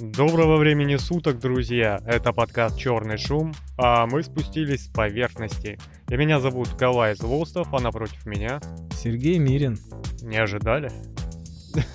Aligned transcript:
Доброго 0.00 0.58
времени 0.58 0.94
суток, 0.94 1.40
друзья! 1.40 2.00
Это 2.06 2.32
подкаст 2.32 2.78
«Черный 2.78 3.18
шум», 3.18 3.52
а 3.76 4.06
мы 4.06 4.22
спустились 4.22 4.84
с 4.84 4.88
поверхности. 4.88 5.76
И 6.08 6.16
меня 6.16 6.38
зовут 6.38 6.68
Калай 6.78 7.16
Злостов, 7.16 7.74
а 7.74 7.80
напротив 7.80 8.24
меня... 8.24 8.60
Сергей 8.92 9.38
Мирин. 9.38 9.76
Не 10.22 10.36
ожидали? 10.36 10.92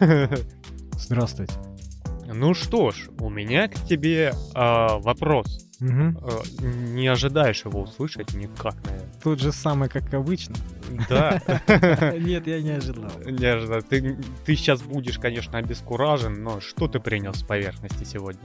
Здравствуйте. 0.97 1.53
Ну 2.27 2.53
что 2.53 2.91
ж, 2.91 3.07
у 3.21 3.29
меня 3.29 3.69
к 3.69 3.75
тебе 3.87 4.33
а, 4.53 4.97
вопрос. 4.97 5.69
Угу. 5.79 5.89
А, 5.89 6.41
не 6.61 7.07
ожидаешь 7.07 7.63
его 7.63 7.83
услышать 7.83 8.33
никак, 8.33 8.75
наверное. 8.83 9.13
Тот 9.23 9.39
же 9.39 9.53
самый, 9.53 9.87
как 9.87 10.13
обычно. 10.13 10.55
Да. 11.09 11.41
Нет, 12.19 12.47
я 12.47 12.61
не 12.61 12.71
ожидал. 12.71 13.11
Не 13.25 13.45
ожидал. 13.45 13.81
Ты, 13.81 14.17
ты 14.45 14.55
сейчас 14.55 14.81
будешь, 14.81 15.19
конечно, 15.19 15.57
обескуражен, 15.57 16.43
но 16.43 16.59
что 16.61 16.87
ты 16.87 16.99
принес 16.99 17.37
с 17.37 17.43
поверхности 17.43 18.03
сегодня? 18.03 18.41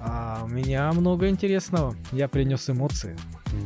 А 0.00 0.42
у 0.44 0.48
меня 0.48 0.92
много 0.92 1.28
интересного. 1.28 1.94
Я 2.12 2.28
принес 2.28 2.68
эмоции. 2.68 3.16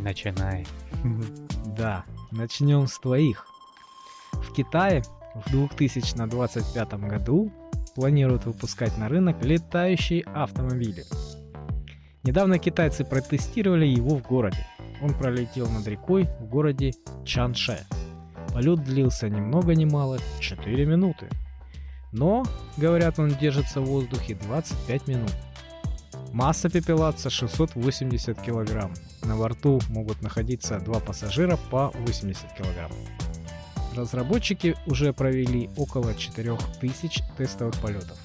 Начинай. 0.02 0.66
Да, 1.76 2.04
начнем 2.30 2.86
с 2.86 2.98
твоих. 2.98 3.46
В 4.32 4.52
Китае 4.52 5.02
в 5.34 5.50
2025 5.50 6.94
году 6.94 7.52
планируют 7.94 8.44
выпускать 8.44 8.96
на 8.98 9.08
рынок 9.08 9.42
летающие 9.42 10.22
автомобили. 10.34 11.04
Недавно 12.22 12.58
китайцы 12.58 13.04
протестировали 13.04 13.86
его 13.86 14.16
в 14.16 14.22
городе. 14.22 14.66
Он 15.00 15.14
пролетел 15.14 15.68
над 15.70 15.86
рекой 15.86 16.28
в 16.40 16.46
городе 16.46 16.92
Чанше. 17.24 17.78
Полет 18.52 18.82
длился 18.82 19.28
ни 19.28 19.40
много 19.40 19.74
ни 19.74 19.84
мало 19.84 20.18
4 20.40 20.84
минуты. 20.84 21.28
Но, 22.12 22.44
говорят, 22.76 23.18
он 23.18 23.30
держится 23.30 23.80
в 23.80 23.86
воздухе 23.86 24.34
25 24.34 25.08
минут. 25.08 25.32
Масса 26.32 26.68
пепелаца 26.68 27.30
680 27.30 28.40
килограмм. 28.40 28.92
На 29.24 29.36
борту 29.36 29.80
могут 29.88 30.22
находиться 30.22 30.78
два 30.80 31.00
пассажира 31.00 31.56
по 31.70 31.92
80 31.94 32.52
килограмм. 32.54 32.90
Разработчики 33.96 34.76
уже 34.86 35.12
провели 35.12 35.68
около 35.76 36.14
4000 36.14 37.22
тестовых 37.36 37.74
полетов. 37.80 38.16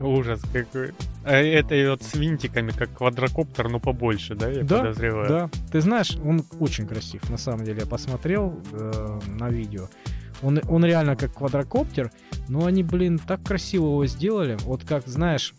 Ужас 0.00 0.40
какой. 0.52 0.92
А 1.24 1.32
это 1.32 1.74
и 1.74 1.86
вот 1.88 2.02
с 2.02 2.14
винтиками, 2.14 2.70
как 2.70 2.96
квадрокоптер, 2.96 3.68
но 3.68 3.80
побольше, 3.80 4.34
да, 4.34 4.48
я 4.48 4.62
да, 4.62 4.78
подозреваю? 4.78 5.28
Да, 5.28 5.50
ты 5.70 5.80
знаешь, 5.80 6.16
он 6.24 6.44
очень 6.60 6.86
красив, 6.86 7.28
на 7.30 7.36
самом 7.36 7.64
деле. 7.64 7.80
Я 7.80 7.86
посмотрел 7.86 8.58
э, 8.72 9.20
на 9.26 9.48
видео. 9.50 9.88
Он, 10.42 10.60
он 10.68 10.84
реально 10.84 11.16
как 11.16 11.34
квадрокоптер, 11.34 12.12
но 12.48 12.66
они, 12.66 12.82
блин, 12.84 13.18
так 13.18 13.42
красиво 13.42 13.86
его 13.86 14.06
сделали. 14.06 14.56
Вот 14.62 14.84
как, 14.84 15.06
знаешь, 15.06 15.54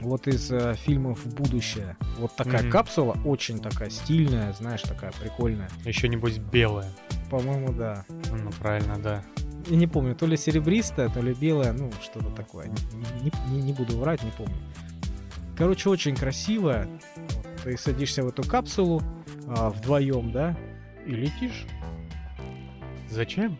вот 0.00 0.26
из 0.26 0.50
э, 0.50 0.74
фильмов 0.74 1.26
«Будущее». 1.34 1.96
Вот 2.18 2.34
такая 2.36 2.62
Мгм. 2.62 2.70
капсула, 2.70 3.16
очень 3.24 3.58
такая 3.58 3.90
стильная, 3.90 4.52
знаешь, 4.52 4.82
такая 4.82 5.12
прикольная. 5.20 5.68
Еще 5.84 6.08
небось 6.08 6.38
белая. 6.38 6.90
По-моему, 7.30 7.72
да. 7.72 8.04
Ну, 8.08 8.50
правильно, 8.60 8.98
да. 8.98 9.22
Я 9.66 9.76
не 9.76 9.86
помню, 9.86 10.14
то 10.14 10.26
ли 10.26 10.36
серебристая, 10.36 11.08
то 11.08 11.20
ли 11.20 11.32
белая, 11.34 11.72
ну, 11.72 11.90
что-то 12.02 12.30
такое. 12.30 12.68
Не, 13.22 13.30
не- 13.50 13.62
не 13.62 13.72
буду 13.72 13.98
врать, 13.98 14.22
не 14.22 14.30
помню. 14.30 14.56
Короче, 15.56 15.88
очень 15.88 16.16
красивая. 16.16 16.88
Ты 17.62 17.76
садишься 17.78 18.22
в 18.22 18.28
эту 18.28 18.42
капсулу 18.42 19.02
а, 19.46 19.70
вдвоем, 19.70 20.32
да, 20.32 20.56
и 21.06 21.12
летишь. 21.12 21.66
Зачем? 23.08 23.58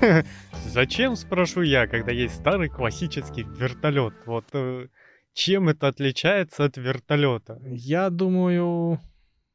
Зачем, 0.66 1.16
спрошу 1.16 1.62
я, 1.62 1.86
когда 1.86 2.12
есть 2.12 2.36
старый 2.36 2.68
классический 2.68 3.42
вертолет? 3.42 4.14
Вот 4.26 4.46
э, 4.52 4.88
чем 5.32 5.68
это 5.68 5.88
отличается 5.88 6.64
от 6.64 6.76
вертолета? 6.76 7.60
Я 7.66 8.10
думаю, 8.10 9.00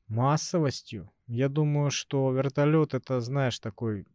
массовостью. 0.07 1.11
Я 1.27 1.49
думаю, 1.49 1.91
что 1.91 2.31
вертолет 2.31 2.93
это, 2.93 3.19
знаешь, 3.21 3.59
такой 3.59 4.05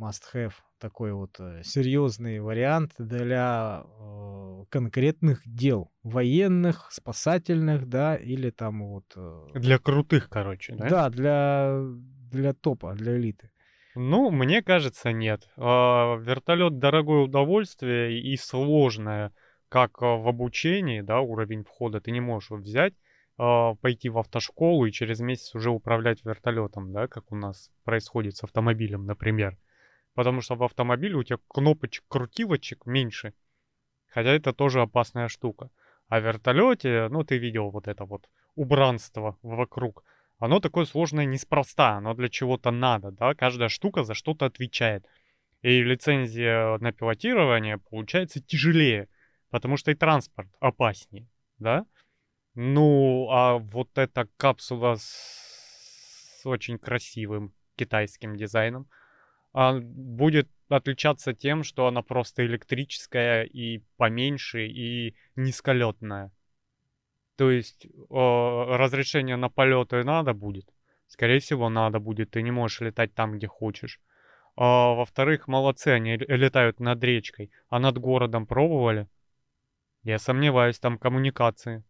must-have, 0.00 0.54
такой 0.78 1.12
вот 1.12 1.38
э, 1.38 1.62
серьезный 1.62 2.40
вариант 2.40 2.92
для 2.98 3.84
э, 3.84 4.64
конкретных 4.70 5.42
дел, 5.44 5.92
военных, 6.02 6.88
спасательных, 6.90 7.86
да, 7.88 8.16
или 8.16 8.50
там 8.50 8.82
вот... 8.86 9.04
э, 9.16 9.46
Для 9.54 9.78
крутых, 9.78 10.28
короче, 10.28 10.74
да? 10.74 10.88
Да, 10.88 11.10
для, 11.10 11.82
для 12.32 12.54
топа, 12.54 12.94
для 12.94 13.16
элиты. 13.16 13.50
Ну, 13.94 14.30
мне 14.30 14.62
кажется, 14.62 15.12
нет. 15.12 15.48
А, 15.56 16.16
Вертолет 16.16 16.78
дорогое 16.78 17.24
удовольствие 17.24 18.20
и 18.20 18.36
сложное, 18.36 19.32
как 19.68 20.00
в 20.00 20.28
обучении, 20.28 21.00
да, 21.00 21.20
уровень 21.20 21.64
входа. 21.64 22.00
Ты 22.00 22.10
не 22.12 22.20
можешь 22.20 22.50
взять, 22.50 22.94
а, 23.36 23.74
пойти 23.74 24.08
в 24.08 24.18
автошколу 24.18 24.86
и 24.86 24.92
через 24.92 25.20
месяц 25.20 25.54
уже 25.54 25.70
управлять 25.70 26.24
вертолетом, 26.24 26.92
да, 26.92 27.08
как 27.08 27.32
у 27.32 27.36
нас 27.36 27.70
происходит 27.84 28.36
с 28.36 28.44
автомобилем, 28.44 29.06
например. 29.06 29.56
Потому 30.14 30.40
что 30.40 30.54
в 30.56 30.62
автомобиле 30.62 31.14
у 31.16 31.22
тебя 31.22 31.38
кнопочек, 31.48 32.04
крутилочек 32.08 32.86
меньше. 32.86 33.34
Хотя 34.08 34.30
это 34.30 34.52
тоже 34.52 34.80
опасная 34.80 35.28
штука. 35.28 35.70
А 36.08 36.20
в 36.20 36.24
вертолете, 36.24 37.08
ну, 37.10 37.22
ты 37.24 37.38
видел 37.38 37.70
вот 37.70 37.86
это 37.86 38.04
вот 38.04 38.28
убранство 38.56 39.38
вокруг. 39.42 40.04
Оно 40.38 40.58
такое 40.58 40.86
сложное 40.86 41.26
неспроста, 41.26 41.98
оно 41.98 42.14
для 42.14 42.28
чего-то 42.28 42.70
надо, 42.70 43.10
да, 43.10 43.34
каждая 43.34 43.68
штука 43.68 44.04
за 44.04 44.14
что-то 44.14 44.46
отвечает. 44.46 45.06
И 45.62 45.82
лицензия 45.82 46.78
на 46.78 46.92
пилотирование 46.92 47.76
получается 47.76 48.40
тяжелее, 48.40 49.08
потому 49.50 49.76
что 49.76 49.90
и 49.90 49.94
транспорт 49.94 50.48
опаснее, 50.58 51.28
да. 51.58 51.84
Ну, 52.54 53.28
а 53.30 53.58
вот 53.58 53.90
эта 53.96 54.28
капсула 54.38 54.96
с 54.98 56.40
очень 56.44 56.78
красивым 56.78 57.52
китайским 57.76 58.36
дизайном 58.36 58.88
будет 59.52 60.48
отличаться 60.68 61.34
тем, 61.34 61.64
что 61.64 61.86
она 61.86 62.02
просто 62.02 62.44
электрическая 62.46 63.44
и 63.44 63.82
поменьше, 63.96 64.66
и 64.66 65.16
низколетная. 65.36 66.30
То 67.36 67.50
есть 67.50 67.86
э, 67.86 67.88
разрешение 68.10 69.36
на 69.36 69.48
полеты 69.48 70.04
надо 70.04 70.34
будет. 70.34 70.68
Скорее 71.06 71.40
всего, 71.40 71.68
надо 71.68 71.98
будет. 71.98 72.30
Ты 72.30 72.42
не 72.42 72.50
можешь 72.50 72.80
летать 72.80 73.14
там, 73.14 73.32
где 73.32 73.46
хочешь. 73.46 74.00
А, 74.56 74.94
во-вторых, 74.94 75.48
молодцы, 75.48 75.88
они 75.88 76.16
летают 76.16 76.80
над 76.80 77.02
речкой. 77.02 77.50
А 77.68 77.78
над 77.78 77.98
городом 77.98 78.46
пробовали? 78.46 79.08
Я 80.02 80.18
сомневаюсь, 80.18 80.78
там 80.78 80.98
коммуникации. 80.98 81.82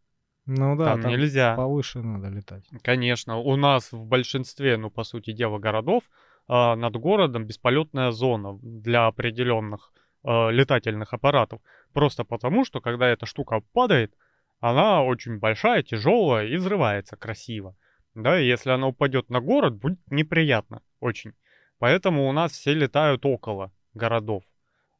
Ну 0.46 0.76
да, 0.76 0.86
там, 0.86 1.02
там 1.02 1.10
нельзя. 1.10 1.54
повыше 1.54 2.00
надо 2.00 2.28
летать. 2.28 2.64
Конечно, 2.82 3.36
у 3.36 3.56
нас 3.56 3.92
в 3.92 4.04
большинстве, 4.04 4.76
ну, 4.76 4.90
по 4.90 5.04
сути 5.04 5.32
дела, 5.32 5.58
городов 5.58 6.04
а, 6.04 6.29
над 6.74 6.96
городом 6.96 7.44
бесполетная 7.44 8.10
зона 8.10 8.58
для 8.62 9.06
определенных 9.06 9.92
а, 10.22 10.50
летательных 10.50 11.12
аппаратов. 11.12 11.60
Просто 11.92 12.24
потому, 12.24 12.64
что 12.64 12.80
когда 12.80 13.08
эта 13.08 13.26
штука 13.26 13.62
падает, 13.72 14.12
она 14.60 15.02
очень 15.02 15.38
большая, 15.38 15.82
тяжелая 15.82 16.46
и 16.46 16.56
взрывается 16.56 17.16
красиво. 17.16 17.76
Да, 18.14 18.40
и 18.40 18.46
если 18.46 18.70
она 18.70 18.88
упадет 18.88 19.30
на 19.30 19.40
город, 19.40 19.76
будет 19.76 20.00
неприятно 20.10 20.82
очень. 20.98 21.32
Поэтому 21.78 22.28
у 22.28 22.32
нас 22.32 22.52
все 22.52 22.74
летают 22.74 23.24
около 23.24 23.72
городов. 23.94 24.42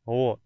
Вот. 0.05 0.41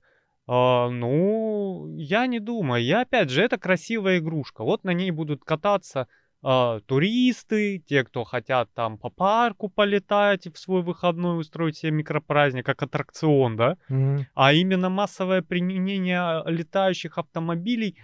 А, 0.47 0.89
ну, 0.89 1.87
я 1.97 2.27
не 2.27 2.41
думаю. 2.41 2.83
Я, 2.83 3.03
опять 3.03 3.31
же, 3.31 3.43
это 3.43 3.59
красивая 3.59 4.19
игрушка. 4.19 4.65
Вот 4.65 4.85
на 4.85 4.93
ней 4.93 5.11
будут 5.11 5.45
кататься 5.45 6.09
а, 6.47 6.81
туристы, 6.81 7.79
те, 7.79 8.05
кто 8.05 8.25
хотят 8.25 8.69
там 8.75 8.99
по 8.99 9.09
парку 9.09 9.71
полетать 9.71 10.47
и 10.47 10.51
в 10.51 10.59
свой 10.59 10.83
выходной 10.83 11.41
устроить 11.41 11.79
себе 11.79 11.93
микропраздник, 11.93 12.67
как 12.67 12.83
аттракцион, 12.83 13.57
да? 13.57 13.79
Мгм. 13.89 14.27
А 14.35 14.53
именно 14.53 14.91
массовое 14.91 15.41
применение 15.41 16.43
летающих 16.45 17.17
автомобилей, 17.17 17.97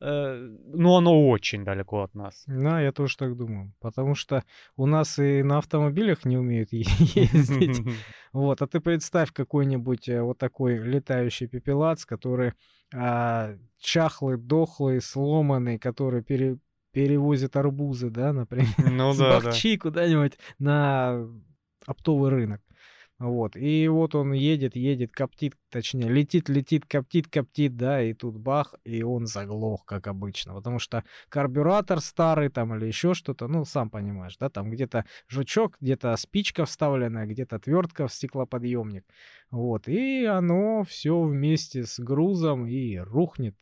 э, 0.00 0.48
ну, 0.74 0.96
оно 0.96 1.28
очень 1.28 1.62
далеко 1.64 2.02
от 2.04 2.14
нас. 2.14 2.44
Да, 2.46 2.80
я 2.80 2.90
тоже 2.90 3.18
так 3.18 3.36
думаю. 3.36 3.74
Потому 3.80 4.14
что 4.14 4.44
у 4.76 4.86
нас 4.86 5.18
и 5.18 5.42
на 5.42 5.58
автомобилях 5.58 6.24
не 6.24 6.38
умеют 6.38 6.72
ездить. 6.72 7.80
Вот, 8.32 8.60
а 8.60 8.66
ты 8.66 8.80
представь 8.80 9.32
какой-нибудь 9.32 10.08
э, 10.08 10.22
вот 10.22 10.38
такой 10.38 10.78
летающий 10.78 11.48
пепелац, 11.48 12.04
который 12.04 12.52
а, 12.94 13.56
чахлый, 13.78 14.36
дохлый, 14.36 15.00
сломанный, 15.00 15.78
который 15.78 16.22
пере- 16.22 16.58
перевозит 16.98 17.54
арбузы, 17.54 18.10
да, 18.10 18.32
например, 18.32 18.74
Ну 18.90 19.12
с 19.14 19.18
да, 19.18 19.38
да. 19.38 19.46
бахчи 19.46 19.76
куда-нибудь 19.76 20.32
на 20.58 21.28
оптовый 21.86 22.28
рынок. 22.30 22.60
Вот. 23.20 23.56
И 23.56 23.86
вот 23.86 24.16
он 24.16 24.32
едет, 24.32 24.74
едет, 24.74 25.12
коптит, 25.12 25.54
точнее, 25.70 26.08
летит, 26.08 26.48
летит, 26.48 26.86
коптит, 26.86 27.28
коптит, 27.28 27.76
да, 27.76 28.02
и 28.02 28.14
тут 28.14 28.36
бах, 28.36 28.74
и 28.82 29.04
он 29.04 29.26
заглох, 29.26 29.84
как 29.84 30.08
обычно. 30.08 30.54
Потому 30.54 30.80
что 30.80 31.04
карбюратор 31.28 32.00
старый 32.00 32.48
там 32.48 32.74
или 32.74 32.86
еще 32.86 33.14
что-то, 33.14 33.46
ну, 33.46 33.64
сам 33.64 33.90
понимаешь, 33.90 34.36
да, 34.36 34.50
там 34.50 34.68
где-то 34.68 35.04
жучок, 35.28 35.76
где-то 35.80 36.16
спичка 36.16 36.64
вставленная, 36.64 37.26
где-то 37.26 37.56
отвертка 37.56 38.08
в 38.08 38.12
стеклоподъемник. 38.12 39.04
Вот. 39.52 39.86
И 39.86 40.24
оно 40.24 40.82
все 40.82 41.20
вместе 41.20 41.84
с 41.84 42.00
грузом 42.00 42.66
и 42.66 42.96
рухнет. 42.96 43.54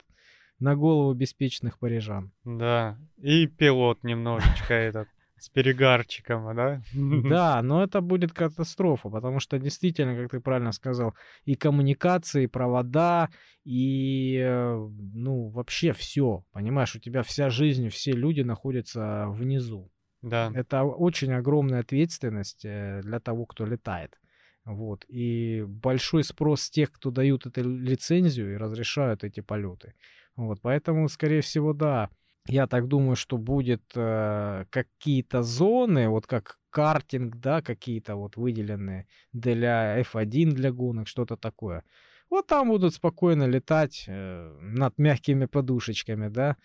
На 0.59 0.77
голову 0.77 1.15
беспечных 1.15 1.79
парижан. 1.79 2.33
Да, 2.45 2.99
и 3.19 3.47
пилот 3.47 4.03
немножечко 4.05 4.75
этот 4.75 5.09
с 5.39 5.51
перегарчиком, 5.51 6.55
да? 6.57 6.83
Да, 6.95 7.63
но 7.63 7.85
это 7.85 8.01
будет 8.01 8.33
катастрофа, 8.33 9.11
потому 9.11 9.39
что 9.41 9.59
действительно, 9.59 10.17
как 10.17 10.31
ты 10.31 10.41
правильно 10.41 10.73
сказал, 10.73 11.15
и 11.45 11.55
коммуникации, 11.57 12.45
и 12.45 12.49
провода, 12.49 13.29
и, 13.65 14.39
э, 14.43 14.89
ну, 15.15 15.49
вообще 15.49 15.93
все, 15.93 16.45
понимаешь, 16.53 16.97
у 16.97 17.01
тебя 17.01 17.23
вся 17.23 17.51
жизнь, 17.51 17.89
все 17.91 18.13
люди 18.13 18.41
находятся 18.41 19.27
внизу. 19.29 19.91
Да. 20.23 20.51
Это 20.55 20.85
очень 20.85 21.33
огромная 21.33 21.81
ответственность 21.81 22.65
э, 22.65 23.01
для 23.03 23.21
того, 23.21 23.45
кто 23.45 23.67
летает. 23.67 24.19
Вот. 24.65 25.05
И 25.07 25.65
большой 25.69 26.25
спрос 26.25 26.71
тех, 26.71 26.91
кто 26.91 27.11
дают 27.11 27.47
эту 27.47 27.63
лицензию 27.63 28.55
и 28.55 28.57
разрешают 28.57 29.23
эти 29.23 29.41
полеты. 29.41 29.95
Вот. 30.37 30.61
Поэтому, 30.63 31.09
скорее 31.09 31.41
всего, 31.41 31.73
да, 31.73 32.11
я 32.49 32.67
так 32.67 32.87
думаю, 32.87 33.17
что 33.17 33.39
будет 33.39 33.83
э, 33.95 34.67
какие-то 34.71 35.43
зоны, 35.43 36.09
вот 36.09 36.27
как 36.27 36.59
картинг, 36.71 37.37
да, 37.37 37.63
какие-то 37.63 38.17
вот 38.17 38.37
выделенные 38.37 39.07
для 39.33 40.01
F1 40.01 40.53
для 40.53 40.71
гонок, 40.71 41.09
что-то 41.09 41.37
такое. 41.37 41.83
Вот 42.31 42.47
там 42.47 42.69
будут 42.69 42.95
спокойно 42.95 43.45
летать 43.45 44.05
э, 44.09 44.59
над 44.61 44.99
мягкими 44.99 45.47
подушечками, 45.47 46.29
да. 46.29 46.57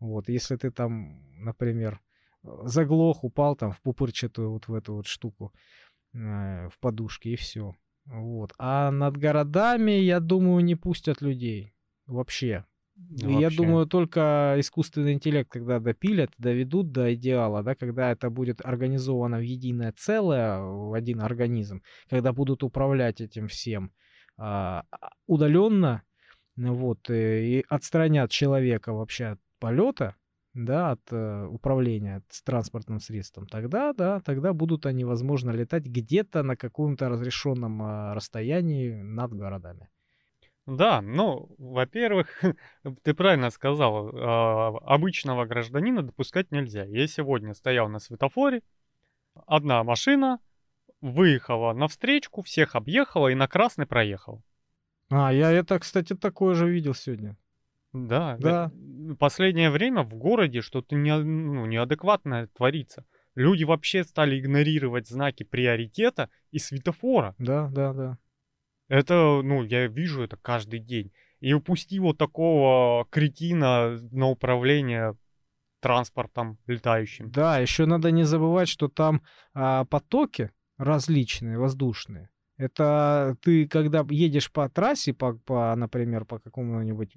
Вот, 0.00 0.28
если 0.28 0.56
ты 0.56 0.70
там, 0.70 1.22
например, 1.38 2.00
заглох, 2.42 3.24
упал 3.24 3.56
там 3.56 3.72
в 3.72 3.80
пупырчатую 3.80 4.50
вот 4.50 4.68
в 4.68 4.74
эту 4.74 4.94
вот 4.94 5.06
штуку, 5.06 5.52
э, 6.12 6.68
в 6.68 6.78
подушке, 6.78 7.30
и 7.30 7.36
все. 7.36 7.74
Вот. 8.06 8.52
А 8.58 8.90
над 8.90 9.16
городами, 9.16 9.92
я 9.92 10.20
думаю, 10.20 10.64
не 10.64 10.74
пустят 10.74 11.22
людей 11.22 11.72
вообще. 12.06 12.64
Вообще. 12.96 13.40
Я 13.40 13.50
думаю, 13.50 13.86
только 13.86 14.54
искусственный 14.58 15.14
интеллект, 15.14 15.50
когда 15.50 15.80
допилят, 15.80 16.30
доведут 16.38 16.92
до 16.92 17.14
идеала, 17.14 17.62
да, 17.62 17.74
когда 17.74 18.12
это 18.12 18.30
будет 18.30 18.64
организовано 18.64 19.38
в 19.38 19.42
единое 19.42 19.92
целое, 19.96 20.60
в 20.60 20.94
один 20.94 21.20
организм, 21.20 21.82
когда 22.08 22.32
будут 22.32 22.62
управлять 22.62 23.20
этим 23.20 23.48
всем 23.48 23.92
а, 24.36 24.84
удаленно, 25.26 26.02
вот, 26.56 27.10
и, 27.10 27.58
и 27.58 27.64
отстранят 27.68 28.30
человека 28.30 28.92
вообще 28.92 29.24
от 29.26 29.40
полета, 29.58 30.14
да, 30.54 30.92
от 30.92 31.00
э, 31.10 31.46
управления 31.46 32.22
с 32.28 32.42
транспортным 32.42 33.00
средством, 33.00 33.46
тогда, 33.46 33.92
да, 33.92 34.20
тогда 34.20 34.52
будут 34.52 34.86
они, 34.86 35.04
возможно, 35.04 35.50
летать 35.50 35.84
где-то 35.84 36.44
на 36.44 36.56
каком-то 36.56 37.08
разрешенном 37.08 37.82
э, 37.82 38.14
расстоянии 38.14 39.02
над 39.02 39.34
городами. 39.34 39.88
Да, 40.66 41.02
ну, 41.02 41.54
во-первых, 41.58 42.42
ты 43.02 43.14
правильно 43.14 43.50
сказал, 43.50 44.10
а, 44.14 44.78
обычного 44.84 45.44
гражданина 45.44 46.02
допускать 46.02 46.50
нельзя. 46.52 46.84
Я 46.84 47.06
сегодня 47.06 47.54
стоял 47.54 47.88
на 47.88 47.98
светофоре, 47.98 48.62
одна 49.46 49.84
машина 49.84 50.40
выехала 51.02 51.74
на 51.74 51.86
встречку, 51.86 52.42
всех 52.42 52.76
объехала 52.76 53.28
и 53.28 53.34
на 53.34 53.46
красный 53.46 53.86
проехал. 53.86 54.42
А, 55.10 55.32
я 55.32 55.52
это, 55.52 55.78
кстати, 55.78 56.14
такое 56.14 56.54
же 56.54 56.70
видел 56.70 56.94
сегодня. 56.94 57.36
Да, 57.92 58.36
да. 58.40 58.72
Последнее 59.18 59.70
время 59.70 60.02
в 60.02 60.14
городе 60.14 60.62
что-то 60.62 60.96
не, 60.96 61.16
ну, 61.16 61.66
неадекватное 61.66 62.48
творится. 62.48 63.04
Люди 63.34 63.64
вообще 63.64 64.02
стали 64.02 64.40
игнорировать 64.40 65.08
знаки 65.08 65.42
приоритета 65.42 66.30
и 66.50 66.58
светофора. 66.58 67.34
Да, 67.38 67.68
да, 67.68 67.92
да. 67.92 68.18
Это, 68.88 69.40
ну, 69.42 69.62
я 69.62 69.86
вижу 69.86 70.22
это 70.22 70.36
каждый 70.36 70.80
день. 70.80 71.12
И 71.40 71.52
упусти 71.52 71.98
вот 71.98 72.18
такого 72.18 73.06
кретина 73.10 73.98
на 74.10 74.28
управление 74.28 75.16
транспортом 75.80 76.58
летающим. 76.66 77.30
Да, 77.30 77.58
еще 77.58 77.84
надо 77.84 78.10
не 78.10 78.24
забывать, 78.24 78.68
что 78.68 78.88
там 78.88 79.22
а, 79.52 79.84
потоки 79.84 80.50
различные, 80.78 81.58
воздушные. 81.58 82.30
Это 82.56 83.36
ты, 83.42 83.68
когда 83.68 84.06
едешь 84.08 84.50
по 84.50 84.68
трассе, 84.68 85.12
по, 85.12 85.34
по 85.34 85.74
например, 85.74 86.24
по 86.24 86.38
какому-нибудь 86.38 87.16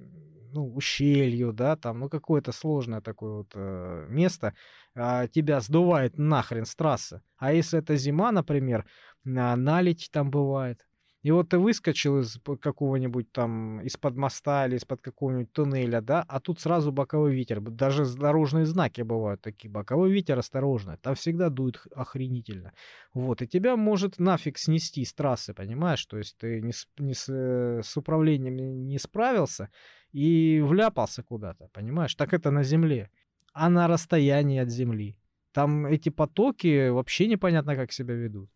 ну, 0.51 0.73
ущелью, 0.73 1.53
да, 1.53 1.75
там, 1.75 1.99
ну, 1.99 2.09
какое-то 2.09 2.51
сложное 2.51 3.01
такое 3.01 3.37
вот 3.37 3.51
э, 3.53 4.07
место, 4.09 4.55
э, 4.95 5.27
тебя 5.31 5.61
сдувает 5.61 6.17
нахрен 6.17 6.65
с 6.65 6.75
трассы. 6.75 7.21
А 7.37 7.53
если 7.53 7.79
это 7.79 7.95
зима, 7.95 8.31
например, 8.31 8.85
э, 9.25 9.29
налить 9.55 10.09
там 10.11 10.31
бывает, 10.31 10.87
и 11.27 11.31
вот 11.31 11.49
ты 11.49 11.59
выскочил 11.59 12.21
из 12.21 12.39
какого-нибудь 12.61 13.33
там, 13.33 13.81
из-под 13.81 14.15
моста 14.15 14.65
или 14.65 14.77
из-под 14.77 15.01
какого-нибудь 15.01 15.51
туннеля, 15.51 15.99
да, 15.99 16.23
а 16.25 16.39
тут 16.39 16.61
сразу 16.61 16.93
боковой 16.93 17.35
ветер. 17.35 17.59
Даже 17.59 18.05
дорожные 18.05 18.65
знаки 18.65 19.01
бывают 19.01 19.41
такие. 19.41 19.69
Боковой 19.69 20.09
ветер 20.09 20.39
осторожно. 20.39 20.95
Там 20.95 21.15
всегда 21.15 21.49
дует 21.49 21.81
охренительно. 21.93 22.71
Вот, 23.13 23.41
и 23.41 23.47
тебя 23.47 23.75
может 23.75 24.19
нафиг 24.19 24.57
снести 24.57 25.03
с 25.03 25.13
трассы, 25.13 25.53
понимаешь? 25.53 26.05
То 26.05 26.17
есть 26.17 26.37
ты 26.37 26.61
не 26.61 26.71
с, 26.71 26.87
не 26.97 27.13
с, 27.13 27.25
э, 27.27 27.81
с 27.83 27.97
управлением 27.97 28.87
не 28.87 28.97
справился 28.97 29.69
и 30.13 30.61
вляпался 30.61 31.23
куда-то, 31.23 31.67
понимаешь? 31.73 32.15
Так 32.15 32.33
это 32.33 32.51
на 32.51 32.63
земле. 32.63 33.09
А 33.51 33.67
на 33.67 33.87
расстоянии 33.89 34.61
от 34.61 34.69
земли. 34.69 35.17
Там 35.51 35.87
эти 35.87 36.07
потоки 36.07 36.87
вообще 36.87 37.27
непонятно, 37.27 37.75
как 37.75 37.91
себя 37.91 38.13
ведут. 38.13 38.49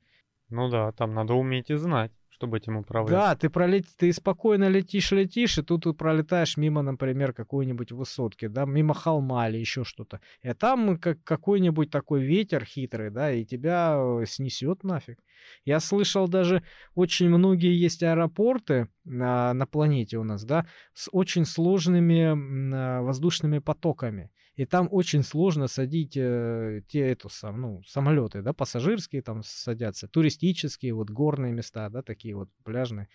Ну 0.51 0.69
да, 0.69 0.91
там 0.91 1.13
надо 1.13 1.33
уметь 1.33 1.69
и 1.69 1.75
знать 1.75 2.11
чтобы 2.41 2.57
этим 2.57 2.77
управлять. 2.77 3.11
Да, 3.11 3.35
ты 3.35 3.51
пролет... 3.51 3.85
ты 3.97 4.11
спокойно 4.11 4.67
летишь, 4.67 5.11
летишь, 5.11 5.59
и 5.59 5.61
тут 5.61 5.83
ты 5.83 5.93
пролетаешь 5.93 6.57
мимо, 6.57 6.81
например, 6.81 7.33
какой-нибудь 7.33 7.91
высотки, 7.91 8.47
да, 8.47 8.65
мимо 8.65 8.95
холма 8.95 9.47
или 9.47 9.59
еще 9.59 9.83
что-то. 9.83 10.21
И 10.41 10.51
там 10.53 10.97
как 10.97 11.23
какой-нибудь 11.23 11.91
такой 11.91 12.23
ветер 12.23 12.65
хитрый, 12.65 13.11
да, 13.11 13.31
и 13.31 13.45
тебя 13.45 13.93
э, 13.95 14.25
снесет 14.25 14.83
нафиг. 14.83 15.19
Я 15.65 15.79
слышал 15.79 16.27
даже, 16.27 16.63
очень 16.95 17.29
многие 17.29 17.79
есть 17.79 18.01
аэропорты 18.01 18.87
на, 19.03 19.53
на 19.53 19.67
планете 19.67 20.17
у 20.17 20.23
нас, 20.23 20.43
да, 20.43 20.65
с 20.95 21.09
очень 21.11 21.45
сложными 21.45 22.73
а, 22.75 23.01
воздушными 23.03 23.59
потоками. 23.59 24.31
И 24.61 24.65
там 24.65 24.87
очень 24.91 25.23
сложно 25.23 25.67
садить 25.67 26.15
э, 26.15 26.83
те 26.87 26.99
эту 26.99 27.29
сам, 27.29 27.61
ну, 27.61 27.81
самолеты, 27.83 28.43
да, 28.43 28.53
пассажирские 28.53 29.23
там 29.23 29.41
садятся, 29.43 30.07
туристические, 30.07 30.93
вот 30.93 31.09
горные 31.09 31.51
места, 31.51 31.89
да, 31.89 32.03
такие 32.03 32.35
вот 32.35 32.47
пляжные. 32.63 33.07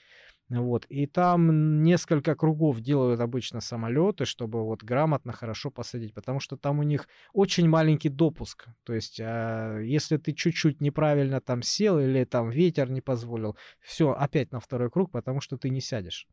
Вот. 0.48 0.86
И 0.86 1.06
там 1.06 1.84
несколько 1.84 2.34
кругов 2.34 2.80
делают 2.80 3.20
обычно 3.20 3.60
самолеты, 3.60 4.24
чтобы 4.24 4.64
вот 4.64 4.82
грамотно, 4.82 5.32
хорошо 5.32 5.70
посадить, 5.70 6.14
потому 6.14 6.40
что 6.40 6.56
там 6.56 6.80
у 6.80 6.82
них 6.82 7.06
очень 7.32 7.68
маленький 7.68 8.08
допуск. 8.08 8.66
То 8.82 8.92
есть, 8.92 9.20
э, 9.20 9.82
если 9.84 10.16
ты 10.16 10.32
чуть-чуть 10.32 10.80
неправильно 10.80 11.40
там 11.40 11.62
сел 11.62 12.00
или 12.00 12.24
там 12.24 12.50
ветер 12.50 12.90
не 12.90 13.00
позволил, 13.00 13.56
все, 13.80 14.10
опять 14.10 14.50
на 14.50 14.58
второй 14.58 14.90
круг, 14.90 15.12
потому 15.12 15.40
что 15.40 15.56
ты 15.56 15.70
не 15.70 15.80
сядешь. 15.80 16.26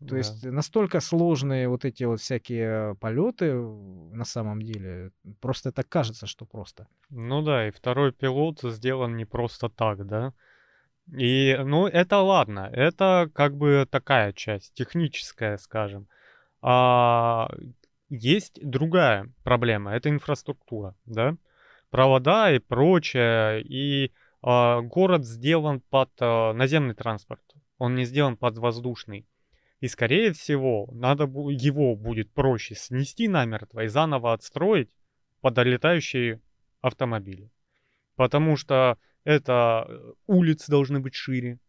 То 0.00 0.10
да. 0.10 0.18
есть 0.18 0.44
настолько 0.44 1.00
сложные 1.00 1.68
вот 1.68 1.84
эти 1.84 2.04
вот 2.04 2.20
всякие 2.20 2.94
полеты 2.96 3.52
на 3.54 4.24
самом 4.24 4.62
деле. 4.62 5.10
Просто 5.40 5.70
это 5.70 5.82
кажется, 5.82 6.26
что 6.26 6.46
просто. 6.46 6.86
Ну 7.10 7.42
да, 7.42 7.66
и 7.66 7.72
второй 7.72 8.12
пилот 8.12 8.60
сделан 8.62 9.16
не 9.16 9.24
просто 9.24 9.68
так, 9.68 10.06
да. 10.06 10.32
И, 11.16 11.58
ну, 11.64 11.86
это 11.86 12.18
ладно, 12.18 12.70
это 12.72 13.30
как 13.32 13.56
бы 13.56 13.86
такая 13.90 14.32
часть, 14.32 14.74
техническая, 14.74 15.56
скажем. 15.56 16.06
А 16.60 17.50
есть 18.08 18.58
другая 18.62 19.32
проблема, 19.42 19.94
это 19.94 20.10
инфраструктура, 20.10 20.94
да. 21.06 21.36
Провода 21.90 22.52
и 22.52 22.58
прочее, 22.58 23.62
и 23.62 24.12
а, 24.42 24.82
город 24.82 25.24
сделан 25.24 25.80
под 25.80 26.10
а, 26.20 26.52
наземный 26.52 26.94
транспорт, 26.94 27.42
он 27.78 27.94
не 27.94 28.04
сделан 28.04 28.36
под 28.36 28.58
воздушный. 28.58 29.26
И, 29.80 29.86
скорее 29.86 30.32
всего, 30.32 30.88
надо 30.92 31.24
его 31.24 31.94
будет 31.94 32.32
проще 32.32 32.74
снести 32.74 33.28
намертво 33.28 33.84
и 33.84 33.88
заново 33.88 34.32
отстроить 34.32 34.90
под 35.40 35.58
летающие 35.58 36.40
автомобили. 36.80 37.50
Потому 38.16 38.56
что 38.56 38.98
это 39.24 39.86
э, 39.88 40.12
улицы 40.26 40.70
должны 40.70 41.00
быть 41.00 41.14
шире, 41.14 41.60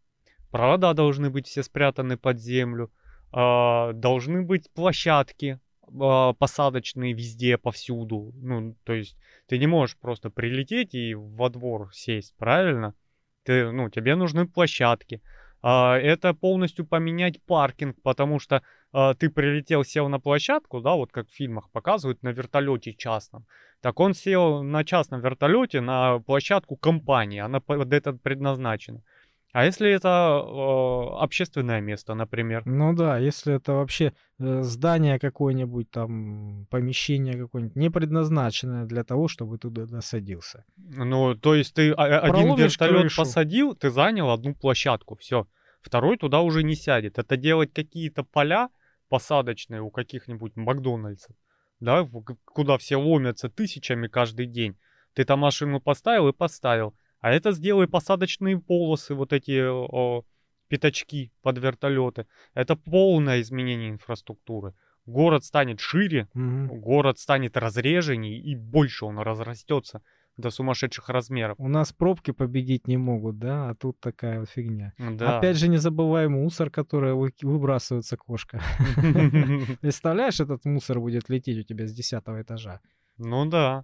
провода 0.49 0.93
должны 0.93 1.29
быть 1.29 1.47
все 1.47 1.61
спрятаны 1.61 2.17
под 2.17 2.39
землю, 2.39 2.91
э, 3.31 3.91
должны 3.93 4.41
быть 4.41 4.71
площадки 4.71 5.59
э, 5.83 6.33
посадочные 6.39 7.13
везде, 7.13 7.59
повсюду. 7.59 8.31
Ну, 8.35 8.75
то 8.85 8.93
есть 8.93 9.17
ты 9.47 9.59
не 9.59 9.67
можешь 9.67 9.97
просто 9.97 10.31
прилететь 10.31 10.95
и 10.95 11.13
во 11.13 11.49
двор 11.49 11.93
сесть, 11.93 12.33
правильно? 12.37 12.95
Ты, 13.43 13.71
ну, 13.71 13.89
тебе 13.89 14.15
нужны 14.15 14.47
площадки. 14.47 15.21
А, 15.61 15.97
это 15.97 16.33
полностью 16.33 16.85
поменять 16.85 17.41
паркинг, 17.43 18.01
потому 18.01 18.39
что 18.39 18.61
а, 18.91 19.13
ты 19.13 19.29
прилетел, 19.29 19.83
сел 19.83 20.07
на 20.09 20.19
площадку, 20.19 20.81
да, 20.81 20.95
вот 20.95 21.11
как 21.11 21.27
в 21.27 21.35
фильмах 21.35 21.69
показывают, 21.71 22.23
на 22.23 22.29
вертолете 22.29 22.93
частном. 22.93 23.45
Так 23.81 23.99
он 23.99 24.13
сел 24.13 24.63
на 24.63 24.83
частном 24.83 25.21
вертолете 25.21 25.81
на 25.81 26.19
площадку 26.19 26.75
компании, 26.75 27.39
она 27.39 27.59
под 27.59 27.93
это 27.93 28.13
предназначена. 28.13 29.03
А 29.51 29.65
если 29.65 29.89
это 29.89 30.07
э, 30.07 31.23
общественное 31.23 31.81
место, 31.81 32.13
например? 32.13 32.61
Ну 32.65 32.93
да, 32.93 33.17
если 33.17 33.55
это 33.55 33.73
вообще 33.73 34.13
э, 34.37 34.61
здание 34.61 35.17
какое-нибудь, 35.17 35.89
там, 35.89 36.67
помещение 36.69 37.35
какое-нибудь, 37.35 37.75
не 37.75 37.89
предназначенное 37.89 38.85
для 38.85 39.03
того, 39.03 39.27
чтобы 39.27 39.57
туда 39.57 39.85
досадился. 39.85 40.65
Ну, 40.77 41.33
то 41.33 41.55
есть 41.55 41.73
ты 41.73 41.91
а, 41.93 42.03
а, 42.03 42.19
один 42.19 42.55
вертолет 42.55 43.01
крышу. 43.01 43.21
посадил, 43.21 43.75
ты 43.75 43.89
занял 43.89 44.29
одну 44.29 44.53
площадку, 44.53 45.15
все. 45.15 45.47
Второй 45.81 46.17
туда 46.17 46.41
уже 46.41 46.63
не 46.63 46.75
сядет. 46.75 47.17
Это 47.17 47.35
делать 47.35 47.73
какие-то 47.73 48.23
поля 48.23 48.69
посадочные 49.07 49.81
у 49.81 49.89
каких-нибудь 49.89 50.55
Макдональдсов, 50.57 51.35
да, 51.79 52.07
куда 52.45 52.77
все 52.77 52.97
ломятся 52.97 53.49
тысячами 53.49 54.07
каждый 54.07 54.45
день. 54.45 54.77
Ты 55.13 55.25
там 55.25 55.39
машину 55.39 55.81
поставил 55.81 56.27
и 56.27 56.33
поставил. 56.33 56.95
А 57.21 57.31
это 57.31 57.51
сделай 57.51 57.87
посадочные 57.87 58.59
полосы, 58.59 59.13
вот 59.13 59.33
эти 59.33 59.61
о, 59.61 60.23
пятачки 60.67 61.31
под 61.41 61.57
вертолеты. 61.57 62.25
Это 62.53 62.75
полное 62.75 63.41
изменение 63.41 63.89
инфраструктуры. 63.89 64.73
Город 65.05 65.43
станет 65.43 65.79
шире, 65.79 66.27
Мгм. 66.33 66.67
город 66.79 67.17
станет 67.19 67.57
разреженней, 67.57 68.39
и 68.39 68.55
больше 68.55 69.05
он 69.05 69.19
разрастется 69.19 70.01
до 70.37 70.51
сумасшедших 70.51 71.09
размеров. 71.09 71.55
У 71.59 71.67
нас 71.67 71.91
пробки 71.91 72.31
победить 72.31 72.87
не 72.87 72.95
могут, 72.97 73.39
да, 73.39 73.69
а 73.71 73.75
тут 73.75 73.99
такая 73.99 74.39
вот 74.39 74.49
фигня. 74.49 74.93
Да. 74.97 75.39
Опять 75.39 75.57
же, 75.57 75.67
не 75.67 75.77
забывай 75.77 76.29
мусор, 76.29 76.69
который 76.69 77.13
вы- 77.13 77.33
выбрасывается 77.41 78.15
кошка. 78.15 78.61
Представляешь, 79.81 80.39
этот 80.39 80.65
мусор 80.65 80.99
будет 80.99 81.29
лететь 81.29 81.57
у 81.57 81.63
тебя 81.63 81.87
с 81.87 81.91
десятого 81.93 82.41
этажа. 82.41 82.79
Ну 83.17 83.45
да. 83.45 83.83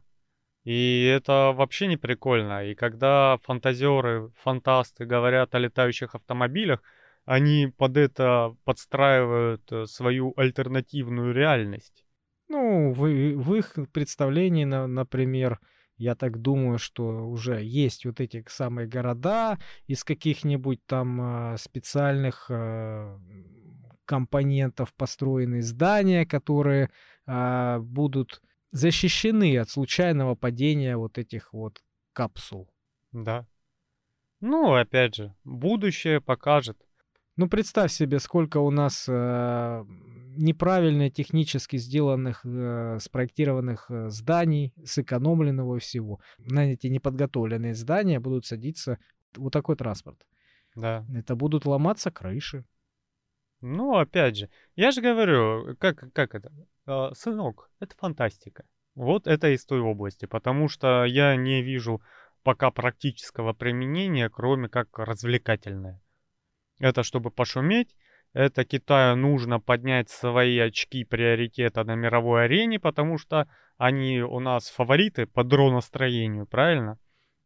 И 0.66 1.06
это 1.06 1.54
вообще 1.56 1.88
не 1.88 1.96
прикольно. 1.96 2.66
И 2.66 2.76
когда 2.76 3.38
фантазеры, 3.44 4.32
фантасты 4.42 5.06
говорят 5.06 5.54
о 5.54 5.60
летающих 5.60 6.16
автомобилях, 6.16 6.82
они 7.24 7.72
под 7.78 7.98
это 7.98 8.56
подстраивают 8.66 9.72
э, 9.72 9.86
свою 9.86 10.34
альтернативную 10.36 11.34
реальность. 11.34 12.04
Ну, 12.50 12.92
в, 12.92 13.02
в 13.02 13.56
их 13.56 13.76
представлении, 13.92 14.64
на- 14.66 14.88
например, 14.88 15.60
я 15.98 16.16
так 16.16 16.42
думаю, 16.42 16.78
что 16.78 17.28
уже 17.28 17.64
есть 17.64 18.06
вот 18.06 18.20
эти 18.20 18.44
самые 18.48 18.88
города 18.88 19.58
из 19.88 20.04
каких-нибудь 20.04 20.86
там 20.86 21.20
а, 21.22 21.58
специальных 21.58 22.48
а, 22.50 23.20
компонентов 24.06 24.94
построенные 24.94 25.62
здания, 25.62 26.26
которые 26.26 26.90
а, 27.26 27.80
будут 27.80 28.42
защищены 28.75 29.58
от 29.58 29.70
случайного 29.70 30.36
падения 30.36 30.98
вот 30.98 31.17
этих 31.17 31.53
вот 31.53 31.82
капсул. 32.12 32.70
Да. 33.13 33.48
Ну, 34.41 34.75
опять 34.75 35.15
же, 35.15 35.34
будущее 35.46 36.20
покажет. 36.20 36.77
Ну, 37.38 37.48
представь 37.48 37.91
себе, 37.91 38.20
сколько 38.20 38.58
у 38.58 38.72
нас 38.72 39.05
э, 39.08 39.86
неправильно 40.36 41.10
технически 41.10 41.77
сделанных, 41.77 42.41
э, 42.46 42.98
спроектированных 43.00 43.86
э, 43.89 44.10
зданий, 44.10 44.74
сэкономленного 44.84 45.79
всего. 45.79 46.20
На 46.38 46.74
эти 46.74 46.88
неподготовленные 46.88 47.75
здания 47.75 48.20
будут 48.20 48.46
садиться 48.46 49.00
вот 49.38 49.53
такой 49.53 49.77
транспорт. 49.77 50.25
Да. 50.75 51.05
Это 51.15 51.36
будут 51.36 51.65
ломаться 51.65 52.12
крыши. 52.12 52.65
Ну, 53.68 53.98
опять 53.98 54.38
же, 54.38 54.50
я 54.76 54.92
же 54.92 55.02
говорю, 55.02 55.76
как, 55.78 56.14
как 56.14 56.36
это? 56.36 56.52
А, 56.86 57.12
сынок, 57.16 57.72
это 57.80 57.96
фантастика. 57.98 58.64
Вот 58.94 59.26
это 59.26 59.48
из 59.56 59.66
той 59.66 59.80
области, 59.80 60.28
потому 60.28 60.68
что 60.70 61.04
я 61.04 61.36
не 61.36 61.64
вижу 61.64 62.00
пока 62.44 62.70
практического 62.70 63.54
применения, 63.54 64.30
кроме 64.30 64.70
как 64.70 65.00
развлекательное. 65.00 66.00
Это 66.78 67.02
чтобы 67.02 67.32
пошуметь, 67.32 67.96
это 68.34 68.66
Китаю 68.66 69.16
нужно 69.16 69.60
поднять 69.60 70.12
свои 70.12 70.60
очки 70.60 71.04
приоритета 71.04 71.84
на 71.84 71.96
мировой 71.96 72.46
арене, 72.46 72.80
потому 72.80 73.18
что 73.18 73.50
они 73.78 74.22
у 74.22 74.40
нас 74.40 74.70
фавориты 74.70 75.26
по 75.26 75.44
дроностроению, 75.44 76.46
правильно? 76.46 77.00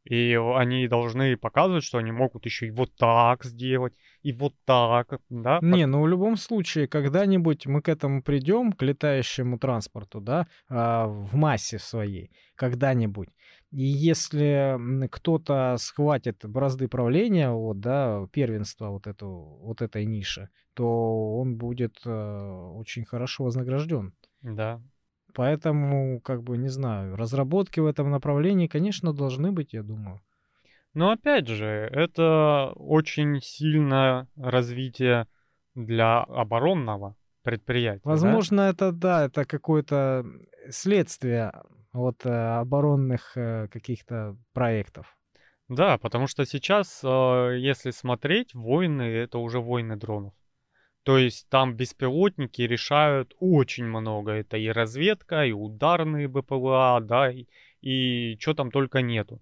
И 0.10 0.36
они 0.56 0.88
должны 0.88 1.38
показывать, 1.38 1.84
что 1.84 2.00
они 2.00 2.12
могут 2.12 2.46
еще 2.46 2.68
и 2.68 2.72
вот 2.72 2.96
так 2.96 3.46
сделать, 3.46 3.94
и 4.24 4.34
вот 4.34 4.56
так, 4.66 5.20
да? 5.30 5.60
Не, 5.62 5.86
ну 5.86 6.01
в 6.01 6.08
любом 6.08 6.36
случае, 6.36 6.88
когда-нибудь 6.88 7.68
мы 7.68 7.84
к 7.84 7.89
этому 7.89 8.24
придем, 8.24 8.72
к 8.72 8.82
летающему 8.82 9.60
транспорту, 9.60 10.20
да, 10.20 10.48
а, 10.68 11.06
в 11.06 11.36
массе 11.36 11.78
своей, 11.78 12.32
когда-нибудь. 12.56 13.30
И 13.72 13.84
если 13.84 14.80
кто-то 15.12 15.75
схватит 15.78 16.44
бразды 16.44 16.88
правления, 16.88 17.51
вот, 17.51 17.80
да, 17.80 18.25
первенства 18.32 18.89
вот, 18.89 19.06
эту, 19.06 19.60
вот 19.62 19.84
этой 19.84 20.08
ниши, 20.08 20.50
то 20.74 21.38
он 21.38 21.56
будет 21.56 22.01
э, 22.04 22.10
очень 22.10 23.06
хорошо 23.06 23.44
вознагражден. 23.44 24.13
Да. 24.42 24.82
Поэтому, 25.33 26.19
как 26.21 26.43
бы, 26.43 26.57
не 26.57 26.69
знаю, 26.69 27.15
разработки 27.15 27.79
в 27.79 27.86
этом 27.86 28.09
направлении, 28.09 28.67
конечно, 28.67 29.13
должны 29.13 29.51
быть, 29.51 29.74
я 29.74 29.83
думаю. 29.83 30.21
Но 30.93 31.12
опять 31.12 31.48
же, 31.48 31.65
это 31.65 32.74
очень 32.75 33.39
сильное 33.41 34.27
развитие 34.36 35.27
для 35.75 36.21
оборонного 36.24 37.15
предприятия. 37.43 38.01
да? 38.03 38.09
Возможно, 38.09 38.62
это 38.62 38.91
да, 38.91 39.25
это 39.25 39.45
какое-то 39.45 40.25
следствие 40.69 41.51
от 41.93 42.25
э, 42.25 42.29
оборонных 42.29 43.36
э, 43.36 43.67
каких-то 43.71 44.36
проектов. 44.53 45.15
Да, 45.67 45.98
потому 45.98 46.27
что 46.27 46.45
сейчас, 46.45 47.01
э, 47.03 47.57
если 47.59 47.91
смотреть, 47.91 48.53
войны 48.53 49.03
это 49.03 49.38
уже 49.38 49.59
войны 49.59 49.95
дронов. 49.95 50.33
То 51.03 51.18
есть 51.18 51.48
там 51.50 51.75
беспилотники 51.75 52.62
решают 52.62 53.34
очень 53.39 53.86
много. 53.86 54.32
Это 54.34 54.58
и 54.58 54.68
разведка, 54.68 55.46
и 55.46 55.51
ударные 55.51 56.27
БПЛА, 56.27 57.00
да, 57.01 57.32
и, 57.32 57.46
и 57.82 58.38
что 58.39 58.53
там 58.53 58.72
только 58.72 59.01
нету. 59.01 59.41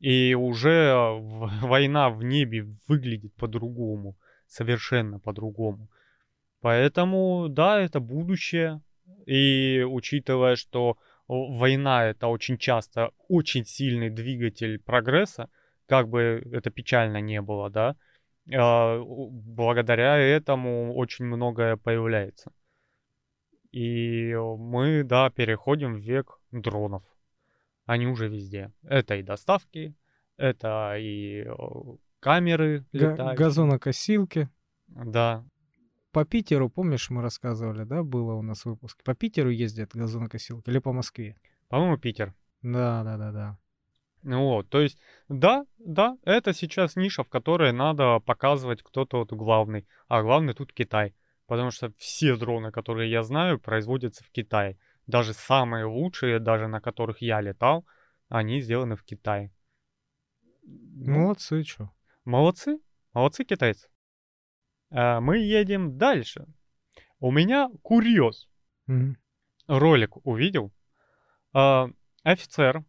И 0.00 0.34
уже 0.34 0.94
война 1.62 2.10
в 2.10 2.22
небе 2.22 2.66
выглядит 2.88 3.34
по-другому, 3.34 4.16
совершенно 4.46 5.18
по-другому. 5.18 5.88
Поэтому, 6.60 7.48
да, 7.50 7.80
это 7.80 8.00
будущее. 8.00 8.80
И 9.26 9.84
учитывая, 9.86 10.56
что 10.56 10.96
война 11.28 12.06
это 12.06 12.28
очень 12.28 12.58
часто 12.58 13.10
очень 13.28 13.64
сильный 13.64 14.10
двигатель 14.10 14.78
прогресса, 14.78 15.50
как 15.86 16.08
бы 16.08 16.42
это 16.52 16.70
печально 16.70 17.20
не 17.20 17.40
было, 17.40 17.70
да, 17.70 17.96
благодаря 18.46 20.16
этому 20.18 20.94
очень 20.94 21.24
многое 21.24 21.76
появляется. 21.76 22.52
И 23.72 24.34
мы, 24.34 25.02
да, 25.02 25.30
переходим 25.30 25.94
в 25.94 25.98
век 25.98 26.38
дронов. 26.52 27.02
Они 27.86 28.06
уже 28.06 28.28
везде. 28.28 28.72
Это 28.82 29.16
и 29.16 29.22
доставки, 29.22 29.94
это 30.36 30.96
и 30.96 31.44
о, 31.48 31.98
камеры 32.20 32.86
Га- 32.92 33.10
летающие. 33.10 33.36
газонокосилки. 33.36 34.48
Да, 34.86 35.44
По 36.12 36.24
Питеру, 36.24 36.70
помнишь, 36.70 37.10
мы 37.10 37.22
рассказывали, 37.22 37.84
да, 37.84 38.02
было 38.04 38.34
у 38.34 38.42
нас 38.42 38.64
выпуск. 38.64 39.02
По 39.02 39.14
Питеру 39.14 39.50
ездят 39.50 39.90
газонокосилки 39.94 40.70
или 40.70 40.78
по 40.78 40.92
Москве? 40.92 41.36
по-моему, 41.68 41.98
Питер. 41.98 42.32
Да, 42.62 43.02
да, 43.02 43.16
да, 43.16 43.32
да. 43.32 43.58
Вот, 44.24 44.70
то 44.70 44.80
есть, 44.80 44.98
да, 45.28 45.66
да, 45.78 46.16
это 46.24 46.54
сейчас 46.54 46.96
ниша, 46.96 47.22
в 47.24 47.28
которой 47.28 47.72
надо 47.72 48.20
показывать, 48.20 48.82
кто-то 48.82 49.18
вот 49.18 49.32
главный. 49.32 49.86
А 50.08 50.22
главный 50.22 50.54
тут 50.54 50.72
Китай. 50.72 51.14
Потому 51.46 51.70
что 51.70 51.92
все 51.98 52.36
дроны, 52.36 52.70
которые 52.72 53.10
я 53.10 53.22
знаю, 53.22 53.60
производятся 53.60 54.24
в 54.24 54.30
Китае. 54.30 54.78
Даже 55.06 55.34
самые 55.34 55.84
лучшие, 55.84 56.38
даже 56.38 56.68
на 56.68 56.80
которых 56.80 57.20
я 57.20 57.42
летал, 57.42 57.84
они 58.30 58.60
сделаны 58.62 58.96
в 58.96 59.04
Китае. 59.04 59.52
Ну, 60.62 61.18
Молодцы, 61.20 61.62
чё. 61.62 61.90
молодцы, 62.24 62.78
молодцы 63.12 63.44
китайцы. 63.44 63.88
А 64.90 65.20
мы 65.20 65.36
едем 65.38 65.98
дальше. 65.98 66.46
У 67.20 67.30
меня 67.30 67.68
курьез. 67.82 68.48
Мгм. 68.86 69.16
ролик 69.66 70.16
увидел. 70.26 70.72
А, 71.52 71.88
офицер, 72.22 72.84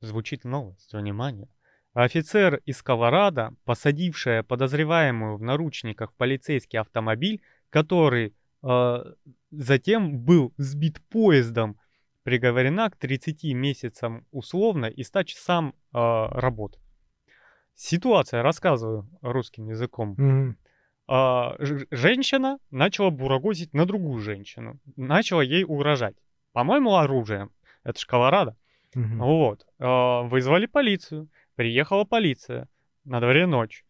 звучит 0.00 0.44
новость, 0.44 0.92
внимание. 0.92 1.48
Офицер 1.92 2.60
из 2.64 2.82
Колорадо, 2.82 3.54
посадившая 3.64 4.42
подозреваемую 4.42 5.36
в 5.36 5.42
наручниках 5.42 6.12
полицейский 6.14 6.78
автомобиль, 6.78 7.42
который 7.68 8.34
а, 8.62 9.04
затем 9.50 10.18
был 10.18 10.54
сбит 10.56 11.00
поездом, 11.08 11.78
приговорена 12.22 12.90
к 12.90 12.96
30 12.96 13.44
месяцам 13.54 14.26
условно 14.30 14.86
и 14.86 15.02
100 15.02 15.22
часам 15.24 15.74
а, 15.92 16.28
работы. 16.28 16.78
Ситуация, 17.74 18.42
рассказываю 18.42 19.08
русским 19.22 19.68
языком. 19.68 20.14
Мгм. 20.16 20.56
А, 21.08 21.56
женщина 21.90 22.58
начала 22.70 23.10
бурагозить 23.10 23.72
на 23.72 23.84
другую 23.84 24.20
женщину, 24.20 24.78
начала 24.96 25.40
ей 25.40 25.64
угрожать. 25.64 26.16
По-моему, 26.52 26.94
оружием. 26.96 27.50
Это 27.82 27.98
ж 27.98 28.06
Колорадо. 28.06 28.56
Мгм. 28.94 29.18
Вот. 29.18 29.66
А, 29.78 30.22
Вызвали 30.22 30.66
полицию. 30.66 31.28
Приехала 31.56 32.04
полиция. 32.04 32.68
На 33.04 33.20
дворе 33.20 33.46
ночь. 33.46 33.84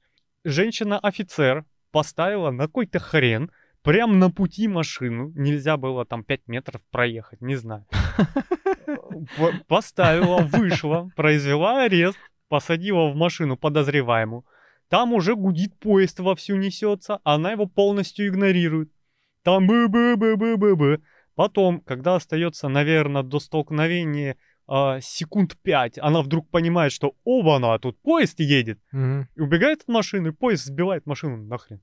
женщина-офицер 0.45 1.65
поставила 1.91 2.51
на 2.51 2.67
какой-то 2.67 2.99
хрен 2.99 3.51
прям 3.83 4.19
на 4.19 4.31
пути 4.31 4.69
машину. 4.69 5.33
Нельзя 5.35 5.77
было 5.77 6.05
там 6.05 6.25
5 6.25 6.47
метров 6.47 6.83
проехать, 6.91 7.41
не 7.41 7.57
знаю. 7.57 7.87
Поставила, 9.69 10.39
вышла, 10.39 11.11
произвела 11.17 11.85
арест, 11.85 12.19
посадила 12.49 13.11
в 13.11 13.17
машину 13.17 13.57
подозреваемую. 13.57 14.45
Там 14.89 15.13
уже 15.13 15.37
гудит 15.37 15.79
поезд 15.79 16.19
вовсю 16.21 16.57
несется, 16.57 17.21
она 17.23 17.53
его 17.53 17.67
полностью 17.67 18.27
игнорирует. 18.29 18.91
Там 19.43 19.67
бы 19.67 19.89
бы 19.89 20.17
бы 20.17 20.37
бы 20.37 20.57
бы 20.57 20.77
бы 20.77 21.03
Потом, 21.37 21.81
когда 21.81 22.17
остается, 22.17 22.69
наверное, 22.69 23.23
до 23.23 23.41
столкновения 23.41 24.37
а, 24.73 25.01
секунд 25.01 25.57
5, 25.63 25.99
она 25.99 26.23
вдруг 26.23 26.49
понимает, 26.49 26.93
что 26.93 27.15
оба-на, 27.25 27.79
тут 27.79 28.01
поезд 28.01 28.39
едет, 28.41 28.79
Мгм. 28.93 29.29
и 29.35 29.41
убегает 29.41 29.83
от 29.83 29.89
машины, 29.89 30.33
поезд 30.33 30.65
сбивает 30.67 31.07
машину 31.07 31.37
нахрен. 31.39 31.81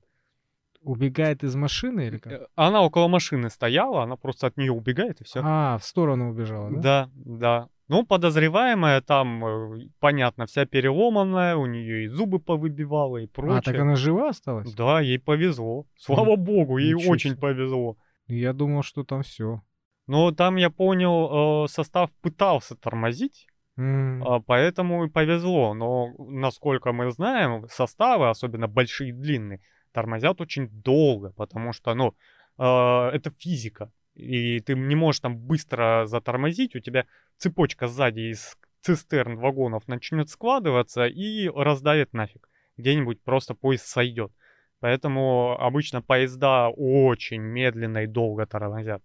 Убегает 0.80 1.42
из 1.44 1.54
машины 1.56 2.06
или 2.06 2.18
как? 2.18 2.32
Э, 2.32 2.46
Она 2.54 2.82
около 2.82 3.08
машины 3.08 3.50
стояла, 3.50 4.04
она 4.04 4.16
просто 4.16 4.46
от 4.46 4.56
нее 4.56 4.72
убегает 4.72 5.20
и 5.20 5.24
все. 5.24 5.40
А, 5.44 5.76
в 5.76 5.84
сторону 5.84 6.30
убежала, 6.30 6.70
да? 6.70 6.80
Да, 6.80 7.10
да. 7.14 7.68
Ну, 7.88 8.06
подозреваемая 8.06 9.00
там, 9.00 9.44
э, 9.44 9.88
понятно, 9.98 10.46
вся 10.46 10.66
переломанная, 10.66 11.56
у 11.56 11.66
нее 11.66 12.04
и 12.04 12.06
зубы 12.06 12.38
повыбивала 12.38 13.16
и 13.18 13.26
прочее. 13.26 13.58
А, 13.58 13.62
так 13.62 13.74
она 13.78 13.96
жива 13.96 14.28
осталась? 14.28 14.72
Да, 14.74 15.00
ей 15.00 15.18
повезло. 15.18 15.84
Слава 15.96 16.36
богу, 16.36 16.78
ей 16.78 16.94
Ничего 16.94 17.12
очень 17.12 17.30
себе. 17.32 17.40
повезло. 17.40 17.96
Я 18.28 18.52
думал, 18.52 18.82
что 18.82 19.04
там 19.04 19.22
все. 19.22 19.62
Но 20.08 20.32
там, 20.32 20.56
я 20.56 20.70
понял, 20.70 21.64
э, 21.64 21.68
состав 21.68 22.10
пытался 22.22 22.74
тормозить, 22.74 23.46
а, 23.76 24.40
поэтому 24.40 25.04
и 25.04 25.08
повезло. 25.08 25.74
Но, 25.74 26.14
насколько 26.18 26.92
мы 26.92 27.12
знаем, 27.12 27.68
составы, 27.68 28.28
особенно 28.28 28.66
большие 28.66 29.10
и 29.10 29.12
длинные, 29.12 29.60
тормозят 29.92 30.40
очень 30.40 30.68
долго, 30.68 31.32
потому 31.36 31.72
что, 31.72 31.94
ну, 31.94 32.14
э, 32.58 32.64
это 32.64 33.30
физика. 33.38 33.92
И 34.14 34.58
ты 34.60 34.74
не 34.74 34.96
можешь 34.96 35.20
там 35.20 35.36
быстро 35.38 36.06
затормозить, 36.06 36.74
у 36.74 36.80
тебя 36.80 37.04
цепочка 37.36 37.86
сзади 37.86 38.32
из 38.32 38.56
цистерн 38.80 39.38
вагонов 39.38 39.86
начнет 39.86 40.28
складываться 40.28 41.06
и 41.06 41.48
раздавит 41.48 42.12
нафиг. 42.14 42.48
Где-нибудь 42.78 43.22
просто 43.22 43.54
поезд 43.54 43.86
сойдет. 43.86 44.32
Поэтому 44.80 45.56
обычно 45.60 46.02
поезда 46.02 46.68
очень 46.68 47.42
медленно 47.42 48.04
и 48.04 48.06
долго 48.06 48.46
тормозят, 48.46 49.02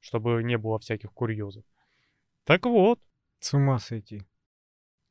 чтобы 0.00 0.42
не 0.42 0.58
было 0.58 0.78
всяких 0.78 1.12
курьезов. 1.12 1.64
Так 2.44 2.66
вот, 2.66 2.98
С 3.40 3.54
ума 3.54 3.78
сойти. 3.78 4.22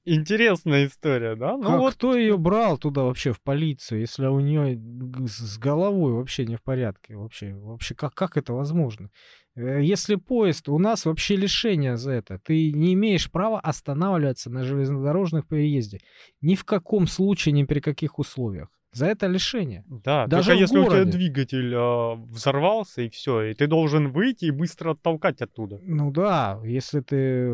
интересная 0.05 0.87
история, 0.87 1.35
да? 1.35 1.57
Ну 1.57 1.63
Как- 1.63 1.79
вот, 1.79 1.93
Кто 1.93 2.15
ее 2.17 2.37
брал 2.37 2.77
туда 2.77 3.03
вообще 3.03 3.31
в 3.33 3.41
полицию, 3.41 4.01
если 4.01 4.25
у 4.27 4.39
нее 4.39 4.79
с 5.27 5.57
головой 5.57 6.13
вообще 6.13 6.45
не 6.45 6.55
в 6.55 6.63
порядке? 6.63 7.15
Вообще, 7.15 7.53
вообще 7.53 7.95
как, 7.95 8.13
как 8.13 8.37
это 8.37 8.53
возможно? 8.53 9.09
Э, 9.55 9.81
Если 9.83 10.15
поезд, 10.15 10.69
у 10.69 10.79
нас 10.79 11.05
вообще 11.05 11.35
лишение 11.35 11.97
за 11.97 12.11
это. 12.13 12.39
Ты 12.39 12.71
не 12.71 12.93
имеешь 12.93 13.29
права 13.31 13.59
останавливаться 13.59 14.49
на 14.49 14.63
железнодорожных 14.63 15.47
переезде. 15.47 15.99
Ни 16.41 16.55
в 16.55 16.63
каком 16.65 17.07
случае, 17.07 17.53
ни 17.53 17.63
при 17.63 17.79
каких 17.79 18.19
условиях. 18.19 18.69
За 18.91 19.05
это 19.05 19.27
лишение. 19.27 19.83
да, 19.87 20.25
даже 20.27 20.49
только 20.49 20.61
если 20.61 20.77
у 20.77 20.83
тебя 20.85 20.91
городе. 20.91 21.11
двигатель 21.11 21.73
а, 21.75 22.15
взорвался 22.15 23.03
и 23.03 23.09
все, 23.09 23.43
и 23.43 23.53
ты 23.53 23.67
должен 23.67 24.11
выйти 24.11 24.45
и 24.45 24.51
быстро 24.51 24.91
оттолкать 24.91 25.41
оттуда. 25.41 25.79
Ну 25.83 26.11
да, 26.11 26.59
если 26.63 27.01
ты 27.01 27.51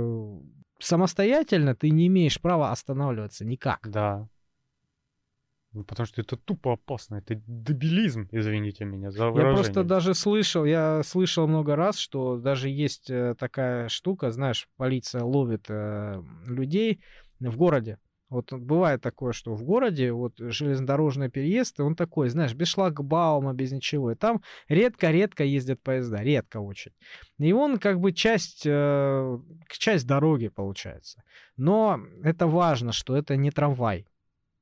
самостоятельно, 0.79 1.75
ты 1.75 1.89
не 1.89 2.07
имеешь 2.07 2.39
права 2.39 2.71
останавливаться 2.71 3.45
никак. 3.45 3.79
Да. 3.89 4.27
Ну, 5.73 5.83
потому 5.83 6.07
что 6.07 6.21
это 6.21 6.37
тупо 6.37 6.73
опасно, 6.73 7.15
это 7.15 7.35
дебилизм, 7.35 8.29
извините 8.31 8.85
меня 8.85 9.11
за 9.11 9.25
Я 9.25 9.29
выражение. 9.29 9.55
просто 9.55 9.83
даже 9.83 10.13
слышал, 10.13 10.63
я 10.63 11.03
слышал 11.03 11.47
много 11.47 11.75
раз, 11.75 11.97
что 11.97 12.37
даже 12.37 12.69
есть 12.69 13.09
э, 13.09 13.35
такая 13.37 13.89
штука, 13.89 14.31
знаешь, 14.31 14.69
полиция 14.77 15.23
ловит 15.23 15.65
э, 15.67 16.23
людей 16.45 17.01
в 17.41 17.57
городе. 17.57 17.97
Вот 18.29 18.51
бывает 18.51 19.01
такое, 19.01 19.33
что 19.33 19.53
в 19.53 19.63
городе 19.63 20.11
вот 20.11 20.33
железнодорожный 20.37 21.29
переезд, 21.29 21.79
он 21.79 21.95
такой, 21.95 22.29
знаешь, 22.29 22.55
без 22.55 22.69
шлагбаума, 22.69 23.53
без 23.53 23.71
ничего. 23.71 24.11
И 24.11 24.15
там 24.15 24.41
редко-редко 24.67 25.43
ездят 25.43 25.81
поезда, 25.81 26.23
редко 26.23 26.57
очень. 26.57 26.91
И 27.37 27.53
он 27.53 27.77
как 27.77 27.99
бы 27.99 28.13
часть, 28.13 28.63
э, 28.65 29.39
часть 29.69 30.07
дороги 30.07 30.47
получается. 30.47 31.23
Но 31.55 31.99
это 32.23 32.47
важно, 32.47 32.91
что 32.91 33.15
это 33.15 33.35
не 33.35 33.51
трамвай, 33.51 34.07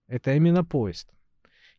это 0.07 0.35
именно 0.35 0.65
поезд. 0.65 1.09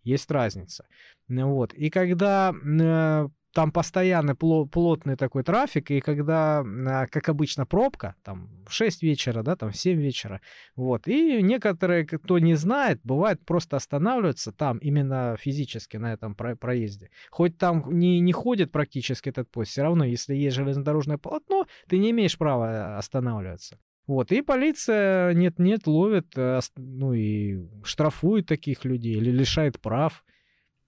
Есть 0.03 0.31
разница. 0.31 0.87
Вот. 1.29 1.75
И 1.75 1.91
когда 1.91 2.53
э, 2.53 3.29
там 3.55 3.71
постоянно 3.73 4.33
пло- 4.33 4.67
плотный 4.67 5.17
такой 5.17 5.45
трафик, 5.45 5.91
и 5.91 6.01
когда, 6.01 6.63
э, 6.63 7.07
как 7.07 7.29
обычно, 7.29 7.65
пробка, 7.67 8.17
там 8.23 8.51
в 8.67 8.73
6 8.73 9.03
вечера, 9.03 9.43
да, 9.43 9.57
там 9.57 9.71
в 9.71 9.77
7 9.77 10.01
вечера, 10.01 10.41
вот, 10.77 11.07
и 11.09 11.41
некоторые, 11.43 12.05
кто 12.05 12.39
не 12.39 12.57
знает, 12.57 13.01
бывает 13.05 13.45
просто 13.47 13.77
останавливаются 13.77 14.53
там 14.53 14.79
именно 14.79 15.37
физически 15.39 15.97
на 15.97 16.13
этом 16.13 16.35
про- 16.35 16.57
проезде. 16.57 17.11
Хоть 17.31 17.57
там 17.57 17.85
не, 17.99 18.21
не 18.21 18.33
ходит 18.33 18.73
практически 18.73 19.29
этот 19.29 19.51
поезд, 19.51 19.71
все 19.71 19.83
равно, 19.83 20.05
если 20.05 20.35
есть 20.35 20.57
железнодорожное 20.57 21.19
полотно, 21.19 21.67
ты 21.89 21.99
не 21.99 22.11
имеешь 22.11 22.37
права 22.37 22.73
э, 22.73 22.99
останавливаться. 22.99 23.79
Вот, 24.07 24.33
и 24.33 24.43
полиция 24.43 25.33
нет-нет 25.33 25.87
ловит, 25.87 26.37
э, 26.37 26.61
ну 26.77 27.15
и 27.15 27.61
штрафует 27.85 28.47
таких 28.47 28.85
людей 28.85 29.15
или 29.15 29.31
лишает 29.31 29.81
прав. 29.81 30.25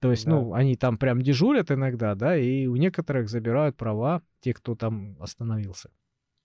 То 0.00 0.10
есть, 0.10 0.26
Да. 0.26 0.32
ну, 0.32 0.52
они 0.52 0.76
там 0.76 0.96
прям 0.98 1.22
дежурят 1.22 1.70
иногда, 1.70 2.14
да, 2.14 2.36
и 2.36 2.66
у 2.66 2.76
некоторых 2.76 3.28
забирают 3.28 3.76
права, 3.76 4.22
те, 4.40 4.52
кто 4.52 4.74
там 4.74 5.16
остановился. 5.20 5.90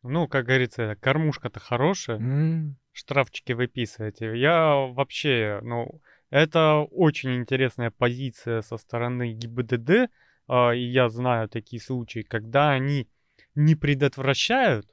Ну, 0.03 0.27
как 0.27 0.45
говорится, 0.45 0.95
кормушка-то 0.99 1.59
хорошая, 1.59 2.17
М, 2.17 2.77
штрафчики 2.91 3.53
выписываете. 3.53 4.37
Я 4.37 4.73
вообще, 4.75 5.59
ну, 5.63 6.01
это 6.29 6.79
очень 6.91 7.35
интересная 7.35 7.91
позиция 7.91 8.61
со 8.61 8.77
стороны 8.77 9.33
ГИБДД, 9.33 10.09
а, 10.47 10.71
и 10.71 10.81
я 10.81 11.09
знаю 11.09 11.49
такие 11.49 11.81
случаи, 11.81 12.21
когда 12.21 12.71
они 12.71 13.07
не 13.53 13.75
предотвращают 13.75 14.87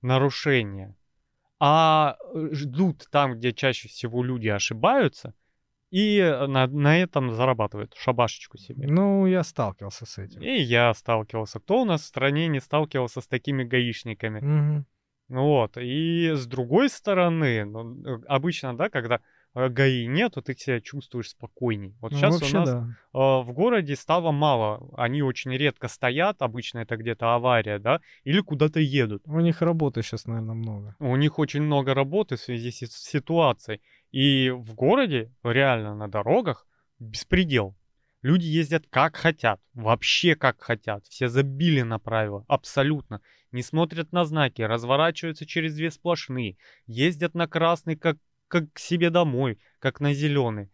нарушения, 0.00 0.96
а 1.58 2.16
э, 2.34 2.48
ждут 2.52 3.06
там, 3.10 3.34
где 3.34 3.52
чаще 3.52 3.88
всего 3.88 4.22
люди 4.22 4.48
ошибаются, 4.48 5.34
и 5.90 6.20
на, 6.48 6.66
на 6.66 6.98
этом 6.98 7.32
зарабатывают 7.32 7.94
шабашечку 7.96 8.58
себе. 8.58 8.86
Ну, 8.86 9.26
я 9.26 9.42
сталкивался 9.42 10.06
с 10.06 10.18
этим. 10.18 10.40
И 10.40 10.60
я 10.60 10.94
сталкивался. 10.94 11.58
Кто 11.58 11.82
у 11.82 11.84
нас 11.84 12.02
в 12.02 12.06
стране 12.06 12.48
не 12.48 12.60
сталкивался 12.60 13.20
с 13.20 13.26
такими 13.26 13.64
гаишниками? 13.64 14.40
Ну 14.40 14.84
Вот. 15.28 15.76
И 15.76 16.30
с 16.34 16.46
другой 16.46 16.88
стороны, 16.88 17.64
ну, 17.64 18.04
э, 18.04 18.20
обычно, 18.26 18.76
да, 18.76 18.88
когда 18.88 19.16
э, 19.16 19.20
ГАИ 19.54 20.06
нету, 20.06 20.42
ты 20.42 20.54
себя 20.54 20.80
чувствуешь 20.80 21.30
спокойней. 21.30 21.96
Вот 22.00 22.12
Ну, 22.12 22.18
сейчас 22.18 22.42
у 22.42 22.56
нас 22.56 22.70
да. 22.70 22.86
э, 23.12 23.18
в 23.18 23.52
городе 23.52 23.96
стало 23.96 24.30
мало. 24.30 24.90
Они 24.96 25.22
очень 25.22 25.52
редко 25.52 25.88
стоят, 25.88 26.40
обычно 26.42 26.80
это 26.80 26.96
где-то 26.96 27.34
авария, 27.34 27.78
да, 27.78 28.00
или 28.24 28.40
куда-то 28.40 28.80
едут. 28.80 29.22
У 29.26 29.40
них 29.40 29.60
работы 29.62 30.02
сейчас, 30.02 30.26
наверное, 30.26 30.54
много. 30.54 30.94
У 31.00 31.16
них 31.16 31.38
очень 31.38 31.62
много 31.62 31.94
работы 31.94 32.36
в 32.36 32.40
связи 32.40 32.70
с 32.70 32.92
ситуацией. 32.92 33.80
И 34.12 34.50
в 34.50 34.74
городе, 34.74 35.32
реально 35.42 35.94
на 35.94 36.08
дорогах, 36.08 36.66
беспредел. 36.98 37.76
Люди 38.22 38.44
ездят 38.44 38.84
как 38.90 39.16
хотят, 39.16 39.60
вообще 39.72 40.34
как 40.34 40.60
хотят. 40.60 41.06
Все 41.06 41.28
забили 41.28 41.80
на 41.82 41.98
правила, 41.98 42.44
абсолютно. 42.48 43.22
Не 43.50 43.62
смотрят 43.62 44.12
на 44.12 44.24
знаки, 44.24 44.62
разворачиваются 44.62 45.46
через 45.46 45.74
две 45.74 45.90
сплошные. 45.90 46.56
Ездят 46.86 47.34
на 47.34 47.48
красный, 47.48 47.96
как, 47.96 48.18
как 48.50 48.72
к 48.72 48.78
себе 48.78 49.10
домой, 49.10 49.58
как 49.78 50.00
на 50.00 50.12
зеленый. 50.12 50.70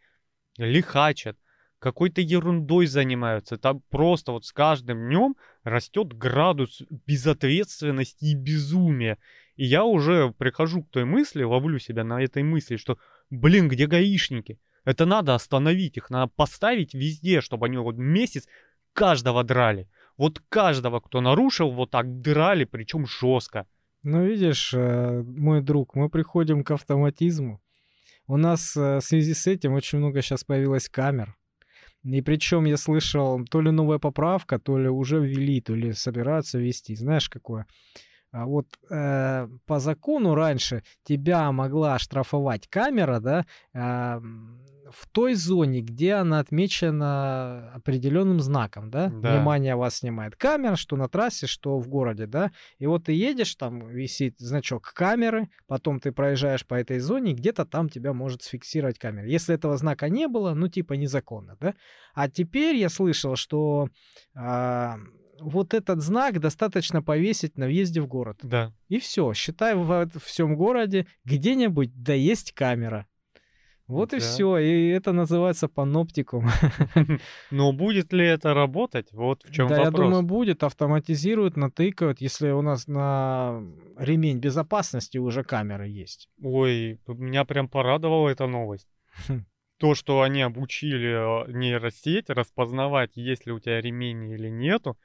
Лихачат, 0.58 1.36
какой-то 1.78 2.20
ерундой 2.20 2.86
занимаются. 2.86 3.58
Там 3.58 3.82
просто 3.90 4.32
вот 4.32 4.44
с 4.44 4.52
каждым 4.52 5.06
днем 5.06 5.36
растет 5.62 6.08
градус 6.14 6.82
безответственности 7.06 8.24
и 8.24 8.34
безумия. 8.34 9.18
И 9.56 9.66
я 9.66 9.84
уже 9.84 10.32
прихожу 10.36 10.82
к 10.82 10.90
той 10.90 11.04
мысли, 11.04 11.42
ловлю 11.42 11.78
себя 11.78 12.02
на 12.02 12.22
этой 12.22 12.42
мысли, 12.42 12.76
что, 12.76 12.98
блин, 13.30 13.68
где 13.68 13.86
гаишники? 13.86 14.58
Это 14.84 15.04
надо 15.04 15.34
остановить 15.34 15.96
их, 15.96 16.10
надо 16.10 16.32
поставить 16.34 16.94
везде, 16.94 17.40
чтобы 17.40 17.66
они 17.66 17.76
вот 17.76 17.96
месяц 17.96 18.46
каждого 18.92 19.44
драли. 19.44 19.88
Вот 20.16 20.40
каждого, 20.48 21.00
кто 21.00 21.20
нарушил, 21.20 21.70
вот 21.70 21.90
так 21.90 22.20
драли, 22.20 22.64
причем 22.64 23.06
жестко. 23.06 23.66
Ну, 24.02 24.24
видишь, 24.24 24.72
э, 24.72 25.22
мой 25.22 25.60
друг, 25.60 25.94
мы 25.94 26.08
приходим 26.08 26.62
к 26.62 26.70
автоматизму. 26.70 27.60
У 28.26 28.36
нас 28.36 28.76
э, 28.76 28.98
в 28.98 29.00
связи 29.00 29.34
с 29.34 29.46
этим 29.46 29.74
очень 29.74 29.98
много 29.98 30.22
сейчас 30.22 30.44
появилось 30.44 30.88
камер. 30.88 31.36
И 32.04 32.22
причем 32.22 32.64
я 32.66 32.76
слышал, 32.76 33.44
то 33.44 33.60
ли 33.60 33.70
новая 33.70 33.98
поправка, 33.98 34.58
то 34.58 34.78
ли 34.78 34.88
уже 34.88 35.18
ввели, 35.18 35.60
то 35.60 35.74
ли 35.74 35.92
собираются 35.92 36.58
ввести. 36.58 36.94
Знаешь, 36.94 37.28
какое? 37.28 37.66
А 38.32 38.46
вот 38.46 38.66
э, 38.90 39.48
по 39.66 39.78
закону 39.78 40.34
раньше 40.34 40.82
тебя 41.04 41.50
могла 41.52 41.98
штрафовать 41.98 42.68
камера, 42.68 43.20
да, 43.20 43.46
м, 43.72 44.60
в 44.90 45.08
той 45.08 45.34
зоне, 45.34 45.80
где 45.80 46.14
она 46.14 46.40
отмечена 46.40 47.72
определенным 47.74 48.40
знаком, 48.40 48.90
да? 48.90 49.08
Да. 49.08 49.34
Внимание 49.34 49.76
вас 49.76 49.96
снимает 49.96 50.36
камера, 50.36 50.76
что 50.76 50.96
на 50.96 51.08
трассе, 51.08 51.46
что 51.46 51.78
в 51.78 51.88
городе, 51.88 52.26
да? 52.26 52.52
И 52.78 52.86
вот 52.86 53.04
ты 53.04 53.12
едешь, 53.12 53.54
там 53.54 53.86
висит 53.88 54.38
значок 54.38 54.92
камеры, 54.94 55.48
потом 55.66 56.00
ты 56.00 56.12
проезжаешь 56.12 56.66
по 56.66 56.74
этой 56.74 56.98
зоне, 56.98 57.32
где-то 57.32 57.64
там 57.64 57.88
тебя 57.88 58.12
может 58.12 58.42
сфиксировать 58.42 58.98
камера. 58.98 59.26
Если 59.26 59.54
этого 59.54 59.76
знака 59.76 60.08
не 60.08 60.28
было, 60.28 60.54
ну 60.54 60.68
типа 60.68 60.94
незаконно, 60.94 61.56
да? 61.60 61.74
А 62.14 62.28
теперь 62.28 62.76
я 62.76 62.88
слышал, 62.88 63.36
что 63.36 63.88
а, 64.34 64.96
вот 65.40 65.74
этот 65.74 66.00
знак 66.00 66.40
достаточно 66.40 67.02
повесить 67.02 67.58
на 67.58 67.66
въезде 67.66 68.00
в 68.00 68.06
город. 68.06 68.38
Да. 68.42 68.72
И 68.88 68.98
все, 68.98 69.32
считай, 69.34 69.74
в 69.74 70.08
всем 70.22 70.56
городе 70.56 71.06
где-нибудь 71.24 71.90
да 71.94 72.14
есть 72.14 72.52
камера. 72.52 73.06
Вот 73.88 74.12
и 74.12 74.18
Да. 74.18 74.24
все, 74.24 74.58
и 74.58 74.88
это 74.88 75.12
называется 75.12 75.68
паноптикум. 75.68 76.48
Но 77.50 77.72
будет 77.72 78.12
ли 78.12 78.26
это 78.26 78.52
работать? 78.52 79.12
Вот 79.12 79.44
в 79.44 79.52
чем 79.52 79.68
да, 79.68 79.76
я 79.76 79.84
вопрос. 79.84 80.06
думаю, 80.06 80.22
будет, 80.22 80.64
автоматизируют, 80.64 81.56
натыкают, 81.56 82.20
если 82.20 82.50
у 82.50 82.62
нас 82.62 82.88
на 82.88 83.62
ремень 83.96 84.38
безопасности 84.38 85.18
уже 85.18 85.44
камеры 85.44 85.88
есть. 85.88 86.28
Ой, 86.42 87.00
меня 87.06 87.44
прям 87.44 87.68
порадовала 87.68 88.28
эта 88.28 88.46
новость. 88.46 88.88
Хм. 89.28 89.44
То, 89.78 89.94
что 89.94 90.22
они 90.22 90.42
обучили 90.42 91.46
э, 91.48 91.52
нейросеть 91.52 92.30
распознавать, 92.30 93.12
есть 93.14 93.46
ли 93.46 93.52
у 93.52 93.60
тебя 93.60 93.80
ремень 93.80 94.30
или 94.30 94.48
нету, 94.48 94.98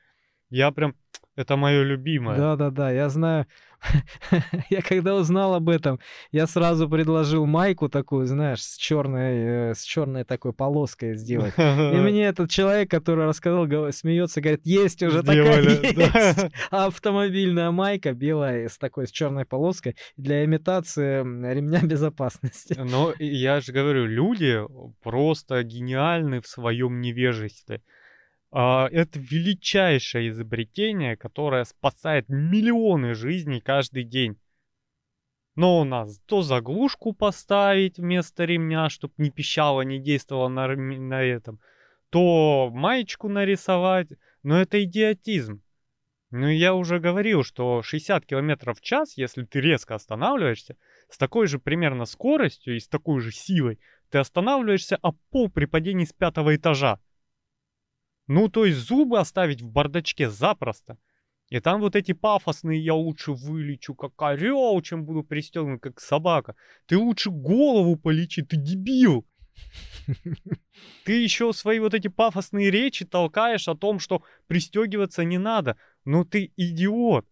я 0.50 0.72
прям... 0.72 0.96
Это 1.42 1.58
мое 1.58 1.84
любимое. 1.84 2.38
Да-да-да, 2.38 2.92
я 2.92 3.10
знаю. 3.10 3.46
я 4.70 4.82
когда 4.82 5.16
узнал 5.16 5.56
об 5.56 5.70
этом, 5.70 6.00
я 6.32 6.48
сразу 6.48 6.88
предложил 6.88 7.46
майку 7.46 7.90
такую, 7.90 8.26
знаешь, 8.28 8.62
с 8.64 8.78
черной, 8.78 9.72
э, 9.72 9.74
с 9.76 9.84
черной 9.84 10.24
такой 10.24 10.54
полоской 10.54 11.16
сделать. 11.16 11.54
И 11.58 11.62
мне 11.98 12.26
этот 12.26 12.50
человек, 12.50 12.90
который 12.92 13.26
рассказал, 13.26 13.68
смеется, 13.92 14.42
говорит, 14.42 14.62
есть 14.66 15.02
уже 15.02 15.22
Сделали, 15.22 15.76
такая 15.76 15.94
да. 16.12 16.30
есть. 16.30 16.54
Автомобильная 16.70 17.72
майка 17.72 18.14
белая 18.14 18.70
с 18.70 18.78
такой 18.78 19.08
с 19.08 19.12
черной 19.12 19.46
полоской 19.46 19.96
для 20.18 20.46
имитации 20.46 21.22
ремня 21.22 21.82
безопасности. 21.82 22.76
Но 22.78 23.14
я 23.20 23.62
же 23.62 23.72
говорю, 23.72 24.06
люди 24.06 24.62
просто 25.02 25.64
гениальны 25.64 26.42
в 26.42 26.48
своем 26.48 27.02
невежестве. 27.02 27.82
А, 28.52 28.90
Это 28.92 29.18
величайшее 29.20 30.30
изобретение, 30.30 31.16
которое 31.16 31.64
спасает 31.64 32.28
миллионы 32.28 33.14
жизней 33.14 33.62
каждый 33.62 34.04
день. 34.04 34.38
Но 35.56 35.80
у 35.80 35.84
нас 35.84 36.20
то 36.26 36.42
заглушку 36.42 37.14
поставить 37.14 37.98
вместо 37.98 38.46
ремня, 38.46 38.90
чтобы 38.90 39.14
не 39.18 39.32
пищало, 39.32 39.82
не 39.82 40.00
действовало 40.00 40.48
на, 40.48 40.68
на 40.68 41.24
этом, 41.24 41.60
то 42.10 42.70
маечку 42.72 43.30
нарисовать. 43.30 44.10
Но 44.44 44.60
это 44.60 44.84
идиотизм. 44.84 45.62
Ну, 46.32 46.48
я 46.48 46.74
уже 46.74 47.00
говорил, 47.00 47.44
что 47.44 47.82
60 47.82 48.26
км 48.26 48.74
в 48.74 48.82
час, 48.82 49.18
если 49.18 49.44
ты 49.44 49.60
резко 49.60 49.96
останавливаешься, 49.96 50.78
с 51.10 51.18
такой 51.18 51.48
же 51.48 51.60
примерно 51.60 52.06
скоростью 52.06 52.78
и 52.78 52.80
с 52.80 52.88
такой 52.88 53.20
же 53.20 53.32
силой, 53.32 53.80
ты 54.10 54.18
останавливаешься 54.18 54.96
об 55.02 55.18
пол 55.30 55.50
при 55.50 55.66
падении 55.66 56.06
с 56.06 56.14
пятого 56.14 56.56
этажа. 56.56 57.00
Ну, 58.28 58.50
то 58.50 58.66
есть 58.66 58.80
зубы 58.80 59.20
оставить 59.20 59.62
в 59.62 59.70
бардачке 59.70 60.30
запросто. 60.30 60.98
И 61.50 61.60
там 61.60 61.82
вот 61.82 61.96
эти 61.98 62.14
пафосные 62.14 62.82
«я 62.82 62.94
лучше 62.94 63.34
вылечу 63.34 63.94
как 63.94 64.14
орел, 64.22 64.82
чем 64.82 65.04
буду 65.04 65.24
пристегнут 65.24 65.82
как 65.82 66.00
собака». 66.00 66.56
Ты 66.86 66.98
лучше 66.98 67.30
голову 67.30 67.98
полечи, 67.98 68.42
ты 68.42 68.56
дебил. 68.56 69.26
Ты 71.06 71.22
еще 71.22 71.54
свои 71.54 71.80
вот 71.80 71.94
эти 71.94 72.08
пафосные 72.08 72.72
речи 72.72 73.06
толкаешь 73.06 73.68
о 73.68 73.76
том, 73.76 74.00
что 74.00 74.24
пристегиваться 74.48 75.24
не 75.24 75.38
надо. 75.38 75.78
Ну 76.06 76.26
ты 76.26 76.52
идиот. 76.56 77.26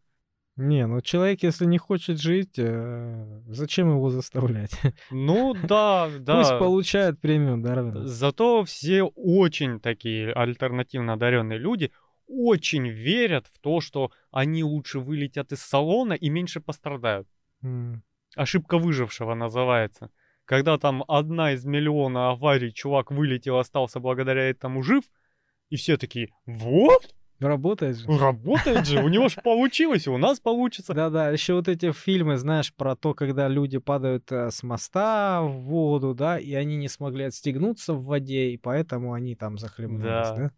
Не, 0.62 0.88
ну 0.88 1.00
человек, 1.00 1.41
если 1.43 1.63
не 1.63 1.78
хочет 1.78 2.19
жить, 2.19 2.56
э, 2.58 3.41
зачем 3.48 3.91
его 3.91 4.10
заставлять? 4.10 4.72
Ну 5.10 5.54
да, 5.54 6.10
да. 6.19 6.38
Пусть 6.39 6.60
получает 6.60 7.22
премию 7.22 7.58
Дарвина. 7.58 8.06
Зато 8.06 8.65
все 8.65 9.04
очень 9.04 9.80
такие 9.80 10.34
альтернативно 10.34 11.13
одаренные 11.13 11.58
люди 11.58 11.91
очень 12.28 12.89
верят 12.89 13.48
в 13.48 13.58
то, 13.60 13.80
что 13.80 14.12
они 14.32 14.65
лучше 14.65 15.00
вылетят 15.00 15.54
из 15.54 15.62
салона 15.62 16.12
и 16.12 16.30
меньше 16.30 16.60
пострадают. 16.60 17.28
М. 17.63 18.04
Ошибка 18.36 18.78
выжившего 18.78 19.36
называется. 19.36 20.12
Когда 20.43 20.78
там 20.78 21.06
одна 21.08 21.54
из 21.54 21.63
миллиона 21.63 22.32
аварий, 22.32 22.74
чувак 22.74 23.12
вылетел, 23.12 23.60
остался 23.60 24.02
благодаря 24.02 24.50
этому 24.50 24.84
жив, 24.84 25.06
и 25.69 25.78
все 25.78 25.95
такие, 25.95 26.30
вот, 26.45 27.15
Работает 27.39 27.97
же. 27.97 28.17
работает 28.17 28.86
же, 28.86 29.02
у 29.04 29.08
него 29.08 29.30
же 29.30 29.39
получилось, 29.41 30.08
у 30.08 30.17
нас 30.17 30.39
получится. 30.39 30.93
Да-да, 30.93 31.30
еще 31.30 31.54
вот 31.54 31.67
эти 31.67 31.91
фильмы, 31.91 32.38
знаешь, 32.38 32.73
про 32.73 32.95
то, 32.95 33.13
когда 33.13 33.47
люди 33.47 33.78
падают 33.78 34.32
э, 34.32 34.52
с 34.52 34.62
моста 34.63 35.41
в 35.41 35.52
воду, 35.62 36.13
да, 36.13 36.38
и 36.38 36.54
они 36.54 36.75
не 36.75 36.89
смогли 36.89 37.25
отстегнуться 37.25 37.93
в 37.93 38.04
воде, 38.06 38.49
и 38.49 38.58
поэтому 38.58 39.13
они 39.13 39.36
там 39.36 39.58
захлебнулись, 39.58 40.04
Да. 40.04 40.36
да? 40.36 40.52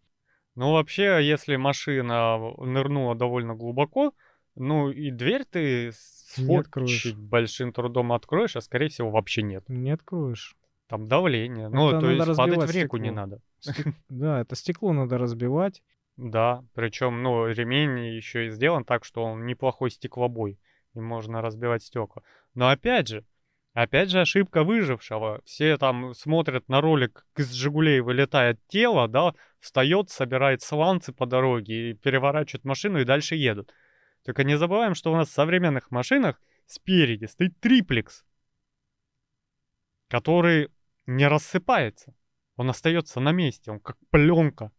Ну, 0.54 0.72
вообще, 0.72 1.20
если 1.22 1.56
машина 1.56 2.38
нырнула 2.58 3.14
довольно 3.14 3.54
глубоко, 3.54 4.12
ну 4.54 4.90
и 4.90 5.10
дверь 5.10 5.44
ты 5.50 5.92
с 5.92 6.36
Не 6.36 7.14
большим 7.14 7.72
трудом 7.72 8.12
откроешь, 8.12 8.56
а 8.56 8.60
скорее 8.60 8.88
всего 8.88 9.10
вообще 9.10 9.42
нет. 9.42 9.64
Не 9.68 9.92
откроешь. 9.92 10.56
Там 10.88 11.08
давление. 11.08 11.68
Ну, 11.70 11.88
Это 11.88 12.00
то 12.00 12.06
надо 12.06 12.24
есть 12.30 12.36
падать 12.36 12.70
в 12.70 12.74
реку 12.74 12.96
не 12.98 13.04
стекло. 13.08 13.16
надо. 13.20 13.40
Стек- 13.60 13.94
Да, 14.10 14.40
это 14.42 14.54
стекло 14.56 14.92
надо 14.92 15.16
разбивать. 15.16 15.82
Да, 16.22 16.64
причем, 16.74 17.20
ну, 17.24 17.48
ремень 17.48 18.14
еще 18.14 18.46
и 18.46 18.50
сделан 18.50 18.84
так, 18.84 19.04
что 19.04 19.24
он 19.24 19.44
неплохой 19.44 19.90
стеклобой, 19.90 20.56
и 20.94 21.00
можно 21.00 21.42
разбивать 21.42 21.82
стекла. 21.82 22.22
Но 22.54 22.68
опять 22.68 23.08
же, 23.08 23.24
опять 23.72 24.08
же 24.08 24.20
ошибка 24.20 24.62
выжившего. 24.62 25.40
Все 25.44 25.76
там 25.78 26.14
смотрят 26.14 26.68
на 26.68 26.80
ролик, 26.80 27.26
из 27.36 27.50
Жигулей 27.50 27.98
вылетает 27.98 28.64
тело, 28.68 29.08
да, 29.08 29.34
встает, 29.58 30.10
собирает 30.10 30.62
сланцы 30.62 31.12
по 31.12 31.26
дороге 31.26 31.90
и 31.90 31.94
переворачивает 31.94 32.64
машину 32.64 33.00
и 33.00 33.04
дальше 33.04 33.34
едут. 33.34 33.74
Только 34.24 34.44
не 34.44 34.56
забываем, 34.56 34.94
что 34.94 35.10
у 35.12 35.16
нас 35.16 35.28
в 35.28 35.32
современных 35.32 35.90
машинах 35.90 36.40
спереди 36.66 37.24
стоит 37.24 37.58
триплекс, 37.58 38.24
который 40.06 40.68
не 41.06 41.26
рассыпается. 41.26 42.14
Он 42.54 42.70
остается 42.70 43.18
на 43.18 43.32
месте, 43.32 43.72
он 43.72 43.80
как 43.80 43.96
пленка. 44.10 44.70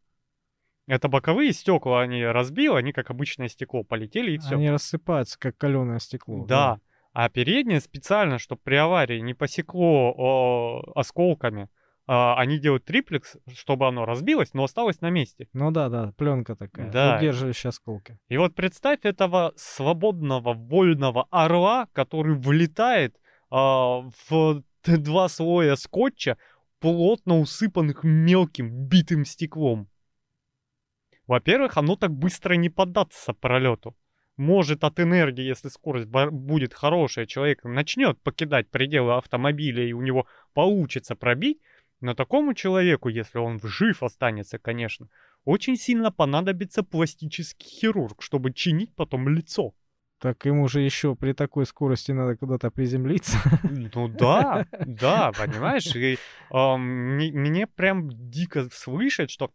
Это 0.88 1.08
боковые 1.08 1.54
стекла, 1.54 2.02
они 2.02 2.24
разбило, 2.26 2.78
они 2.78 2.92
как 2.92 3.10
обычное 3.10 3.48
стекло 3.48 3.84
полетели 3.84 4.32
и 4.32 4.38
все. 4.38 4.56
Они 4.56 4.70
рассыпаются, 4.70 5.40
как 5.40 5.58
каленое 5.58 6.00
стекло. 6.00 6.46
Да. 6.46 6.80
А 7.14 7.30
переднее 7.30 7.80
специально, 7.80 8.38
чтобы 8.38 8.62
при 8.64 8.76
аварии 8.76 9.20
не 9.20 9.34
посекло 9.34 10.12
о, 10.12 10.92
осколками, 10.96 11.70
а, 12.06 12.36
они 12.38 12.60
делают 12.60 12.84
триплекс, 12.86 13.38
чтобы 13.56 13.88
оно 13.88 14.06
разбилось, 14.06 14.54
но 14.54 14.64
осталось 14.64 15.00
на 15.00 15.10
месте. 15.10 15.48
Ну 15.54 15.72
да, 15.72 15.88
да, 15.90 16.14
пленка 16.18 16.56
такая, 16.56 16.92
Да. 16.92 17.18
удерживающая 17.18 17.70
осколки. 17.70 18.18
И 18.28 18.38
вот 18.38 18.56
представь 18.56 19.00
этого 19.04 19.54
свободного, 19.56 20.54
вольного 20.54 21.28
орла, 21.30 21.88
который 21.94 22.36
влетает 22.36 23.16
а, 23.50 24.02
в 24.28 24.64
два 24.84 25.30
слоя 25.30 25.76
скотча, 25.76 26.38
плотно 26.80 27.40
усыпанных 27.40 28.04
мелким 28.04 28.70
битым 28.88 29.24
стеклом. 29.24 29.88
Во-первых, 31.28 31.78
оно 31.78 31.96
так 31.96 32.12
быстро 32.12 32.56
не 32.56 32.70
поддастся 32.70 33.34
пролету. 33.34 33.96
Может 34.36 34.84
от 34.84 35.00
энергии, 35.00 35.44
если 35.44 35.70
скорость 35.70 36.08
будет 36.08 36.74
хорошая, 36.74 37.28
человек 37.28 37.64
начнет 37.64 38.20
покидать 38.22 38.70
пределы 38.70 39.16
автомобиля 39.16 39.86
и 39.88 39.94
у 39.94 40.02
него 40.02 40.26
получится 40.54 41.16
пробить, 41.16 41.60
но 42.02 42.16
такому 42.16 42.54
человеку, 42.54 43.10
если 43.10 43.38
он 43.38 43.62
жив 43.64 44.02
останется, 44.02 44.58
конечно, 44.58 45.08
очень 45.46 45.78
сильно 45.78 46.12
понадобится 46.12 46.84
пластический 46.84 47.70
хирург, 47.70 48.22
чтобы 48.22 48.54
чинить 48.54 48.94
потом 48.96 49.30
лицо. 49.30 49.74
Так 50.20 50.46
ему 50.46 50.68
же 50.68 50.80
еще 50.80 51.16
при 51.16 51.34
такой 51.34 51.66
скорости 51.66 52.12
надо 52.12 52.38
куда-то 52.38 52.72
приземлиться. 52.72 53.38
Ну 53.64 54.08
да, 54.08 54.66
да, 54.86 55.32
понимаешь? 55.32 55.94
И 55.96 56.18
а, 56.50 56.78
мне, 56.78 57.32
мне 57.32 57.68
прям 57.68 58.10
дико 58.10 58.68
слышать, 58.72 59.30
что 59.30 59.52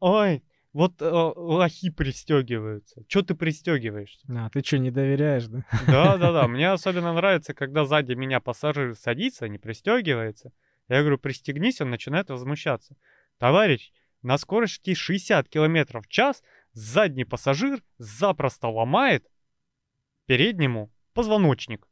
ой, 0.00 0.42
вот 0.78 1.02
а, 1.02 1.32
лохи 1.34 1.90
пристегиваются. 1.90 3.02
Че 3.08 3.22
ты 3.22 3.34
пристегиваешься? 3.34 4.24
А, 4.28 4.48
ты 4.48 4.62
что, 4.62 4.78
не 4.78 4.92
доверяешь, 4.92 5.46
да? 5.46 5.64
Да, 5.88 6.16
да, 6.16 6.30
да. 6.30 6.46
Мне 6.46 6.70
особенно 6.70 7.12
нравится, 7.12 7.52
когда 7.52 7.84
сзади 7.84 8.12
меня 8.12 8.38
пассажир 8.38 8.94
садится, 8.94 9.48
не 9.48 9.58
пристегивается. 9.58 10.52
Я 10.88 11.00
говорю, 11.00 11.18
пристегнись, 11.18 11.80
он 11.80 11.90
начинает 11.90 12.30
возмущаться. 12.30 12.96
Товарищ, 13.38 13.90
на 14.22 14.38
скорости 14.38 14.94
60 14.94 15.48
км 15.48 16.00
в 16.00 16.06
час 16.06 16.44
задний 16.74 17.24
пассажир 17.24 17.82
запросто 17.98 18.68
ломает 18.68 19.28
переднему 20.26 20.92
позвоночник. 21.12 21.88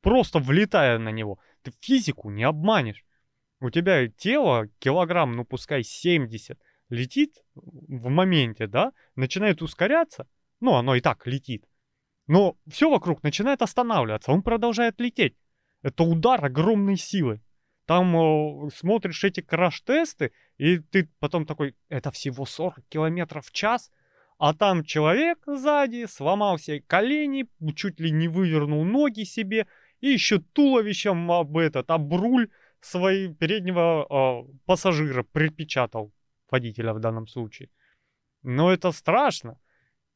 Просто 0.00 0.40
влетая 0.40 0.98
на 0.98 1.10
него. 1.10 1.38
Ты 1.62 1.72
физику 1.78 2.30
не 2.30 2.42
обманешь. 2.42 3.04
У 3.60 3.70
тебя 3.70 4.08
тело 4.08 4.66
килограмм, 4.80 5.36
ну 5.36 5.44
пускай 5.44 5.84
70, 5.84 6.58
летит 6.90 7.42
в 7.54 8.08
моменте, 8.08 8.66
да, 8.66 8.92
начинает 9.16 9.62
ускоряться, 9.62 10.28
ну 10.60 10.74
оно 10.74 10.94
и 10.94 11.00
так 11.00 11.26
летит, 11.26 11.64
но 12.26 12.56
все 12.68 12.90
вокруг 12.90 13.22
начинает 13.22 13.62
останавливаться, 13.62 14.32
он 14.32 14.42
продолжает 14.42 15.00
лететь. 15.00 15.36
Это 15.82 16.04
удар 16.04 16.44
огромной 16.44 16.96
силы. 16.96 17.40
Там 17.86 18.14
о, 18.14 18.68
смотришь 18.72 19.24
эти 19.24 19.40
краш-тесты, 19.40 20.32
и 20.58 20.78
ты 20.78 21.10
потом 21.18 21.46
такой, 21.46 21.74
это 21.88 22.10
всего 22.12 22.44
40 22.44 22.84
километров 22.88 23.46
в 23.46 23.52
час, 23.52 23.90
а 24.38 24.54
там 24.54 24.84
человек 24.84 25.38
сзади 25.46 26.06
сломал 26.06 26.58
себе 26.58 26.82
колени, 26.82 27.46
чуть 27.74 27.98
ли 27.98 28.10
не 28.10 28.28
вывернул 28.28 28.84
ноги 28.84 29.24
себе, 29.24 29.66
и 30.00 30.08
еще 30.08 30.38
туловищем 30.38 31.30
об 31.32 31.56
этот, 31.56 31.90
об 31.90 32.14
руль 32.14 32.48
своей 32.80 33.34
переднего 33.34 34.06
э, 34.08 34.52
пассажира 34.66 35.24
припечатал, 35.24 36.12
водителя 36.50 36.92
в 36.92 37.00
данном 37.00 37.26
случае. 37.26 37.68
Но 38.42 38.72
это 38.72 38.92
страшно. 38.92 39.58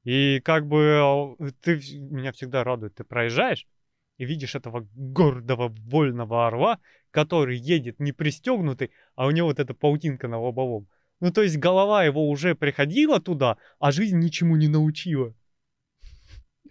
И 0.04 0.40
как 0.40 0.66
бы 0.66 1.36
ты 1.62 1.76
меня 2.10 2.32
всегда 2.32 2.62
радует, 2.64 2.94
ты 2.94 3.04
проезжаешь 3.04 3.66
и 4.18 4.24
видишь 4.24 4.54
этого 4.54 4.86
гордого 4.94 5.68
вольного 5.68 6.46
орла, 6.46 6.78
который 7.10 7.56
едет 7.56 8.00
не 8.00 8.12
пристегнутый, 8.12 8.90
а 9.14 9.26
у 9.26 9.30
него 9.30 9.48
вот 9.48 9.58
эта 9.58 9.74
паутинка 9.74 10.28
на 10.28 10.38
лобовом. 10.38 10.88
Ну, 11.20 11.32
то 11.32 11.42
есть 11.42 11.56
голова 11.58 12.04
его 12.04 12.28
уже 12.28 12.54
приходила 12.54 13.20
туда, 13.20 13.56
а 13.78 13.92
жизнь 13.92 14.18
ничему 14.18 14.56
не 14.56 14.68
научила. 14.68 15.34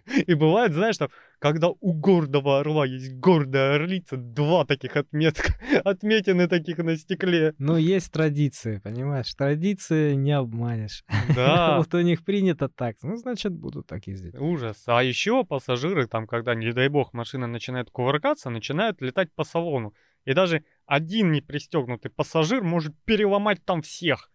И 0.28 0.34
бывает, 0.34 0.74
знаешь, 0.74 0.98
там, 0.98 1.10
когда 1.44 1.68
у 1.68 1.92
гордого 1.92 2.62
орла 2.62 2.86
есть 2.86 3.16
гордая 3.16 3.76
орлица, 3.76 4.16
два 4.16 4.64
таких 4.64 4.96
отметка, 4.96 5.56
отметины 5.84 6.48
таких 6.48 6.78
на 6.78 6.96
стекле. 6.96 7.54
Ну, 7.58 7.76
есть 7.76 8.14
традиции, 8.14 8.78
понимаешь? 8.78 9.36
Традиции 9.36 10.14
не 10.14 10.32
обманешь. 10.32 11.04
Да. 11.36 11.78
Вот 11.80 11.94
у 11.96 12.00
них 12.00 12.24
принято 12.24 12.70
так, 12.70 12.96
ну, 13.04 13.18
значит, 13.18 13.52
будут 13.52 13.88
так 13.88 14.08
ездить. 14.08 14.36
Ужас. 14.36 14.84
А 14.86 15.04
еще 15.04 15.44
пассажиры, 15.44 16.08
там, 16.08 16.28
когда, 16.28 16.56
не 16.56 16.72
дай 16.72 16.88
бог, 16.88 17.12
машина 17.12 17.46
начинает 17.46 17.92
кувыркаться, 17.92 18.50
начинают 18.50 19.02
летать 19.02 19.30
по 19.34 19.44
салону. 19.44 19.94
И 20.24 20.34
даже 20.34 20.64
один 20.86 21.34
непристегнутый 21.34 22.10
пассажир 22.10 22.64
может 22.64 22.96
переломать 23.04 23.62
там 23.66 23.82
всех. 23.82 24.32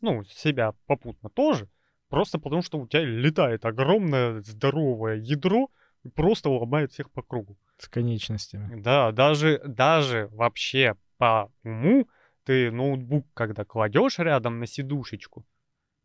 Ну, 0.00 0.24
себя 0.24 0.72
попутно 0.86 1.28
тоже. 1.28 1.68
Просто 2.08 2.38
потому, 2.38 2.62
что 2.62 2.78
у 2.78 2.88
тебя 2.88 3.04
летает 3.04 3.66
огромное 3.66 4.40
здоровое 4.40 5.16
ядро 5.16 5.68
просто 6.14 6.50
ломает 6.50 6.92
всех 6.92 7.10
по 7.10 7.22
кругу. 7.22 7.56
С 7.78 7.88
конечностями. 7.88 8.80
Да, 8.80 9.12
даже, 9.12 9.60
даже 9.64 10.28
вообще 10.32 10.96
по 11.16 11.50
уму 11.62 12.08
ты 12.44 12.70
ноутбук, 12.70 13.26
когда 13.34 13.64
кладешь 13.64 14.18
рядом 14.18 14.58
на 14.58 14.66
сидушечку, 14.66 15.44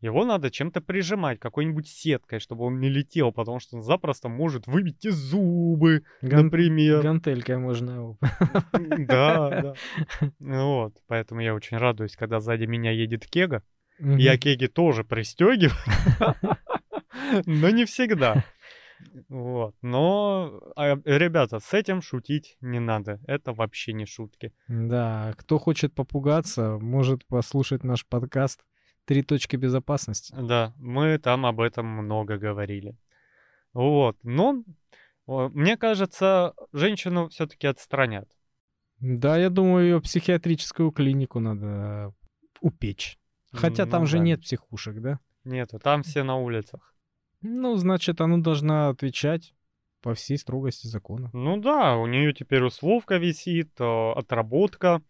его 0.04 0.26
надо 0.26 0.50
чем-то 0.50 0.82
прижимать, 0.82 1.40
какой-нибудь 1.40 1.88
сеткой, 1.88 2.38
чтобы 2.38 2.64
он 2.64 2.78
не 2.78 2.90
летел, 2.90 3.32
потому 3.32 3.58
что 3.58 3.76
он 3.76 3.82
запросто 3.82 4.28
может 4.28 4.66
выбить 4.66 5.02
из 5.06 5.14
зубы, 5.14 6.02
Ган... 6.20 6.44
например. 6.44 7.00
Гантелькой 7.00 7.56
можно. 7.56 8.18
Да, 8.98 9.48
да. 9.62 9.74
Вот, 10.40 10.94
поэтому 11.06 11.40
я 11.40 11.54
очень 11.54 11.78
радуюсь, 11.78 12.16
когда 12.16 12.40
сзади 12.40 12.64
меня 12.66 12.90
едет 12.90 13.26
кега. 13.26 13.62
Я 13.98 14.36
кеги 14.36 14.66
тоже 14.66 15.04
пристегиваю, 15.04 15.72
но 17.46 17.70
не 17.70 17.86
всегда. 17.86 18.44
Вот. 19.28 19.74
Но, 19.82 20.60
а, 20.76 20.96
ребята, 21.04 21.60
с 21.60 21.72
этим 21.74 22.02
шутить 22.02 22.56
не 22.60 22.80
надо. 22.80 23.20
Это 23.26 23.52
вообще 23.52 23.92
не 23.92 24.06
шутки. 24.06 24.52
Да, 24.68 25.34
кто 25.36 25.58
хочет 25.58 25.94
попугаться, 25.94 26.78
может 26.78 27.26
послушать 27.26 27.84
наш 27.84 28.06
подкаст 28.06 28.64
«Три 29.04 29.22
точки 29.22 29.56
безопасности». 29.56 30.34
Да, 30.38 30.72
мы 30.76 31.18
там 31.18 31.46
об 31.46 31.60
этом 31.60 31.86
много 31.86 32.38
говорили. 32.38 32.96
Вот. 33.72 34.16
Но, 34.22 34.62
мне 35.26 35.76
кажется, 35.76 36.54
женщину 36.72 37.28
все-таки 37.28 37.66
отстранят. 37.66 38.28
Да, 39.00 39.36
я 39.36 39.50
думаю, 39.50 39.84
ее 39.84 40.00
психиатрическую 40.00 40.90
клинику 40.90 41.40
надо 41.40 42.14
упечь. 42.60 43.18
Хотя 43.52 43.84
ну, 43.84 43.90
там 43.90 44.06
же 44.06 44.18
да. 44.18 44.24
нет 44.24 44.40
психушек, 44.40 45.00
да? 45.00 45.20
Нету, 45.44 45.78
там 45.78 46.02
все 46.02 46.22
на 46.22 46.36
улицах. 46.36 46.93
Ну, 47.46 47.76
значит, 47.76 48.22
она 48.22 48.38
должна 48.38 48.88
отвечать 48.88 49.52
по 50.00 50.14
всей 50.14 50.38
строгости 50.38 50.86
закона. 50.86 51.28
Ну 51.34 51.58
да, 51.58 51.94
у 51.98 52.06
нее 52.06 52.32
теперь 52.32 52.62
условка 52.62 53.18
висит, 53.18 53.70
э, 53.78 54.12
отработка. 54.12 55.02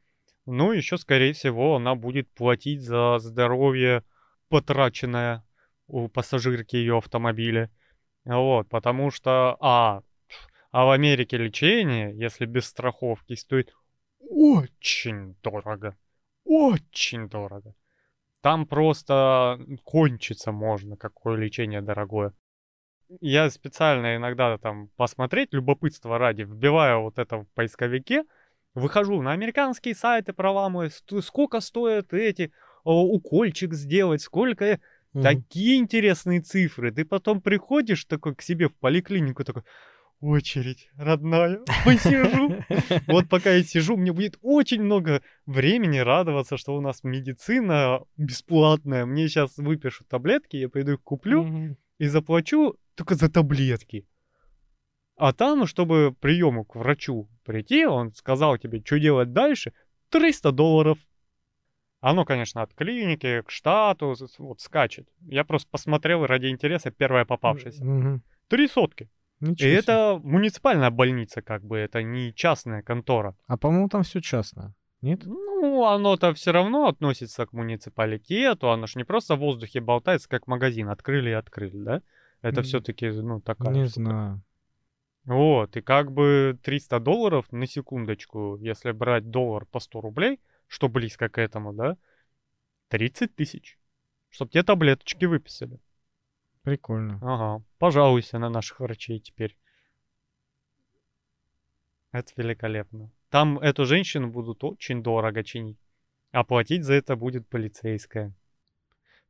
Ну, 0.44 0.72
еще, 0.72 0.98
скорее 0.98 1.32
всего, 1.32 1.76
она 1.76 1.94
будет 1.94 2.28
платить 2.30 2.82
за 2.82 3.20
здоровье, 3.20 4.02
потраченное 4.48 5.44
у 5.86 6.08
пассажирки 6.08 6.74
ее 6.74 6.98
автомобиля. 6.98 7.70
Вот, 8.24 8.68
потому 8.68 9.12
что, 9.12 9.56
а, 9.60 10.02
а 10.72 10.84
в 10.86 10.90
Америке 10.90 11.36
лечение, 11.36 12.18
если 12.18 12.46
без 12.46 12.64
страховки, 12.64 13.34
стоит 13.34 13.72
очень 14.18 15.36
дорого. 15.40 15.96
Очень 16.44 17.28
дорого. 17.28 17.76
Там 18.44 18.66
просто 18.66 19.58
кончиться 19.84 20.52
можно, 20.52 20.98
какое 20.98 21.38
лечение 21.38 21.80
дорогое. 21.80 22.34
Я 23.22 23.48
специально 23.48 24.16
иногда 24.16 24.58
там 24.58 24.88
посмотреть, 24.96 25.54
любопытство 25.54 26.18
ради, 26.18 26.42
вбиваю 26.42 27.04
вот 27.04 27.18
это 27.18 27.38
в 27.38 27.46
поисковике, 27.54 28.24
выхожу 28.74 29.22
на 29.22 29.32
американские 29.32 29.94
сайты, 29.94 30.34
проламываю, 30.34 30.90
сколько 31.22 31.60
стоят 31.60 32.12
эти 32.12 32.52
укольчик 32.84 33.72
сделать, 33.72 34.20
сколько... 34.20 34.78
Mm-hmm. 35.14 35.22
Такие 35.22 35.78
интересные 35.78 36.40
цифры. 36.40 36.90
Ты 36.90 37.04
потом 37.04 37.40
приходишь 37.40 38.04
такой 38.04 38.34
к 38.34 38.42
себе 38.42 38.68
в 38.68 38.74
поликлинику, 38.74 39.44
такой, 39.44 39.62
очередь, 40.24 40.88
родная, 40.96 41.60
посижу. 41.84 42.64
Вот 43.06 43.28
пока 43.28 43.52
я 43.52 43.62
сижу, 43.62 43.96
мне 43.96 44.12
будет 44.12 44.38
очень 44.42 44.82
много 44.82 45.22
времени 45.46 45.98
радоваться, 45.98 46.56
что 46.56 46.74
у 46.76 46.80
нас 46.80 47.04
медицина 47.04 48.00
бесплатная. 48.16 49.06
Мне 49.06 49.28
сейчас 49.28 49.56
выпишут 49.58 50.08
таблетки, 50.08 50.56
я 50.56 50.68
пойду 50.68 50.92
их 50.94 51.02
куплю 51.02 51.76
и 51.98 52.06
заплачу 52.06 52.76
только 52.94 53.14
за 53.14 53.30
таблетки. 53.30 54.06
А 55.16 55.32
там, 55.32 55.66
чтобы 55.66 56.14
приему 56.20 56.64
к 56.64 56.74
врачу 56.74 57.28
прийти, 57.44 57.86
он 57.86 58.12
сказал 58.14 58.58
тебе, 58.58 58.82
что 58.84 58.98
делать 58.98 59.32
дальше, 59.32 59.72
300 60.10 60.52
долларов. 60.52 60.98
Оно, 62.00 62.24
конечно, 62.24 62.62
от 62.62 62.74
клиники 62.74 63.42
к 63.42 63.50
штату 63.50 64.14
вот 64.38 64.60
скачет. 64.60 65.08
Я 65.20 65.44
просто 65.44 65.68
посмотрел 65.70 66.26
ради 66.26 66.48
интереса 66.48 66.90
первое 66.90 67.24
попавшееся. 67.24 67.82
Три 68.48 68.68
сотки. 68.68 69.08
Ничего 69.40 69.68
и 69.68 69.72
себе. 69.72 69.78
это 69.78 70.20
муниципальная 70.22 70.90
больница, 70.90 71.42
как 71.42 71.64
бы, 71.64 71.78
это 71.78 72.02
не 72.02 72.32
частная 72.34 72.82
контора. 72.82 73.36
А 73.46 73.56
по-моему, 73.56 73.88
там 73.88 74.02
все 74.02 74.20
частное. 74.20 74.74
Нет? 75.02 75.24
Ну, 75.26 75.84
оно-то 75.84 76.32
все 76.32 76.50
равно 76.52 76.86
относится 76.86 77.44
к 77.44 77.52
муниципалитету, 77.52 78.70
оно 78.70 78.86
ж 78.86 78.96
не 78.96 79.04
просто 79.04 79.36
в 79.36 79.40
воздухе 79.40 79.80
болтается, 79.80 80.28
как 80.28 80.46
магазин, 80.46 80.88
открыли 80.88 81.30
и 81.30 81.34
открыли, 81.34 81.76
да? 81.76 82.02
Это 82.40 82.60
mm. 82.60 82.64
все-таки, 82.64 83.10
ну, 83.10 83.40
такая. 83.40 83.74
Не 83.74 83.86
штука. 83.86 84.00
знаю. 84.00 84.42
Вот, 85.24 85.76
и 85.76 85.80
как 85.80 86.12
бы 86.12 86.58
300 86.62 87.00
долларов 87.00 87.50
на 87.50 87.66
секундочку, 87.66 88.58
если 88.60 88.92
брать 88.92 89.30
доллар 89.30 89.64
по 89.66 89.80
100 89.80 90.00
рублей, 90.00 90.40
что 90.68 90.88
близко 90.88 91.28
к 91.28 91.38
этому, 91.38 91.72
да, 91.72 91.96
30 92.88 93.34
тысяч, 93.34 93.78
чтобы 94.28 94.50
тебе 94.50 94.62
таблеточки 94.62 95.24
выписали. 95.24 95.78
Прикольно. 96.64 97.18
Ага. 97.22 97.62
Пожалуйся 97.78 98.38
на 98.38 98.48
наших 98.48 98.80
врачей 98.80 99.20
теперь. 99.20 99.56
Это 102.10 102.32
великолепно. 102.36 103.10
Там 103.28 103.58
эту 103.58 103.84
женщину 103.84 104.28
будут 104.28 104.64
очень 104.64 105.02
дорого 105.02 105.44
чинить. 105.44 105.78
А 106.32 106.42
платить 106.42 106.84
за 106.84 106.94
это 106.94 107.16
будет 107.16 107.46
полицейская. 107.48 108.34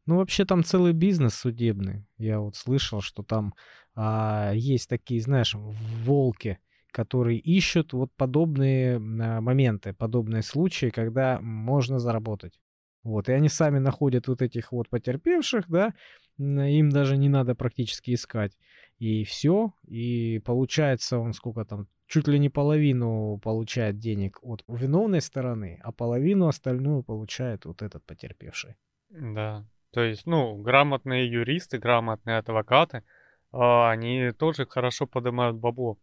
Ну, 0.07 0.16
вообще 0.16 0.44
там 0.44 0.62
целый 0.62 0.92
бизнес 0.92 1.35
судебный. 1.35 2.07
Я 2.18 2.38
вот 2.38 2.57
слышал, 2.57 3.01
что 3.01 3.23
там 3.23 3.55
а, 3.97 4.53
есть 4.55 4.88
такие, 4.88 5.20
знаешь, 5.20 5.55
волки, 5.55 6.59
которые 6.92 7.38
ищут 7.38 7.94
вот 7.94 8.12
подобные 8.14 8.97
а, 8.97 9.40
моменты, 9.40 9.92
подобные 9.92 10.42
случаи, 10.42 10.90
когда 10.90 11.40
можно 11.40 11.99
заработать. 11.99 12.61
Вот, 13.05 13.29
и 13.29 13.33
они 13.33 13.49
сами 13.49 13.79
находят 13.79 14.29
вот 14.29 14.43
этих 14.43 14.73
вот 14.73 14.88
потерпевших, 14.88 15.67
да, 15.69 15.93
им 16.38 16.90
даже 16.90 17.17
не 17.17 17.29
надо 17.29 17.55
практически 17.55 18.14
искать. 18.14 18.57
И 18.99 19.25
все, 19.25 19.73
и 19.87 20.40
получается 20.45 21.19
он 21.19 21.35
сколько 21.35 21.64
там, 21.64 21.87
чуть 22.07 22.29
ли 22.29 22.38
не 22.38 22.49
половину 22.49 23.38
получает 23.43 23.99
денег 23.99 24.38
от 24.43 24.64
виновной 24.69 25.21
стороны, 25.21 25.79
а 25.85 25.93
половину 25.93 26.49
остальную 26.49 27.03
получает 27.03 27.67
вот 27.67 27.83
этот 27.83 28.05
потерпевший. 28.05 28.77
Да, 29.11 29.67
то 29.93 30.03
есть, 30.03 30.27
ну, 30.27 30.57
грамотные 30.57 31.31
юристы, 31.31 31.79
грамотные 31.79 32.38
адвокаты, 32.38 33.05
а, 33.53 33.90
они 33.90 34.33
тоже 34.33 34.67
хорошо 34.67 35.07
поднимают 35.07 35.57
бабло. 35.57 35.99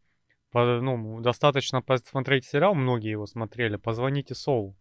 Ну, 0.53 1.19
достаточно 1.21 1.81
посмотреть 1.81 2.45
сериал, 2.45 2.75
многие 2.75 3.11
его 3.11 3.25
смотрели, 3.25 3.77
«Позвоните 3.77 4.35
Солу». 4.35 4.77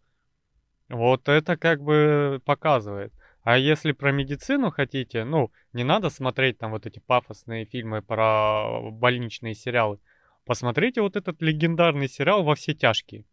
Вот 0.91 1.29
это 1.29 1.55
как 1.55 1.81
бы 1.81 2.41
показывает. 2.43 3.13
А 3.43 3.57
если 3.57 3.93
про 3.93 4.11
медицину 4.11 4.69
хотите, 4.69 5.23
ну, 5.23 5.51
не 5.73 5.83
надо 5.83 6.09
смотреть 6.09 6.59
там 6.59 6.71
вот 6.71 6.85
эти 6.85 6.99
пафосные 6.99 7.65
фильмы 7.65 8.01
про 8.01 8.91
больничные 8.91 9.55
сериалы. 9.55 9.99
Посмотрите 10.45 11.01
вот 11.01 11.15
этот 11.15 11.41
легендарный 11.41 12.09
сериал 12.09 12.43
«Во 12.43 12.55
все 12.55 12.73
тяжкие», 12.73 13.25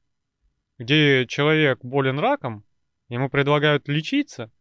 где 0.79 1.27
человек 1.27 1.81
болен 1.85 2.19
раком, 2.21 2.65
ему 3.09 3.29
предлагают 3.29 3.89
лечиться, 3.89 4.53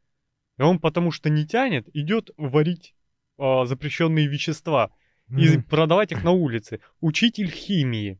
и 0.57 0.63
он, 0.63 0.79
потому 0.79 1.11
что 1.11 1.29
не 1.29 1.45
тянет, 1.45 1.87
идет 1.95 2.31
варить 2.35 2.95
э, 3.37 3.65
запрещенные 3.65 4.27
вещества 4.27 4.89
и 5.29 5.59
продавать 5.59 6.11
их 6.13 6.23
на 6.23 6.31
улице. 6.31 6.79
Учитель 6.99 7.51
химии, 7.51 8.19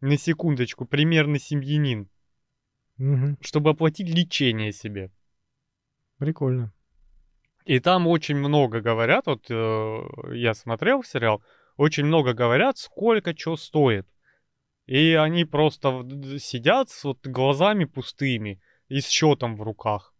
на 0.00 0.18
секундочку, 0.18 0.84
примерный 0.84 1.38
семьянин, 1.38 2.08
Мгм. 2.98 3.36
чтобы 3.40 3.70
оплатить 3.70 4.08
лечение 4.08 4.72
себе. 4.72 5.10
Прикольно. 6.18 6.72
И 7.64 7.80
там 7.80 8.06
очень 8.06 8.36
много 8.36 8.80
говорят, 8.80 9.26
вот 9.26 9.46
э, 9.50 10.02
я 10.32 10.54
смотрел 10.54 11.02
сериал, 11.02 11.42
очень 11.76 12.04
много 12.04 12.32
говорят, 12.32 12.78
сколько 12.78 13.36
что 13.36 13.56
стоит. 13.56 14.06
И 14.86 15.14
они 15.14 15.44
просто 15.44 16.06
сидят 16.38 16.90
с 16.90 17.04
вот 17.04 17.26
глазами 17.26 17.84
пустыми 17.84 18.60
и 18.88 19.00
с 19.00 19.08
счетом 19.08 19.56
в 19.56 19.62
руках. 19.62 20.14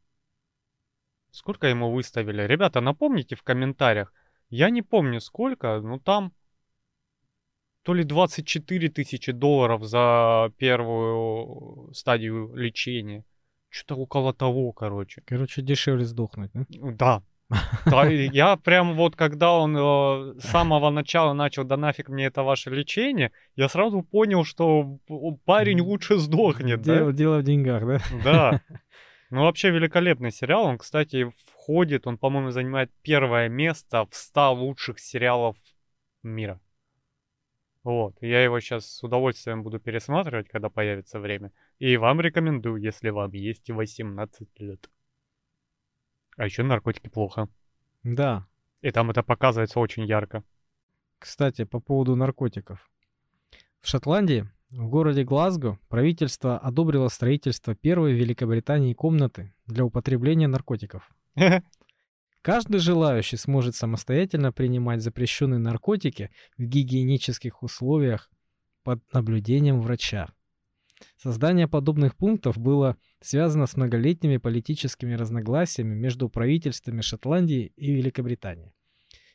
Сколько 1.31 1.69
ему 1.69 1.93
выставили? 1.93 2.43
Ребята, 2.43 2.81
напомните 2.81 3.37
в 3.37 3.43
комментариях. 3.43 4.13
Я 4.49 4.71
не 4.71 4.83
помню 4.83 5.21
сколько, 5.21 5.81
но 5.81 5.99
там 5.99 6.33
то 7.87 7.95
ли 7.95 8.03
24 8.03 8.89
тысячи 8.89 9.31
долларов 9.31 9.85
за 9.85 10.51
первую 10.59 11.95
стадию 11.95 12.53
лечения. 12.53 13.25
Что-то 13.69 14.01
около 14.01 14.35
того, 14.35 14.73
короче. 14.73 15.23
Короче, 15.25 15.63
дешевле 15.63 16.05
сдохнуть, 16.05 16.51
да? 16.53 16.67
Да. 16.69 17.23
Да, 17.85 18.05
Я 18.07 18.57
прям 18.57 18.97
вот, 18.97 19.15
когда 19.15 19.53
он 19.53 19.77
э, 19.77 20.41
с 20.41 20.47
самого 20.47 20.91
начала 20.91 21.33
начал, 21.33 21.63
да 21.63 21.77
нафиг 21.77 22.09
мне 22.09 22.25
это 22.27 22.43
ваше 22.43 22.71
лечение, 22.71 23.31
я 23.55 23.69
сразу 23.69 24.03
понял, 24.03 24.43
что 24.43 24.99
парень 25.45 25.81
лучше 25.81 26.19
сдохнет, 26.19 26.83
да? 26.83 26.97
Дело, 26.97 27.13
дело 27.13 27.39
в 27.39 27.45
деньгах, 27.45 27.87
да? 27.87 28.01
Да. 28.25 28.61
Ну, 29.31 29.43
вообще 29.43 29.71
великолепный 29.71 30.33
сериал. 30.33 30.65
Он, 30.65 30.79
кстати, 30.79 31.33
входит, 31.53 32.09
он, 32.09 32.19
по-моему, 32.19 32.51
занимает 32.51 32.91
первое 33.03 33.49
место 33.49 34.07
в 34.11 34.17
100 34.17 34.55
лучших 34.55 34.99
сериалов 34.99 35.57
мира. 36.25 36.61
Вот. 37.87 38.17
Я 38.21 38.43
его 38.43 38.59
сейчас 38.59 38.85
с 38.85 39.05
удовольствием 39.05 39.63
буду 39.63 39.79
пересматривать, 39.79 40.49
когда 40.49 40.69
появится 40.69 41.21
время. 41.21 41.53
И 41.79 41.97
вам 41.97 42.21
рекомендую, 42.21 42.83
если 42.83 43.11
вам 43.11 43.31
есть 43.31 43.71
18 43.71 44.49
лет. 44.59 44.91
А 46.37 46.47
еще 46.47 46.65
наркотики 46.65 47.09
плохо. 47.09 47.49
Да. 48.03 48.45
И 48.83 48.91
там 48.91 49.13
это 49.13 49.23
показывается 49.23 49.79
очень 49.79 50.05
ярко. 50.05 50.43
Кстати, 51.21 51.63
по 51.63 51.79
поводу 51.79 52.17
наркотиков. 52.17 52.91
В 53.81 53.87
Шотландии, 53.87 54.49
в 54.71 54.89
городе 54.89 55.23
Глазго, 55.23 55.79
правительство 55.89 56.59
одобрило 56.59 57.07
строительство 57.07 57.77
первой 57.77 58.15
в 58.15 58.19
Великобритании 58.19 58.95
комнаты 58.95 59.55
для 59.67 59.85
употребления 59.85 60.49
наркотиков. 60.49 61.09
Каждый 62.47 62.79
желающий 62.79 63.39
сможет 63.39 63.75
самостоятельно 63.75 64.53
принимать 64.53 65.03
запрещенные 65.03 65.59
наркотики 65.59 66.31
в 66.57 66.63
гигиенических 66.63 67.65
условиях 67.65 68.31
под 68.85 69.03
наблюдением 69.13 69.81
врача. 69.81 70.29
Создание 71.17 71.67
подобных 71.67 72.15
пунктов 72.15 72.57
было 72.57 72.99
связано 73.21 73.67
с 73.67 73.77
многолетними 73.77 74.37
политическими 74.37 75.15
разногласиями 75.15 75.97
между 75.97 76.29
правительствами 76.29 77.01
Шотландии 77.01 77.73
и 77.75 77.91
Великобритании. 77.91 78.73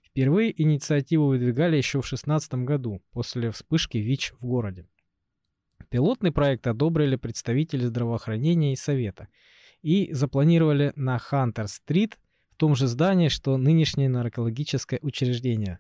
Впервые 0.06 0.62
инициативу 0.62 1.28
выдвигали 1.28 1.76
еще 1.76 1.98
в 1.98 2.08
2016 2.08 2.54
году, 2.64 3.02
после 3.12 3.52
вспышки 3.52 3.98
ВИЧ 3.98 4.36
в 4.40 4.46
городе. 4.46 4.88
Пилотный 5.90 6.32
проект 6.32 6.66
одобрили 6.66 7.18
представители 7.18 7.88
здравоохранения 7.88 8.72
и 8.72 8.78
совета 8.78 9.28
и 9.82 10.14
запланировали 10.14 10.94
на 10.96 11.18
Хантер-стрит 11.18 12.18
том 12.62 12.76
же 12.76 12.86
здании, 12.86 13.28
что 13.28 13.58
нынешнее 13.58 14.08
наркологическое 14.08 15.00
учреждение. 15.02 15.80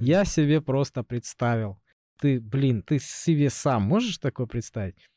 Я 0.00 0.24
себе 0.24 0.60
просто 0.60 1.02
представил. 1.02 1.82
Ты, 2.20 2.40
блин, 2.40 2.82
ты 2.82 3.00
себе 3.00 3.50
сам 3.50 3.82
можешь 3.82 4.18
такое 4.18 4.46
представить? 4.46 5.10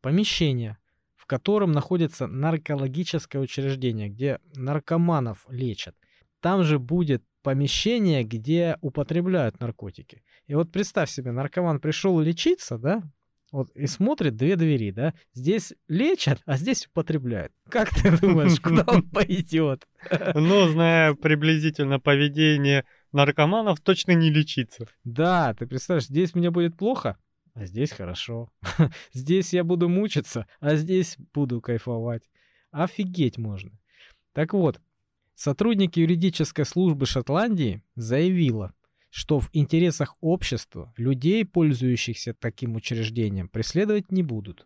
Помещение, 0.00 0.78
в 1.16 1.26
котором 1.26 1.72
находится 1.72 2.28
наркологическое 2.28 3.42
учреждение, 3.42 4.08
где 4.08 4.38
наркоманов 4.54 5.44
лечат. 5.48 5.96
Там 6.38 6.62
же 6.62 6.78
будет 6.78 7.24
помещение, 7.42 8.22
где 8.22 8.78
употребляют 8.80 9.58
наркотики. 9.58 10.22
И 10.46 10.54
вот 10.54 10.70
представь 10.70 11.10
себе, 11.10 11.32
наркоман 11.32 11.80
пришел 11.80 12.20
лечиться, 12.20 12.78
да? 12.78 13.02
Вот 13.50 13.70
и 13.74 13.86
смотрит 13.86 14.36
две 14.36 14.56
двери, 14.56 14.90
да? 14.90 15.14
Здесь 15.32 15.72
лечат, 15.88 16.42
а 16.44 16.58
здесь 16.58 16.86
употребляют. 16.86 17.52
Как 17.70 17.88
ты 17.94 18.16
думаешь, 18.18 18.60
куда 18.62 18.84
он 18.86 19.02
пойдет? 19.02 19.88
Ну, 20.34 20.68
зная 20.68 21.14
приблизительно 21.14 21.98
поведение 21.98 22.84
наркоманов, 23.12 23.80
точно 23.80 24.12
не 24.12 24.30
лечиться. 24.30 24.86
Да, 25.04 25.54
ты 25.54 25.66
представляешь, 25.66 26.08
здесь 26.08 26.34
мне 26.34 26.50
будет 26.50 26.76
плохо, 26.76 27.16
а 27.54 27.64
здесь 27.64 27.90
хорошо. 27.90 28.52
Здесь 29.12 29.52
я 29.52 29.64
буду 29.64 29.88
мучиться, 29.88 30.46
а 30.60 30.76
здесь 30.76 31.16
буду 31.34 31.60
кайфовать. 31.60 32.22
Офигеть 32.70 33.36
можно. 33.36 33.72
Так 34.32 34.52
вот, 34.52 34.80
сотрудники 35.34 35.98
юридической 35.98 36.64
службы 36.64 37.06
Шотландии 37.06 37.82
заявила, 37.96 38.74
что 39.18 39.40
в 39.40 39.50
интересах 39.52 40.14
общества 40.20 40.94
людей, 40.96 41.44
пользующихся 41.44 42.34
таким 42.34 42.76
учреждением, 42.76 43.48
преследовать 43.48 44.12
не 44.12 44.22
будут. 44.22 44.64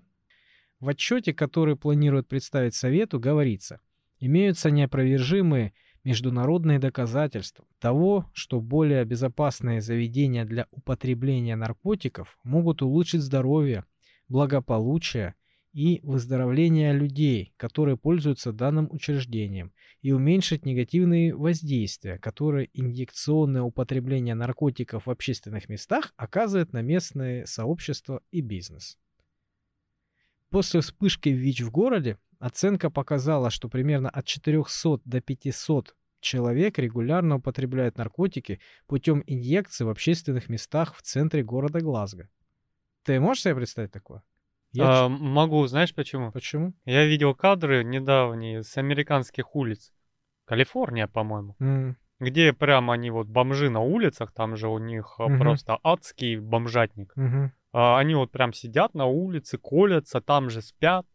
В 0.79 0.91
отчете, 0.91 1.33
который 1.33 1.75
планируют 1.75 2.29
представить 2.29 2.75
Совету, 2.75 3.19
говорится, 3.19 3.81
имеются 4.21 4.71
неопровержимые 4.71 5.73
международные 6.05 6.79
доказательства 6.79 7.65
того, 7.79 8.27
что 8.35 8.61
более 8.61 9.07
безопасные 9.07 9.81
заведения 9.81 10.45
для 10.45 10.67
употребления 10.71 11.57
наркотиков 11.57 12.39
могут 12.45 12.83
улучшить 12.83 13.23
здоровье, 13.23 13.87
благополучие 14.29 15.35
и 15.73 16.01
выздоровление 16.03 16.93
людей, 16.93 17.55
которые 17.57 17.97
пользуются 17.97 18.53
данным 18.53 18.89
учреждением, 18.91 19.73
и 20.03 20.13
уменьшить 20.13 20.67
негативные 20.67 21.35
воздействия, 21.35 22.19
которые 22.19 22.69
инъекционное 22.75 23.63
употребление 23.63 24.35
наркотиков 24.35 25.07
в 25.07 25.11
общественных 25.11 25.69
местах 25.69 26.13
оказывает 26.17 26.73
на 26.73 26.83
местное 26.83 27.47
сообщество 27.47 28.23
и 28.31 28.41
бизнес. 28.41 28.99
После 30.51 30.81
вспышки 30.81 31.31
ВИЧ 31.31 31.63
в 31.63 31.71
городе 31.71 32.19
оценка 32.39 32.91
показала, 32.91 33.51
что 33.51 33.69
примерно 33.69 34.11
от 34.11 34.27
400 34.27 35.01
до 35.05 35.21
500 35.21 35.97
человек 36.21 36.79
регулярно 36.79 37.37
употребляют 37.37 37.97
наркотики 37.97 38.61
путем 38.87 39.23
инъекций 39.27 39.87
в 39.87 39.89
общественных 39.89 40.49
местах 40.49 40.95
в 40.95 41.03
центре 41.03 41.43
города 41.43 41.81
Глазго. 41.81 42.29
Ты 43.03 43.19
можешь 43.19 43.45
себе 43.45 43.57
представить 43.57 43.93
такое? 43.93 44.23
Я 44.73 45.05
А, 45.05 45.09
могу, 45.09 45.67
знаешь 45.67 45.95
почему? 45.95 46.33
Почему? 46.33 46.73
Я 46.85 47.05
видел 47.07 47.35
кадры 47.35 47.85
недавние 47.85 48.63
с 48.63 48.77
американских 48.79 49.55
улиц. 49.55 49.93
Калифорния, 50.47 51.07
по-моему. 51.09 51.57
М, 51.61 51.97
Где 52.21 52.53
прямо 52.53 52.95
они 52.95 53.11
вот 53.11 53.27
бомжи 53.27 53.69
на 53.69 53.81
улицах, 53.81 54.33
там 54.33 54.57
же 54.57 54.69
у 54.69 54.79
них 54.79 55.17
Мгм. 55.19 55.39
просто 55.39 55.79
адский 55.83 56.37
бомжатник. 56.39 57.13
мгм. 57.17 57.53
А, 57.73 57.99
Они 57.99 58.15
вот 58.15 58.31
прям 58.31 58.53
сидят 58.53 58.95
на 58.95 59.07
улице, 59.07 59.59
колятся, 59.59 60.21
там 60.21 60.49
же 60.51 60.63
спят. 60.63 61.07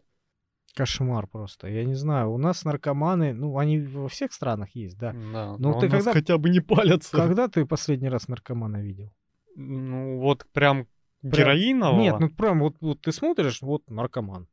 Кошмар 0.75 1.25
просто. 1.27 1.67
Я 1.67 1.83
не 1.85 1.95
знаю, 1.95 2.31
у 2.31 2.37
нас 2.37 2.63
наркоманы, 2.65 3.33
ну, 3.33 3.57
они 3.57 3.79
во 3.79 4.07
всех 4.09 4.31
странах 4.33 4.69
есть, 4.75 4.97
да. 4.97 5.13
Да, 5.13 5.55
Ну, 5.57 5.73
но 5.73 5.79
ты 5.79 5.87
у 5.87 5.89
нас 5.89 6.03
когда- 6.03 6.13
хотя 6.13 6.37
бы 6.37 6.49
не 6.49 6.59
палятся. 6.59 7.15
Когда 7.17 7.47
ты 7.47 7.65
последний 7.65 8.09
раз 8.09 8.27
наркомана 8.27 8.77
видел? 8.81 9.11
Ну, 9.55 10.19
вот 10.19 10.45
прям 10.53 10.87
Прям- 11.21 11.31
героинового? 11.33 11.99
Нет, 12.01 12.19
ну 12.19 12.29
прям 12.29 12.59
вот, 12.59 12.75
вот 12.81 13.01
ты 13.01 13.11
смотришь, 13.11 13.61
вот 13.61 13.89
наркоман. 13.89 14.47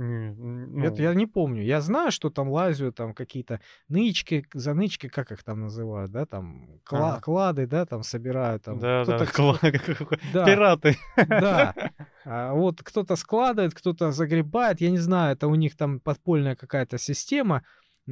Ну, 0.00 0.84
Это 0.84 1.02
я 1.02 1.12
не 1.12 1.26
помню. 1.26 1.64
Я 1.64 1.80
знаю, 1.80 2.12
что 2.12 2.30
там 2.30 2.48
лазят, 2.48 2.94
там 2.94 3.14
какие-то 3.14 3.60
нычки, 3.88 4.46
занычки, 4.54 5.08
как 5.08 5.32
их 5.32 5.42
там 5.42 5.60
называют, 5.62 6.12
да, 6.12 6.24
там 6.24 6.78
кла- 6.88 7.14
Ага. 7.14 7.20
клады, 7.20 7.66
да, 7.66 7.84
там 7.84 8.04
собирают, 8.04 8.62
там 8.62 8.78
Да, 8.78 9.04
да, 9.04 9.24
кла- 9.24 9.58
Да. 10.32 10.44
пираты. 10.46 10.96
Да. 11.16 11.74
А 12.30 12.52
вот 12.52 12.82
кто-то 12.82 13.16
складывает, 13.16 13.74
кто-то 13.74 14.12
загребает, 14.12 14.80
я 14.82 14.90
не 14.90 14.98
знаю, 14.98 15.32
это 15.32 15.48
у 15.48 15.54
них 15.56 15.76
там 15.76 15.98
подпольная 15.98 16.54
какая-то 16.56 16.98
система. 16.98 17.62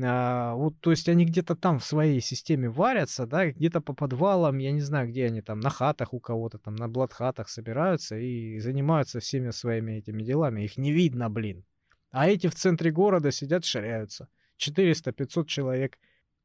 А, 0.05 0.55
вот, 0.55 0.79
то 0.81 0.91
есть 0.91 1.09
они 1.09 1.25
где-то 1.25 1.55
там 1.55 1.79
в 1.79 1.85
своей 1.85 2.21
системе 2.21 2.69
варятся, 2.69 3.27
да, 3.27 3.51
где-то 3.51 3.81
по 3.81 3.95
подвалам, 3.95 4.59
я 4.59 4.73
не 4.73 4.81
знаю, 4.81 5.09
где 5.09 5.27
они 5.27 5.41
там, 5.41 5.61
на 5.61 5.71
хатах 5.71 6.13
у 6.13 6.21
кого-то 6.21 6.59
там, 6.59 6.75
на 6.77 6.89
блатхатах 6.89 7.49
собираются 7.49 8.17
и 8.19 8.59
занимаются 8.59 9.21
всеми 9.21 9.51
своими 9.51 9.93
этими 9.93 10.23
делами. 10.23 10.63
Их 10.63 10.77
не 10.77 10.93
видно, 10.93 11.31
блин. 11.31 11.65
А 12.11 12.29
эти 12.29 12.47
в 12.49 12.55
центре 12.55 12.91
города 12.91 13.31
сидят, 13.31 13.65
ширяются. 13.65 14.29
400-500 14.59 15.47
человек 15.47 15.99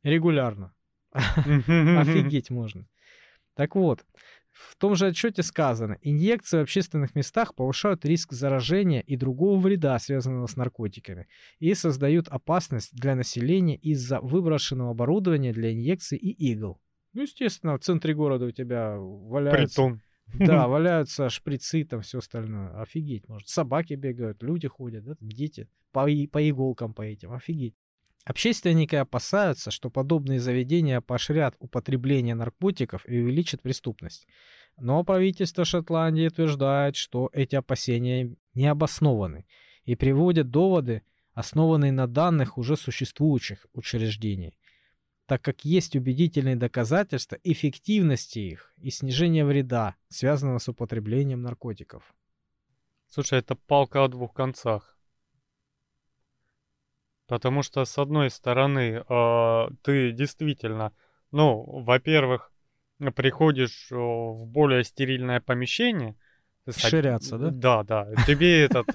регулярно. 0.04 0.74
Офигеть 1.12 2.49
можно. 2.49 2.88
Так 3.56 3.76
вот, 3.76 4.06
в 4.52 4.76
том 4.76 4.95
же 4.95 5.08
отчете 5.08 5.43
сказано, 5.43 5.97
инъекции 6.02 6.58
в 6.58 6.62
общественных 6.62 7.16
местах 7.16 7.56
повышают 7.56 8.06
риск 8.06 8.34
заражения 8.34 9.02
и 9.02 9.16
другого 9.16 9.60
вреда, 9.60 9.97
связанного 9.99 10.47
с 10.47 10.56
наркотиками, 10.56 11.28
и 11.60 11.74
создают 11.74 12.28
опасность 12.28 12.93
для 12.93 13.16
населения 13.16 13.78
из-за 13.78 14.20
выброшенного 14.20 14.91
оборудования 14.91 15.54
для 15.54 15.72
инъекций 15.72 16.18
и 16.18 16.32
игл. 16.52 16.80
Ну, 17.14 17.22
естественно, 17.24 17.78
в 17.78 17.82
центре 17.82 18.14
города 18.14 18.45
у 18.45 18.52
тебя 18.52 18.97
валяются... 18.97 19.82
Притон. 19.82 20.02
Да, 20.34 20.68
валяются 20.70 21.30
шприцы, 21.30 21.84
там 21.84 22.02
все 22.02 22.20
остальное. 22.20 22.82
Офигеть, 22.82 23.28
может. 23.28 23.49
Собаки 23.49 23.93
бегают, 23.93 24.41
люди 24.43 24.68
ходят, 24.68 25.04
да, 25.04 25.16
дети. 25.20 25.68
По, 25.91 26.06
по 26.32 26.49
иголкам 26.49 26.93
по 26.93 27.02
этим. 27.02 27.34
Офигеть. 27.34 27.76
Общественники 28.24 28.95
опасаются, 28.95 29.72
что 29.72 29.89
подобные 29.89 30.39
заведения 30.39 31.01
поощрят 31.01 31.55
употребление 31.59 32.36
наркотиков 32.36 33.07
и 33.07 33.19
увеличат 33.19 33.61
преступность. 33.61 34.28
Но 34.78 35.03
правительство 35.03 35.65
Шотландии 35.65 36.28
утверждает, 36.28 36.95
что 36.95 37.30
эти 37.34 37.55
опасения 37.55 38.36
не 38.53 38.67
обоснованы 38.67 39.45
и 39.86 39.95
приводят 39.95 40.51
доводы, 40.51 41.01
основанные 41.34 41.91
на 41.91 42.07
данных 42.07 42.57
уже 42.57 42.78
существующих 42.78 43.65
учреждений, 43.74 44.59
так 45.26 45.41
как 45.41 45.65
есть 45.65 45.95
убедительные 45.95 46.55
доказательства 46.55 47.39
эффективности 47.43 48.39
их 48.39 48.74
и 48.78 48.91
снижения 48.91 49.45
вреда, 49.45 49.95
связанного 50.09 50.59
с 50.59 50.67
употреблением 50.67 51.41
наркотиков. 51.41 52.03
Слушай, 53.07 53.39
это 53.39 53.55
палка 53.55 54.03
о 54.03 54.07
двух 54.07 54.34
концах. 54.34 54.95
Потому 57.32 57.63
что, 57.63 57.86
с 57.86 57.97
одной 57.97 58.29
стороны, 58.29 59.05
э, 59.07 59.67
ты 59.84 60.11
действительно, 60.11 60.91
ну, 61.32 61.63
во-первых, 61.63 62.51
приходишь 63.15 63.88
в 63.89 64.45
более 64.47 64.84
стерильное 64.84 65.39
помещение. 65.39 66.17
Ширяться, 66.69 67.38
да? 67.38 67.49
Да, 67.49 67.84
да. 67.84 68.23
Тебе 68.27 68.65
этот, 68.65 68.86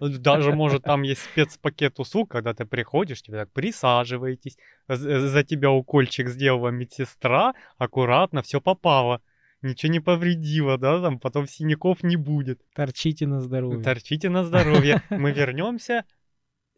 даже 0.00 0.54
может 0.54 0.84
там 0.84 1.02
есть 1.02 1.24
спецпакет 1.24 2.00
услуг, 2.00 2.30
когда 2.30 2.54
ты 2.54 2.64
приходишь, 2.64 3.20
тебе 3.20 3.40
так 3.40 3.52
присаживаетесь, 3.52 4.56
за 4.88 5.44
тебя 5.44 5.70
укольчик 5.70 6.30
сделала 6.30 6.68
медсестра, 6.68 7.52
аккуратно, 7.76 8.40
все 8.40 8.62
попало 8.62 9.20
ничего 9.60 9.92
не 9.92 10.00
повредило, 10.00 10.78
да, 10.78 11.00
там 11.00 11.18
потом 11.18 11.46
синяков 11.46 12.02
не 12.02 12.16
будет. 12.16 12.60
Торчите 12.74 13.26
на 13.26 13.40
здоровье. 13.40 13.82
Торчите 13.82 14.28
на 14.28 14.44
здоровье. 14.44 15.02
Мы 15.10 15.32
вернемся, 15.32 16.04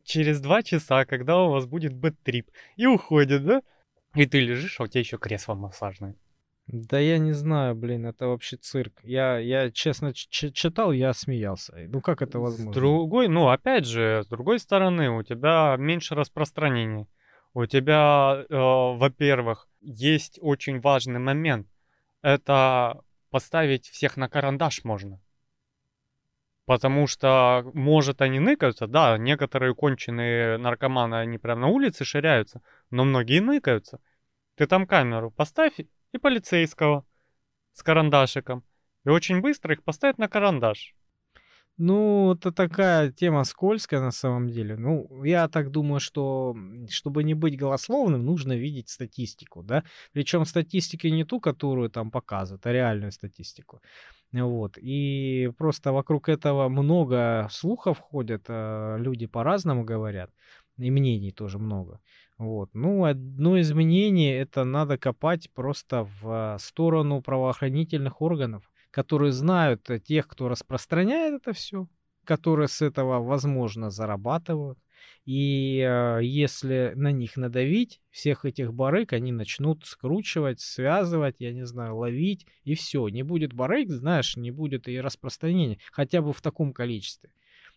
через 0.07 0.41
два 0.41 0.63
часа, 0.63 1.05
когда 1.05 1.43
у 1.43 1.51
вас 1.51 1.67
будет 1.67 1.93
бэт-трип. 1.93 2.51
И 2.77 2.87
уходит, 2.87 3.45
да? 3.45 3.63
И 4.15 4.25
ты 4.25 4.41
лежишь, 4.41 4.81
а 4.81 4.85
у 4.85 4.87
тебя 4.87 5.01
еще 5.01 5.19
кресло 5.19 5.55
массажное. 5.55 6.15
Да 6.67 6.99
я 6.99 7.19
не 7.19 7.33
знаю, 7.33 7.77
блин, 7.77 8.07
это 8.07 8.27
вообще 8.27 8.57
цирк. 8.57 9.01
Я, 9.05 9.39
я 9.39 9.71
честно 9.71 10.13
читал, 10.13 10.91
я 10.91 11.13
смеялся. 11.13 11.75
Ну 11.89 12.01
как 12.01 12.23
это 12.23 12.41
возможно? 12.41 12.73
С 12.73 12.75
другой, 12.75 13.29
ну 13.29 13.49
опять 13.49 13.85
же, 13.85 14.23
с 14.25 14.27
другой 14.27 14.59
стороны, 14.59 15.11
у 15.11 15.23
тебя 15.23 15.77
меньше 15.79 16.17
распространения. 16.17 17.07
У 17.55 17.67
тебя, 17.67 18.45
э, 18.49 18.55
во-первых, 18.55 19.69
есть 19.81 20.39
очень 20.43 20.81
важный 20.81 21.21
момент. 21.21 21.69
Это 22.21 23.01
поставить 23.31 23.87
всех 23.87 24.17
на 24.17 24.29
карандаш 24.29 24.83
можно. 24.83 25.21
Потому 26.67 27.07
что, 27.07 27.63
может, 27.75 28.21
они 28.21 28.41
ныкаются, 28.41 28.89
да, 28.89 29.17
некоторые 29.19 29.75
конченые 29.75 30.59
наркоманы, 30.59 31.15
они 31.15 31.39
прям 31.39 31.61
на 31.61 31.69
улице 31.69 32.05
ширяются, 32.05 32.61
но 32.91 33.05
многие 33.05 33.41
ныкаются. 33.41 34.01
Ты 34.57 34.67
там 34.67 34.87
камеру 34.87 35.31
поставь 35.31 35.79
и 36.13 36.19
полицейского 36.19 37.05
с 37.73 37.83
карандашиком. 37.83 38.65
И 39.05 39.09
очень 39.09 39.41
быстро 39.41 39.75
их 39.75 39.85
поставят 39.85 40.19
на 40.19 40.29
карандаш. 40.29 40.95
Ну, 41.79 42.33
это 42.33 42.53
такая 42.53 43.13
тема 43.13 43.45
скользкая 43.45 44.01
на 44.01 44.11
самом 44.11 44.49
деле. 44.49 44.77
Ну, 44.77 45.23
я 45.25 45.47
так 45.47 45.71
думаю, 45.71 46.01
что 46.01 46.57
чтобы 46.89 47.23
не 47.23 47.35
быть 47.35 47.59
голословным, 47.59 48.25
нужно 48.25 48.55
видеть 48.55 48.89
статистику, 48.89 49.63
да. 49.63 49.85
Причем 50.13 50.47
статистики 50.47 51.07
не 51.09 51.25
ту, 51.25 51.39
которую 51.39 51.91
там 51.91 52.11
показывают, 52.11 52.67
а 52.67 52.73
реальную 52.73 53.13
статистику. 53.13 53.83
Вот. 54.33 54.77
И 54.79 55.51
просто 55.57 55.93
вокруг 55.93 56.29
этого 56.29 56.69
много 56.69 57.49
слухов 57.51 57.99
ходят, 57.99 58.45
а, 58.49 58.97
люди 58.97 59.27
по-разному 59.27 59.85
говорят, 59.85 60.31
и 60.79 60.91
мнений 60.91 61.33
тоже 61.33 61.59
много. 61.59 62.01
Вот. 62.39 62.71
Ну, 62.75 63.05
одно 63.05 63.57
из 63.57 63.73
мнений 63.73 64.31
это 64.31 64.65
надо 64.65 64.99
копать 64.99 65.51
просто 65.55 66.07
в 66.21 66.59
сторону 66.61 67.23
правоохранительных 67.23 68.21
органов, 68.21 68.71
которые 68.91 69.33
знают 69.33 69.89
тех, 70.05 70.29
кто 70.29 70.49
распространяет 70.49 71.35
это 71.43 71.53
все, 71.53 71.89
которые 72.25 72.69
с 72.69 72.83
этого, 72.83 73.21
возможно, 73.21 73.91
зарабатывают. 73.91 74.79
И 75.25 75.81
э, 75.81 76.21
если 76.23 76.93
на 76.95 77.11
них 77.13 77.37
надавить, 77.37 78.01
всех 78.11 78.45
этих 78.45 78.73
барыг 78.73 79.13
они 79.13 79.33
начнут 79.33 79.85
скручивать, 79.85 80.61
связывать, 80.61 81.37
я 81.41 81.53
не 81.53 81.67
знаю, 81.67 81.97
ловить, 81.97 82.47
и 82.65 82.75
все. 82.75 83.09
Не 83.09 83.23
будет 83.23 83.53
барыг, 83.53 83.91
знаешь, 83.91 84.37
не 84.37 84.51
будет 84.51 84.89
и 84.89 85.01
распространения, 85.01 85.79
хотя 85.91 86.23
бы 86.23 86.33
в 86.33 86.41
таком 86.41 86.73
количестве. 86.73 87.31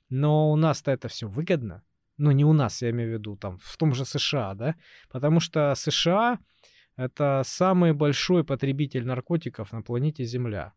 Но 0.09 0.51
у 0.51 0.55
нас-то 0.55 0.91
это 0.91 1.07
все 1.07 1.27
выгодно. 1.27 1.83
Ну, 2.17 2.31
не 2.31 2.43
у 2.43 2.53
нас, 2.53 2.81
я 2.81 2.89
имею 2.89 3.11
в 3.11 3.13
виду, 3.13 3.37
там, 3.37 3.59
в 3.61 3.77
том 3.77 3.93
же 3.93 4.05
США, 4.05 4.53
да? 4.53 4.75
Потому 5.09 5.39
что 5.39 5.73
США— 5.75 6.39
это 6.97 7.43
самый 7.45 7.93
большой 7.93 8.43
потребитель 8.43 9.05
наркотиков 9.05 9.71
на 9.71 9.81
планете 9.81 10.25
Земля. 10.25 10.73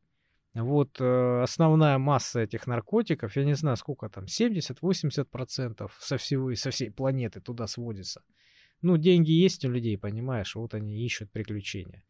Вот 0.54 1.00
э, 1.00 1.42
основная 1.42 1.96
масса 1.98 2.40
этих 2.40 2.66
наркотиков, 2.66 3.36
я 3.36 3.44
не 3.44 3.54
знаю, 3.54 3.76
сколько 3.76 4.08
там, 4.08 4.24
70-80% 4.24 5.90
со 5.98 6.16
всего 6.16 6.54
со 6.54 6.70
всей 6.70 6.90
планеты 6.90 7.40
туда 7.40 7.66
сводится. 7.66 8.22
Ну, 8.82 8.98
деньги 8.98 9.30
есть 9.30 9.64
у 9.64 9.70
людей, 9.70 9.96
понимаешь, 9.96 10.54
вот 10.54 10.74
они 10.74 11.04
ищут 11.06 11.32
приключения. 11.32 12.02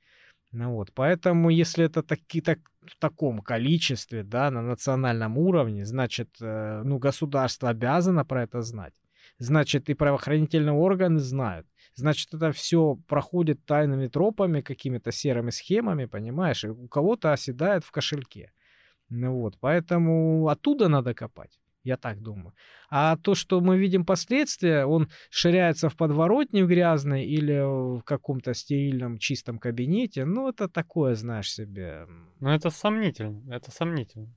Ну 0.51 0.73
вот, 0.73 0.93
поэтому 0.93 1.51
если 1.51 1.85
это 1.85 2.03
таки, 2.03 2.41
так, 2.41 2.59
в 2.83 2.99
таком 2.99 3.41
количестве, 3.41 4.23
да, 4.25 4.51
на 4.51 4.63
национальном 4.63 5.39
уровне, 5.39 5.87
значит, 5.87 6.29
э, 6.41 6.83
ну, 6.85 6.99
государство 6.99 7.71
обязано 7.71 8.25
про 8.25 8.43
это 8.43 8.63
знать. 8.63 8.95
Значит, 9.39 9.89
и 9.89 9.95
правоохранительные 9.95 10.75
органы 10.75 11.21
знают. 11.21 11.67
Значит, 11.95 12.33
это 12.35 12.53
все 12.53 12.97
проходит 13.07 13.65
тайными 13.65 14.09
тропами, 14.09 14.61
какими-то 14.61 15.13
серыми 15.13 15.51
схемами, 15.51 16.07
понимаешь? 16.07 16.65
И 16.65 16.69
у 16.69 16.89
кого-то 16.89 17.33
оседает 17.33 17.85
в 17.85 17.91
кошельке. 17.91 18.53
Ну 19.09 19.41
вот, 19.41 19.59
поэтому 19.61 20.49
оттуда 20.49 20.89
надо 20.89 21.15
копать. 21.15 21.61
Я 21.85 21.97
так 21.97 22.23
думаю. 22.23 22.55
А 22.91 23.17
то, 23.17 23.35
что 23.35 23.61
мы 23.61 23.77
видим 23.77 24.07
последствия, 24.07 24.87
он 24.87 25.09
ширяется 25.31 25.89
в 25.89 25.97
подворотне 25.97 26.65
в 26.65 26.69
грязной 26.69 27.25
или 27.25 27.99
в 27.99 28.03
каком-то 28.05 28.55
стерильном 28.55 29.19
чистом 29.19 29.59
кабинете, 29.59 30.25
ну, 30.25 30.49
это 30.49 30.69
такое, 30.69 31.17
знаешь 31.17 31.53
себе. 31.53 32.07
Ну, 32.39 32.51
это 32.51 32.71
сомнительно, 32.71 33.53
это 33.53 33.73
сомнительно. 33.73 34.33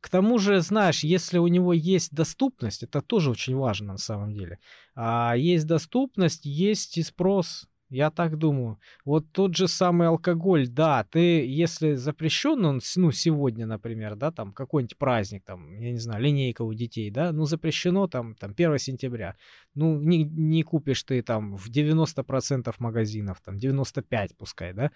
К 0.00 0.08
тому 0.08 0.38
же, 0.38 0.60
знаешь, 0.60 1.04
если 1.04 1.38
у 1.38 1.46
него 1.46 1.72
есть 1.72 2.12
доступность, 2.12 2.82
это 2.82 3.02
тоже 3.02 3.30
очень 3.30 3.54
важно 3.54 3.92
на 3.92 3.98
самом 3.98 4.32
деле. 4.32 4.58
А 4.94 5.34
есть 5.36 5.66
доступность, 5.66 6.46
есть 6.46 6.96
и 6.96 7.02
спрос. 7.02 7.66
Я 7.90 8.12
так 8.12 8.38
думаю. 8.38 8.78
Вот 9.04 9.32
тот 9.32 9.56
же 9.56 9.66
самый 9.66 10.06
алкоголь, 10.06 10.68
да, 10.68 11.04
ты, 11.10 11.44
если 11.44 11.96
запрещен 11.96 12.64
он, 12.64 12.80
ну, 12.96 13.10
сегодня, 13.10 13.66
например, 13.66 14.14
да, 14.14 14.30
там, 14.30 14.52
какой-нибудь 14.52 14.96
праздник, 14.96 15.42
там, 15.44 15.76
я 15.80 15.90
не 15.90 15.98
знаю, 15.98 16.22
линейка 16.22 16.62
у 16.62 16.72
детей, 16.72 17.10
да, 17.10 17.32
ну, 17.32 17.46
запрещено 17.46 18.06
там, 18.06 18.36
там, 18.36 18.54
1 18.54 18.78
сентября, 18.78 19.34
ну, 19.74 20.00
не, 20.00 20.22
не 20.22 20.62
купишь 20.62 21.02
ты 21.02 21.20
там 21.20 21.56
в 21.56 21.68
90% 21.68 22.72
магазинов, 22.78 23.40
там, 23.44 23.58
95 23.58 24.36
пускай, 24.36 24.72
да, 24.72 24.92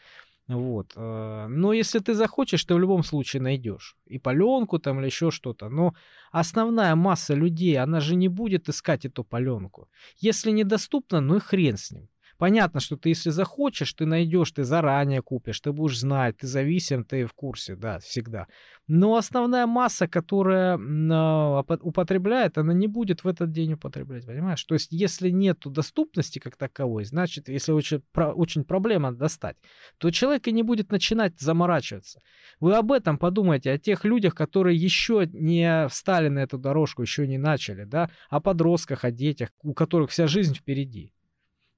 вот. 0.49 0.93
Э, 0.97 1.47
но 1.49 1.73
если 1.73 2.01
ты 2.01 2.15
захочешь, 2.15 2.65
ты 2.65 2.75
в 2.75 2.79
любом 2.79 3.03
случае 3.03 3.43
найдешь. 3.43 3.97
И 4.07 4.19
паленку 4.19 4.79
там 4.79 4.99
или 4.99 5.07
еще 5.07 5.31
что-то. 5.31 5.69
Но 5.69 5.95
основная 6.33 6.95
масса 6.95 7.35
людей, 7.35 7.79
она 7.79 8.01
же 8.01 8.15
не 8.17 8.29
будет 8.29 8.69
искать 8.69 9.07
эту 9.07 9.25
паленку. 9.25 9.89
Если 10.19 10.51
недоступно, 10.51 11.21
ну 11.21 11.37
и 11.37 11.41
хрен 11.41 11.77
с 11.77 11.91
ним. 11.91 12.09
Понятно, 12.39 12.81
что 12.81 12.97
ты, 12.97 13.11
если 13.11 13.31
захочешь, 13.31 13.93
ты 13.93 14.07
найдешь, 14.07 14.51
ты 14.51 14.65
заранее 14.65 15.23
купишь, 15.23 15.61
ты 15.61 15.73
будешь 15.73 16.01
знать, 16.01 16.37
ты 16.39 16.47
зависим, 16.47 17.05
ты 17.05 17.27
в 17.27 17.33
курсе, 17.33 17.77
да, 17.77 17.99
всегда. 18.01 18.47
Но 18.87 19.17
основная 19.17 19.67
масса, 19.67 20.07
которая 20.09 20.77
э, 20.77 21.77
употребляет, 21.81 22.59
она 22.59 22.75
не 22.75 22.87
будет 22.87 23.25
в 23.25 23.29
этот 23.29 23.51
день 23.51 23.75
употреблять, 23.75 24.27
понимаешь? 24.27 24.63
То 24.65 24.75
есть, 24.75 24.93
если 24.93 25.31
нет 25.31 25.61
доступности 25.65 26.39
как 26.39 26.57
таковой, 26.57 27.05
значит, 27.05 27.49
если 27.49 27.73
очень, 27.73 28.03
про, 28.13 28.33
очень 28.33 28.65
проблема 28.65 29.13
достать, 29.13 29.57
то 29.99 30.11
человек 30.11 30.47
и 30.49 30.53
не 30.53 30.63
будет 30.63 30.91
начинать 30.91 31.41
заморачиваться. 31.41 32.21
Вы 32.61 32.75
об 32.75 32.93
этом 32.93 33.17
подумайте, 33.17 33.71
о 33.71 33.79
тех 33.79 34.05
людях, 34.05 34.35
которые 34.35 34.77
еще 34.77 35.27
не 35.33 35.89
встали 35.89 36.29
на 36.29 36.41
эту 36.41 36.59
дорожку, 36.59 37.01
еще 37.01 37.27
не 37.27 37.39
начали, 37.39 37.85
да, 37.85 38.11
о 38.29 38.41
подростках, 38.41 39.05
о 39.05 39.11
детях, 39.11 39.49
у 39.63 39.73
которых 39.73 40.11
вся 40.11 40.27
жизнь 40.27 40.55
впереди. 40.55 41.14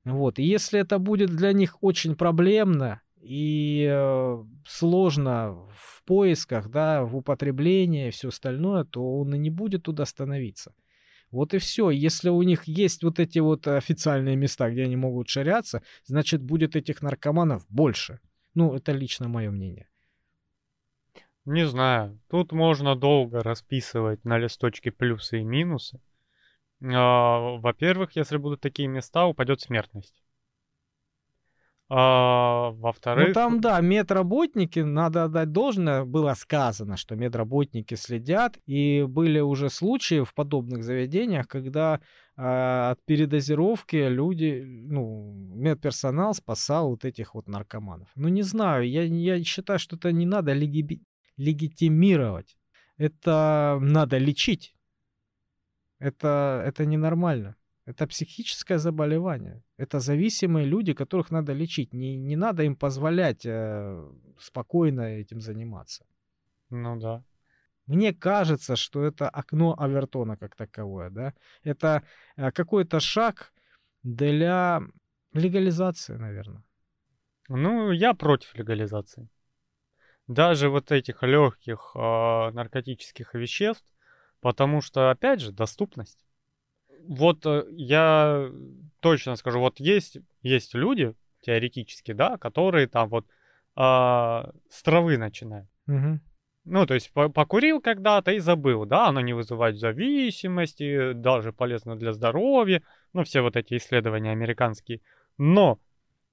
Вот. 0.07 0.39
И 0.39 0.45
если 0.45 0.79
это 0.79 1.01
будет 1.01 1.31
для 1.31 1.53
них 1.53 1.83
очень 1.83 2.15
проблемно 2.15 3.03
и 3.21 3.89
э, 3.91 4.45
сложно 4.65 5.67
в 5.73 6.05
поисках, 6.05 6.71
да, 6.71 7.05
в 7.05 7.17
употреблении 7.17 8.07
и 8.07 8.11
все 8.13 8.29
остальное, 8.29 8.85
то 8.85 9.19
он 9.19 9.35
и 9.35 9.39
не 9.39 9.51
будет 9.51 9.83
туда 9.83 10.07
становиться. 10.07 10.75
Вот 11.33 11.55
и 11.55 11.59
все. 11.59 11.91
Если 11.91 12.29
у 12.29 12.41
них 12.43 12.69
есть 12.69 13.03
вот 13.03 13.19
эти 13.19 13.41
вот 13.41 13.67
официальные 13.67 14.37
места, 14.37 14.71
где 14.71 14.85
они 14.85 14.95
могут 14.95 15.29
ширяться, 15.29 15.83
значит, 16.05 16.41
будет 16.41 16.77
этих 16.77 17.03
наркоманов 17.03 17.67
больше. 17.69 18.21
Ну, 18.55 18.77
это 18.77 18.93
лично 18.93 19.27
мое 19.27 19.51
мнение. 19.51 19.89
Не 21.45 21.67
знаю. 21.67 22.21
Тут 22.31 22.53
можно 22.53 22.95
долго 22.95 23.43
расписывать 23.43 24.25
на 24.25 24.39
листочке 24.39 24.93
плюсы 24.93 25.41
и 25.41 25.45
минусы. 25.45 26.01
А, 26.83 27.57
во-первых, 27.59 28.17
если 28.17 28.37
будут 28.37 28.61
такие 28.61 28.89
места, 28.89 29.27
упадет 29.27 29.61
смертность. 29.61 30.23
А, 31.89 32.71
во-вторых... 32.73 33.29
Ну 33.29 33.35
там, 33.35 33.61
да, 33.61 33.81
медработники, 33.81 34.81
надо 34.81 35.25
отдать 35.25 35.53
должное, 35.53 36.05
было 36.05 36.35
сказано, 36.35 36.97
что 36.97 37.15
медработники 37.15 37.95
следят, 37.95 38.59
и 38.67 39.05
были 39.09 39.39
уже 39.39 39.71
случаи 39.71 40.25
в 40.25 40.35
подобных 40.35 40.83
заведениях, 40.83 41.47
когда 41.47 42.01
а, 42.37 42.91
от 42.91 43.05
передозировки 43.05 44.09
люди, 44.09 44.65
ну, 44.67 45.33
медперсонал 45.55 46.35
спасал 46.35 46.91
вот 46.91 47.05
этих 47.05 47.35
вот 47.35 47.47
наркоманов. 47.47 48.09
Ну, 48.17 48.29
не 48.29 48.43
знаю, 48.43 48.89
я, 48.89 49.05
я 49.05 49.43
считаю, 49.45 49.79
что 49.79 49.95
это 49.95 50.11
не 50.11 50.27
надо 50.27 50.55
леги... 50.55 51.01
легитимировать. 51.37 52.57
Это 52.99 53.79
надо 53.81 54.19
лечить. 54.19 54.76
Это, 55.99 56.63
это 56.67 56.85
ненормально. 56.85 57.57
Это 57.87 58.07
психическое 58.07 58.79
заболевание. 58.79 59.63
Это 59.79 60.01
зависимые 60.01 60.67
люди, 60.67 60.93
которых 60.93 61.31
надо 61.31 61.53
лечить. 61.53 61.95
Не, 61.95 62.17
не 62.19 62.37
надо 62.37 62.63
им 62.65 62.75
позволять 62.77 63.47
э, 63.47 64.11
спокойно 64.39 65.03
этим 65.03 65.41
заниматься. 65.41 66.05
Ну 66.71 66.97
да. 66.97 67.23
Мне 67.87 68.13
кажется, 68.13 68.75
что 68.75 69.05
это 69.05 69.29
окно 69.29 69.77
Авертона 69.79 70.37
как 70.37 70.57
таковое, 70.57 71.11
да. 71.11 71.33
Это 71.63 72.03
э, 72.37 72.51
какой-то 72.51 72.99
шаг 72.99 73.53
для 74.03 74.83
легализации, 75.33 76.17
наверное. 76.17 76.65
Ну, 77.49 77.93
я 77.93 78.15
против 78.15 78.55
легализации. 78.57 79.29
Даже 80.27 80.69
вот 80.69 80.91
этих 80.91 81.23
легких 81.23 81.93
э, 81.95 81.99
наркотических 81.99 83.35
веществ, 83.35 83.96
Потому 84.41 84.81
что, 84.81 85.11
опять 85.11 85.41
же, 85.41 85.53
доступность. 85.53 86.25
Вот 87.07 87.45
э, 87.47 87.65
я 87.71 88.51
точно 89.01 89.37
скажу, 89.37 89.61
вот 89.61 89.81
есть, 89.81 90.19
есть 90.43 90.75
люди, 90.75 91.15
теоретически, 91.43 92.13
да, 92.13 92.37
которые 92.39 92.89
там 92.89 93.09
вот 93.09 93.27
э, 93.27 93.31
с 93.77 94.83
травы 94.83 95.17
начинают. 95.17 95.69
Угу. 95.87 96.21
Ну, 96.65 96.87
то 96.87 96.95
есть 96.95 97.13
покурил 97.13 97.81
когда-то 97.81 98.33
и 98.33 98.41
забыл, 98.41 98.87
да, 98.87 99.07
оно 99.07 99.21
не 99.21 99.33
вызывает 99.33 99.79
зависимости, 99.79 101.13
даже 101.13 101.53
полезно 101.53 101.97
для 101.97 102.13
здоровья, 102.13 102.83
ну, 103.13 103.23
все 103.23 103.41
вот 103.41 103.57
эти 103.57 103.77
исследования 103.77 104.33
американские. 104.33 105.01
Но, 105.39 105.79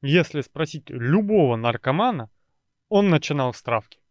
если 0.01 0.41
спросить 0.41 0.89
любого 0.89 1.56
наркомана, 1.56 2.32
он 2.89 3.10
начинал 3.10 3.54
с 3.54 3.62
травки 3.62 4.03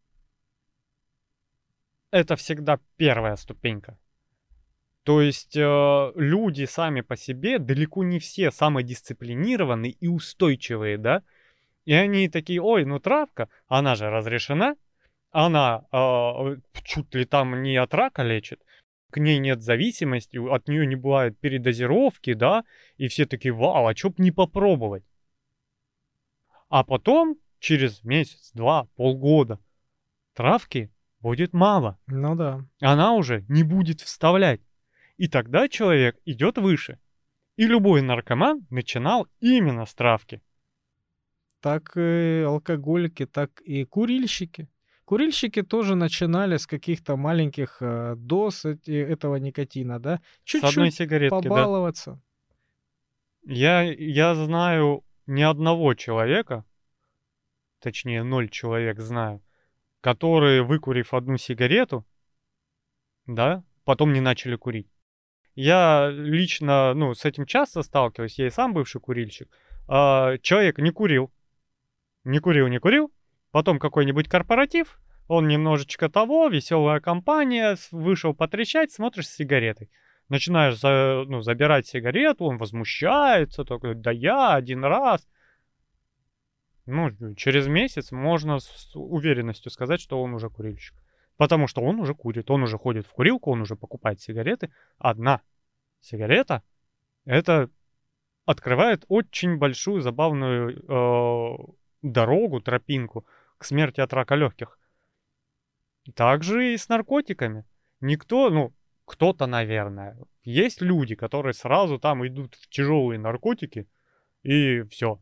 это 2.13 2.37
всегда 2.37 2.79
первая 2.97 3.35
ступенька. 3.37 3.99
То 5.03 5.21
есть 5.21 5.57
э, 5.57 6.13
люди 6.15 6.65
сами 6.67 7.01
по 7.01 7.17
себе 7.17 7.59
далеко 7.59 8.05
не 8.05 8.21
все 8.21 8.53
самодисциплинированные 8.53 9.93
и 9.93 10.07
устойчивые, 10.07 10.97
да? 10.99 11.25
И 11.85 11.93
они 11.93 12.29
такие, 12.29 12.63
ой, 12.63 12.85
ну 12.85 13.01
травка, 13.01 13.49
она 13.67 13.97
же 13.97 14.09
разрешена, 14.11 14.77
она 15.33 15.87
э, 15.91 16.57
чуть 16.85 17.13
ли 17.15 17.25
там 17.25 17.63
не 17.63 17.77
от 17.77 17.93
рака 17.95 18.23
лечит, 18.23 18.63
к 19.11 19.19
ней 19.19 19.39
нет 19.39 19.61
зависимости, 19.61 20.37
от 20.37 20.69
нее 20.69 20.87
не 20.87 20.95
бывает 20.95 21.37
передозировки, 21.41 22.35
да? 22.35 22.63
И 22.97 23.09
все 23.09 23.27
такие, 23.27 23.53
вау, 23.53 23.89
а 23.89 23.95
чё 23.95 24.11
б 24.11 24.15
не 24.19 24.31
попробовать? 24.31 25.05
А 26.69 26.85
потом, 26.85 27.39
через 27.59 28.05
месяц, 28.05 28.53
два, 28.55 28.85
полгода, 28.95 29.59
травки 30.35 30.93
будет 31.23 31.53
мало. 31.53 31.99
Ну 32.07 32.35
да. 32.35 32.67
Она 32.81 33.15
уже 33.15 33.45
не 33.49 33.63
будет 33.63 34.01
вставлять. 34.01 34.61
И 35.17 35.29
тогда 35.29 35.69
человек 35.69 36.19
идет 36.25 36.59
выше. 36.59 36.99
И 37.57 37.67
любой 37.67 38.03
наркоман 38.03 38.67
начинал 38.71 39.29
именно 39.41 39.87
с 39.87 39.95
травки. 39.95 40.43
Так 41.61 41.97
и 41.97 42.43
алкоголики, 42.47 43.27
так 43.27 43.61
и 43.61 43.85
курильщики. 43.85 44.69
Курильщики 45.05 45.63
тоже 45.63 45.95
начинали 45.95 46.57
с 46.57 46.67
каких-то 46.67 47.17
маленьких 47.17 47.79
э, 47.81 48.15
доз 48.17 48.65
этого 48.65 49.37
никотина, 49.37 50.01
да? 50.01 50.21
Чуть-чуть 50.45 50.71
с 50.71 50.73
одной 50.73 50.91
сигаретки, 50.91 51.49
побаловаться. 51.49 52.21
Да. 53.43 53.53
Я, 53.53 53.83
я 53.83 54.35
знаю 54.35 55.05
ни 55.27 55.43
одного 55.43 55.95
человека, 55.95 56.65
точнее 57.81 58.23
ноль 58.23 58.49
человек 58.49 59.01
знаю, 59.01 59.43
которые, 60.03 60.63
выкурив 60.63 61.15
одну 61.15 61.39
сигарету, 61.39 62.05
да, 63.27 63.63
потом 63.85 64.13
не 64.13 64.21
начали 64.21 64.57
курить. 64.57 64.89
Я 65.55 66.11
лично, 66.13 66.93
ну, 66.95 67.15
с 67.15 67.25
этим 67.25 67.47
часто 67.47 67.83
сталкиваюсь, 67.83 68.39
я 68.39 68.49
и 68.49 68.51
сам 68.51 68.75
бывший 68.75 69.01
курильщик. 69.01 69.49
А, 69.89 70.39
человек 70.39 70.79
не 70.79 70.91
курил, 70.91 71.31
не 72.25 72.41
курил, 72.41 72.67
не 72.67 72.79
курил, 72.79 73.13
потом 73.53 73.79
какой-нибудь 73.79 74.29
корпоратив, 74.29 74.99
он 75.29 75.47
немножечко 75.47 76.09
того, 76.09 76.49
веселая 76.49 77.01
компания, 77.01 77.77
вышел 77.93 78.35
потрещать, 78.35 78.91
смотришь 78.91 79.29
с 79.29 79.37
сигаретой. 79.37 79.89
Начинаешь 80.29 80.79
за, 80.81 81.25
ну, 81.29 81.43
забирать 81.43 81.87
сигарету, 81.87 82.45
он 82.47 82.59
возмущается, 82.59 83.65
такой, 83.65 83.95
да 83.95 84.11
я 84.11 84.55
один 84.55 84.85
раз. 84.85 85.29
Ну, 86.87 87.35
через 87.37 87.69
месяц 87.69 88.11
можно 88.11 88.59
с 88.59 88.91
уверенностью 88.95 89.71
сказать, 89.71 90.01
что 90.01 90.21
он 90.21 90.35
уже 90.35 90.51
курильщик. 90.51 90.95
Потому 91.37 91.67
что 91.67 91.81
он 91.83 92.01
уже 92.01 92.15
курит, 92.15 92.51
он 92.51 92.63
уже 92.63 92.79
ходит 92.79 93.07
в 93.07 93.11
курилку, 93.11 93.53
он 93.53 93.63
уже 93.63 93.77
покупает 93.77 94.21
сигареты. 94.21 94.73
Одна 94.99 95.41
сигарета 96.01 96.63
это 97.25 97.71
открывает 98.45 99.05
очень 99.09 99.57
большую 99.57 100.03
забавную 100.03 100.77
э, 100.77 101.57
дорогу, 102.03 102.61
тропинку 102.61 103.25
к 103.59 103.65
смерти 103.65 104.01
от 104.01 104.13
рака 104.13 104.35
легких. 104.35 104.79
Также 106.15 106.75
и 106.75 106.77
с 106.77 106.89
наркотиками. 106.89 107.65
Никто, 108.01 108.51
ну, 108.51 108.75
кто-то, 109.05 109.47
наверное. 109.47 110.19
Есть 110.43 110.83
люди, 110.83 111.15
которые 111.15 111.55
сразу 111.55 111.99
там 111.99 112.27
идут 112.27 112.57
в 112.57 112.69
тяжелые 112.69 113.21
наркотики, 113.21 113.89
и 114.43 114.83
все. 114.83 115.21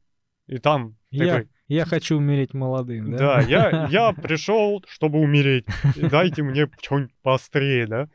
И 0.51 0.59
там 0.59 0.97
я, 1.13 1.27
такой... 1.27 1.49
я 1.69 1.85
хочу 1.85 2.17
умереть 2.17 2.55
молодым, 2.55 3.13
да? 3.13 3.19
Да, 3.19 3.41
я, 3.41 3.87
я 3.91 4.13
пришел, 4.13 4.85
чтобы 4.89 5.21
умереть. 5.21 5.65
Дайте 5.95 6.43
мне 6.43 6.69
что-нибудь 6.83 7.15
поострее, 7.23 7.87
да? 7.87 8.09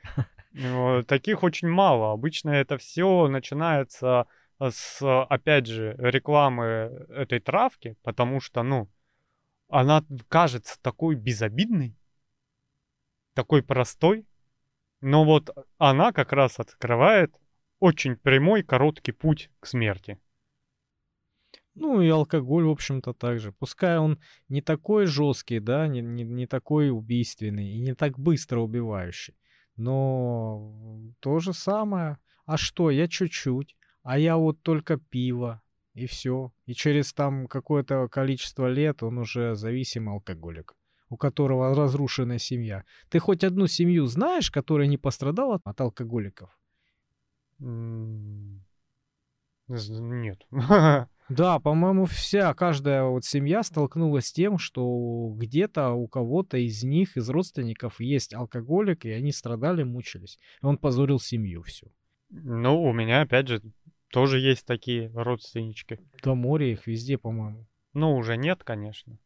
Таких 1.07 1.43
очень 1.43 1.69
мало. 1.69 2.11
Обычно 2.11 2.49
это 2.49 2.77
все 2.77 3.29
начинается 3.29 4.27
с, 4.59 5.01
опять 5.01 5.67
же, 5.67 5.95
рекламы 5.97 6.65
этой 7.07 7.39
травки, 7.39 7.95
потому 8.03 8.41
что, 8.41 8.63
ну, 8.63 8.89
она 9.69 10.03
кажется 10.27 10.77
такой 10.81 11.15
безобидной, 11.15 11.95
такой 13.33 13.63
простой, 13.63 14.25
но 14.99 15.23
вот 15.23 15.55
она 15.77 16.11
как 16.11 16.33
раз 16.33 16.59
открывает 16.59 17.33
очень 17.79 18.17
прямой, 18.17 18.61
короткий 18.61 19.13
путь 19.13 19.49
к 19.61 19.67
смерти. 19.67 20.19
Ну 21.75 22.01
и 22.01 22.07
алкоголь, 22.07 22.63
в 22.63 22.69
общем-то, 22.69 23.13
также. 23.13 23.51
Пускай 23.51 23.97
он 23.97 24.19
не 24.47 24.61
такой 24.61 25.05
жесткий, 25.05 25.59
да, 25.59 25.87
не, 25.87 26.01
не, 26.01 26.23
не 26.23 26.47
такой 26.47 26.89
убийственный 26.89 27.69
и 27.73 27.81
не 27.81 27.93
так 27.93 28.17
быстро 28.17 28.61
убивающий. 28.61 29.35
Но 29.75 30.73
то 31.19 31.39
же 31.39 31.53
самое. 31.53 32.17
А 32.45 32.55
что, 32.57 32.89
я 32.91 33.07
чуть-чуть. 33.09 33.75
А 34.03 34.17
я 34.17 34.37
вот 34.37 34.61
только 34.61 34.97
пиво. 34.97 35.61
и 35.93 36.05
все. 36.05 36.53
И 36.65 36.73
через 36.73 37.13
там 37.13 37.47
какое-то 37.47 38.07
количество 38.07 38.67
лет 38.67 39.03
он 39.03 39.17
уже 39.17 39.55
зависимый 39.55 40.13
алкоголик, 40.13 40.75
у 41.09 41.17
которого 41.17 41.75
разрушенная 41.75 42.37
семья. 42.37 42.85
Ты 43.09 43.19
хоть 43.19 43.43
одну 43.43 43.67
семью 43.67 44.05
знаешь, 44.05 44.51
которая 44.51 44.87
не 44.87 44.97
пострадала 44.97 45.59
от 45.63 45.81
алкоголиков? 45.81 46.57
Нет. 49.67 50.47
Да, 51.29 51.59
по-моему, 51.59 52.05
вся, 52.05 52.53
каждая 52.53 53.03
вот 53.05 53.25
семья 53.25 53.63
столкнулась 53.63 54.27
с 54.27 54.31
тем, 54.33 54.59
что 54.59 55.33
где-то 55.35 55.91
у 55.91 56.07
кого-то 56.07 56.57
из 56.57 56.83
них, 56.83 57.17
из 57.17 57.29
родственников, 57.29 57.99
есть 57.99 58.33
алкоголик, 58.33 59.05
и 59.05 59.09
они 59.09 59.31
страдали, 59.31 59.81
мучились. 59.83 60.37
И 60.61 60.65
он 60.65 60.77
позорил 60.77 61.19
семью 61.19 61.63
всю. 61.63 61.91
Ну, 62.29 62.83
у 62.83 62.93
меня, 62.93 63.21
опять 63.21 63.47
же, 63.47 63.61
тоже 64.11 64.39
есть 64.39 64.65
такие 64.65 65.09
родственнички. 65.15 65.99
До 66.21 66.35
моря 66.35 66.71
их 66.71 66.85
везде, 66.85 67.17
по-моему. 67.17 67.67
Ну, 67.93 68.15
уже 68.15 68.37
нет, 68.37 68.63
конечно. 68.63 69.17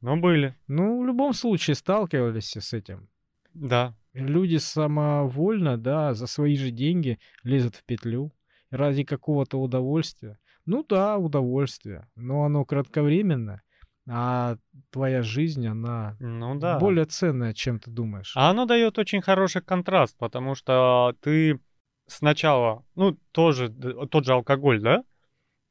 Но 0.00 0.16
были, 0.16 0.56
Ну, 0.66 1.02
в 1.02 1.06
любом 1.06 1.32
случае 1.32 1.74
сталкивались 1.76 2.56
с 2.56 2.72
этим. 2.72 3.08
да. 3.54 3.94
Люди 4.14 4.56
самовольно, 4.56 5.78
да, 5.78 6.12
за 6.12 6.26
свои 6.26 6.58
же 6.58 6.70
деньги 6.70 7.18
лезут 7.44 7.76
в 7.76 7.84
петлю 7.84 8.30
ради 8.68 9.04
какого-то 9.04 9.56
удовольствия. 9.58 10.38
Ну 10.66 10.84
да, 10.88 11.18
удовольствие, 11.18 12.08
но 12.14 12.44
оно 12.44 12.64
кратковременно, 12.64 13.62
а 14.08 14.56
твоя 14.90 15.22
жизнь, 15.22 15.66
она 15.66 16.16
Ну 16.20 16.58
да. 16.58 16.78
более 16.78 17.04
ценная, 17.04 17.52
чем 17.52 17.78
ты 17.78 17.90
думаешь. 17.90 18.32
А 18.36 18.50
оно 18.50 18.66
дает 18.66 18.98
очень 18.98 19.22
хороший 19.22 19.62
контраст, 19.62 20.16
потому 20.18 20.54
что 20.54 21.14
ты 21.20 21.60
сначала, 22.06 22.84
ну, 22.94 23.16
тоже, 23.32 23.70
тот 23.70 24.24
же 24.24 24.32
алкоголь, 24.32 24.80
да? 24.80 25.04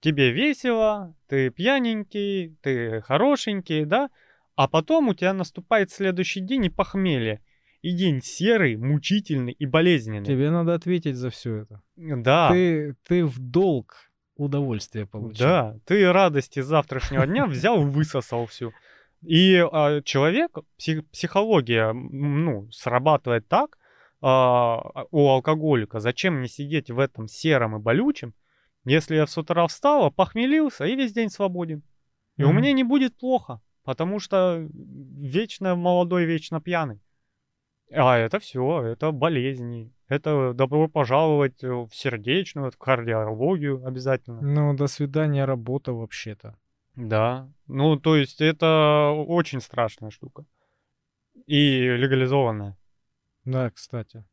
Тебе 0.02 0.32
весело, 0.32 1.16
ты 1.28 1.52
пьяненький, 1.52 2.58
ты 2.62 3.02
хорошенький, 3.02 3.86
да? 3.86 4.10
А 4.56 4.68
потом 4.68 5.10
у 5.10 5.14
тебя 5.14 5.34
наступает 5.34 5.92
следующий 5.92 6.42
день 6.42 6.66
и 6.66 6.70
похмелье. 6.70 7.42
И 7.82 7.94
день 7.96 8.22
серый, 8.22 8.76
мучительный 8.78 9.54
и 9.54 9.66
болезненный. 9.66 10.26
Тебе 10.26 10.52
надо 10.52 10.76
ответить 10.76 11.16
за 11.16 11.30
все 11.30 11.56
это. 11.58 11.82
Да, 11.96 12.50
Ты, 12.52 12.96
ты 13.08 13.26
в 13.26 13.40
долг 13.40 14.11
удовольствие 14.44 15.06
получил. 15.06 15.46
да, 15.46 15.78
ты 15.86 16.12
радости 16.12 16.60
завтрашнего 16.62 17.26
дня 17.28 17.46
взял 17.46 17.82
и 17.82 17.86
высосал 17.86 18.46
всю. 18.48 18.72
И 19.22 19.56
а, 19.72 20.02
человек, 20.02 20.58
псих- 20.78 21.04
психология, 21.12 21.94
ну, 21.94 22.68
срабатывает 22.72 23.48
так 23.48 23.78
а, 24.22 25.06
у 25.12 25.28
алкоголика. 25.30 26.00
Зачем 26.00 26.36
мне 26.40 26.48
сидеть 26.48 26.90
в 26.90 27.00
этом 27.00 27.28
сером 27.28 27.76
и 27.76 27.80
болючем, 27.80 28.34
если 28.84 29.16
я 29.16 29.28
с 29.28 29.38
утра 29.38 29.68
встал, 29.68 30.10
похмелился 30.12 30.86
и 30.86 30.96
весь 30.96 31.14
день 31.14 31.30
свободен. 31.30 31.84
И 32.38 32.44
у 32.44 32.48
Мгм. 32.50 32.58
меня 32.58 32.74
не 32.74 32.84
будет 32.84 33.16
плохо, 33.16 33.62
потому 33.84 34.20
что 34.20 34.68
вечно 34.74 35.76
молодой, 35.76 36.26
вечно 36.26 36.60
пьяный. 36.60 37.00
А 37.94 38.18
это 38.18 38.40
все, 38.40 38.82
это 38.84 39.12
болезни. 39.12 39.92
Это 40.12 40.52
добро 40.54 40.90
пожаловать 40.90 41.64
в 41.64 41.90
сердечную, 41.94 42.70
в 42.70 42.78
кардиологию 42.78 43.82
обязательно. 43.88 44.42
Ну, 44.42 44.74
до 44.76 44.88
свидания, 44.88 45.46
работа 45.46 45.94
вообще-то. 45.94 46.58
Да. 46.98 47.48
Ну, 47.68 47.96
то 47.96 48.18
есть 48.18 48.42
это 48.42 49.14
очень 49.16 49.62
страшная 49.62 50.10
штука. 50.10 50.44
И 51.48 51.80
легализованная. 51.80 52.76
Да, 53.46 53.70
кстати. 53.70 54.26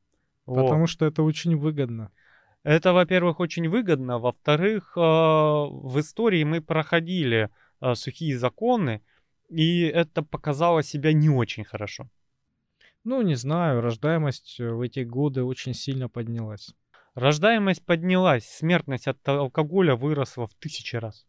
Вот. 0.47 0.65
Потому 0.65 0.89
что 0.89 1.07
это 1.07 1.23
очень 1.23 1.57
выгодно. 1.57 2.11
Это, 2.65 2.93
во-первых, 2.93 3.39
очень 3.39 3.69
выгодно. 3.69 4.19
Во-вторых, 4.19 4.95
э, 4.97 5.01
в 5.01 6.01
истории 6.01 6.43
мы 6.43 6.61
проходили 6.61 7.51
э, 7.81 7.95
сухие 7.95 8.37
законы, 8.37 9.01
и 9.49 9.83
это 9.83 10.25
показало 10.25 10.83
себя 10.83 11.13
не 11.13 11.31
очень 11.31 11.63
хорошо. 11.63 12.09
Ну, 13.09 13.23
не 13.23 13.37
знаю, 13.37 13.81
рождаемость 13.81 14.61
э, 14.61 14.71
в 14.71 14.83
эти 14.83 15.01
годы 15.01 15.43
очень 15.43 15.73
сильно 15.73 16.11
поднялась. 16.11 16.75
Рождаемость 17.15 17.83
поднялась, 17.87 18.45
смертность 18.45 19.09
от 19.09 19.27
алкоголя 19.27 19.97
выросла 19.97 20.47
в 20.47 20.55
тысячи 20.57 20.95
раз. 20.95 21.27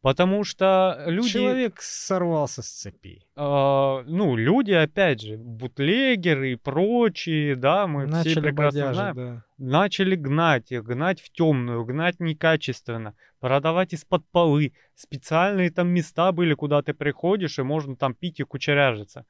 Потому 0.00 0.44
что 0.44 1.02
люди... 1.08 1.28
Человек 1.28 1.80
сорвался 1.80 2.62
с 2.62 2.68
цепи. 2.68 3.26
А, 3.34 4.04
ну, 4.06 4.36
люди, 4.36 4.70
опять 4.70 5.22
же, 5.22 5.38
бутлегеры 5.38 6.52
и 6.52 6.54
прочие, 6.54 7.56
да, 7.56 7.88
мы 7.88 8.06
все 8.06 8.12
Начали 8.12 8.40
прекрасно 8.40 8.80
бодяжить, 8.80 8.94
знаем, 8.94 9.16
да. 9.16 9.44
начали 9.58 10.14
гнать 10.14 10.70
их, 10.70 10.84
гнать 10.84 11.20
в 11.20 11.32
темную, 11.32 11.84
гнать 11.84 12.20
некачественно, 12.20 13.16
продавать 13.40 13.92
из-под 13.92 14.24
полы. 14.30 14.72
Специальные 14.94 15.72
там 15.72 15.88
места 15.88 16.30
были, 16.30 16.54
куда 16.54 16.80
ты 16.80 16.94
приходишь, 16.94 17.58
и 17.58 17.62
можно 17.62 17.96
там 17.96 18.14
пить 18.14 18.38
и 18.38 18.44
кучеряжиться. 18.44 19.26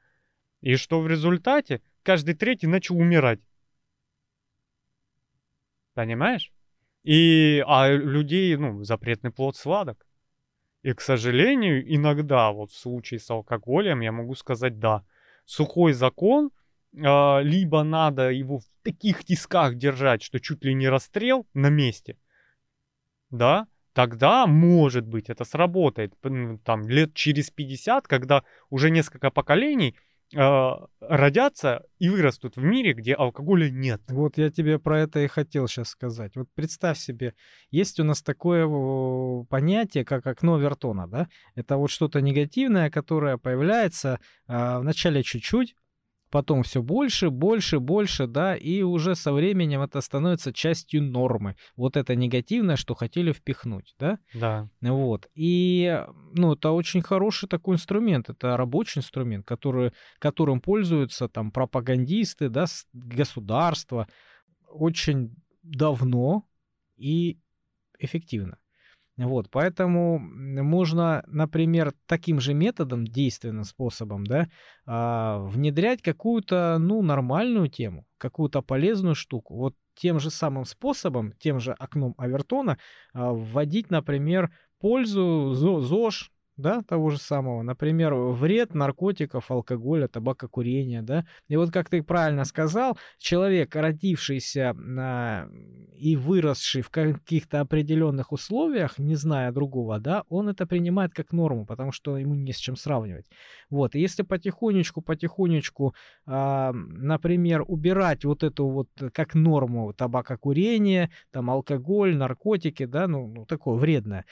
И 0.61 0.77
что 0.77 1.01
в 1.01 1.09
результате? 1.09 1.83
Каждый 2.03 2.35
третий 2.35 2.67
начал 2.67 2.97
умирать. 2.97 3.41
Понимаешь? 5.95 6.53
И, 7.03 7.63
а 7.67 7.91
людей, 7.91 8.57
ну, 8.57 8.83
запретный 8.85 9.31
плод 9.31 9.57
сладок. 9.57 10.07
И, 10.83 10.93
к 10.93 11.01
сожалению, 11.01 11.83
иногда, 11.95 12.53
вот 12.53 12.71
в 12.71 12.79
случае 12.79 13.21
с 13.21 13.31
алкоголем, 13.31 14.01
я 14.01 14.13
могу 14.13 14.35
сказать, 14.35 14.79
да, 14.79 15.05
сухой 15.45 15.93
закон, 15.93 16.51
а, 17.05 17.41
либо 17.41 17.83
надо 17.83 18.31
его 18.31 18.59
в 18.59 18.65
таких 18.83 19.25
тисках 19.25 19.75
держать, 19.77 20.23
что 20.23 20.41
чуть 20.41 20.65
ли 20.65 20.75
не 20.75 20.89
расстрел 20.89 21.47
на 21.55 21.69
месте, 21.69 22.17
да, 23.31 23.67
тогда, 23.93 24.47
может 24.47 25.07
быть, 25.07 25.29
это 25.29 25.45
сработает, 25.45 26.17
п- 26.19 26.59
там, 26.65 26.89
лет 26.89 27.15
через 27.15 27.51
50, 27.51 28.09
когда 28.09 28.43
уже 28.71 28.91
несколько 28.91 29.31
поколений 29.31 29.97
а, 30.37 30.87
родятся 31.01 31.85
и 31.99 32.09
вырастут 32.09 32.57
в 32.57 32.63
мире, 32.63 32.93
где 32.93 33.15
алкоголя 33.15 33.69
нет. 33.69 34.01
Вот 34.09 34.39
я 34.39 34.51
тебе 34.51 34.79
про 34.79 35.01
это 35.01 35.21
и 35.21 35.27
хотел 35.27 35.67
сейчас 35.67 35.89
сказать. 35.89 36.37
Вот 36.37 36.49
представь 36.55 36.99
себе, 36.99 37.35
есть 37.71 37.99
у 37.99 38.05
нас 38.05 38.23
такое 38.23 38.67
понятие, 39.45 40.05
как 40.05 40.27
окно 40.27 40.59
Вертона, 40.59 41.09
да? 41.09 41.29
Это 41.55 41.77
вот 41.77 41.91
что-то 41.91 42.21
негативное, 42.21 42.91
которое 42.91 43.39
появляется 43.39 44.21
а, 44.47 44.79
вначале 44.79 45.23
чуть-чуть, 45.23 45.75
потом 46.31 46.63
все 46.63 46.83
больше, 46.83 47.31
больше, 47.31 47.81
больше, 47.81 48.27
да, 48.27 48.57
и 48.57 48.83
уже 48.83 49.15
со 49.15 49.33
временем 49.33 49.83
это 49.83 50.01
становится 50.01 50.53
частью 50.53 51.03
нормы. 51.03 51.57
Вот 51.77 51.97
это 51.97 52.15
негативное, 52.15 52.77
что 52.77 52.95
хотели 52.95 53.33
впихнуть, 53.33 53.95
да? 53.99 54.19
Да. 54.33 54.69
Вот. 54.81 55.29
И, 55.35 56.03
ну, 56.33 56.55
это 56.55 56.71
очень 56.71 57.03
хороший 57.03 57.49
такой 57.49 57.75
инструмент. 57.75 58.31
Это 58.31 58.57
рабочий 58.57 59.01
инструмент, 59.01 59.45
который, 59.47 59.93
которым 60.19 60.61
пользуются 60.61 61.29
там 61.29 61.51
пропагандисты, 61.51 62.49
да, 62.49 62.67
государства 62.93 64.07
очень 64.69 65.35
давно 65.63 66.47
и 66.97 67.39
эффективно. 67.99 68.60
Вот, 69.27 69.51
поэтому 69.51 70.19
можно, 70.19 71.23
например, 71.27 71.93
таким 72.07 72.41
же 72.41 72.55
методом, 72.55 73.07
действенным 73.07 73.65
способом, 73.65 74.25
да, 74.25 74.49
а, 74.87 75.39
внедрять 75.41 76.01
какую-то, 76.01 76.79
ну, 76.79 77.03
нормальную 77.03 77.69
тему, 77.69 78.07
какую-то 78.17 78.63
полезную 78.63 79.15
штуку. 79.15 79.57
Вот 79.57 79.75
тем 79.95 80.21
же 80.21 80.31
самым 80.31 80.65
способом, 80.65 81.33
тем 81.39 81.61
же 81.61 81.73
окном 81.73 82.15
Авертона 82.17 82.79
а, 83.13 83.33
вводить, 83.33 83.91
например, 83.91 84.51
пользу 84.79 85.53
зо- 85.53 85.81
ЗОЖ, 85.81 86.31
да, 86.61 86.83
того 86.83 87.11
же 87.11 87.19
самого, 87.19 87.63
например, 87.63 88.15
вред 88.15 88.75
наркотиков, 88.75 89.51
алкоголя, 89.51 90.09
табакокурения, 90.09 91.03
да. 91.03 91.27
И 91.49 91.57
вот 91.57 91.71
как 91.71 91.89
ты 91.89 92.03
правильно 92.03 92.45
сказал, 92.45 92.99
человек, 93.19 93.75
родившийся 93.75 94.77
а, 94.99 95.49
и 95.97 96.17
выросший 96.17 96.83
в 96.83 96.91
каких-то 96.91 97.61
определенных 97.61 98.33
условиях, 98.33 98.99
не 98.99 99.17
зная 99.17 99.53
другого, 99.53 99.99
да, 99.99 100.25
он 100.29 100.49
это 100.49 100.67
принимает 100.67 101.13
как 101.15 101.33
норму, 101.33 101.67
потому 101.67 101.93
что 101.93 102.17
ему 102.17 102.35
не 102.35 102.53
с 102.53 102.57
чем 102.57 102.77
сравнивать. 102.77 103.27
Вот, 103.71 103.95
и 103.95 104.01
если 104.01 104.23
потихонечку, 104.23 105.03
потихонечку, 105.03 105.95
а, 106.27 106.73
например, 106.73 107.65
убирать 107.67 108.25
вот 108.25 108.43
эту 108.43 108.69
вот 108.69 108.89
как 109.13 109.35
норму 109.35 109.93
табакокурение, 109.93 111.11
там 111.31 111.51
алкоголь, 111.51 112.17
наркотики, 112.17 112.87
да, 112.87 113.09
ну, 113.09 113.27
ну 113.27 113.47
такое 113.47 113.77
вредное, 113.77 114.25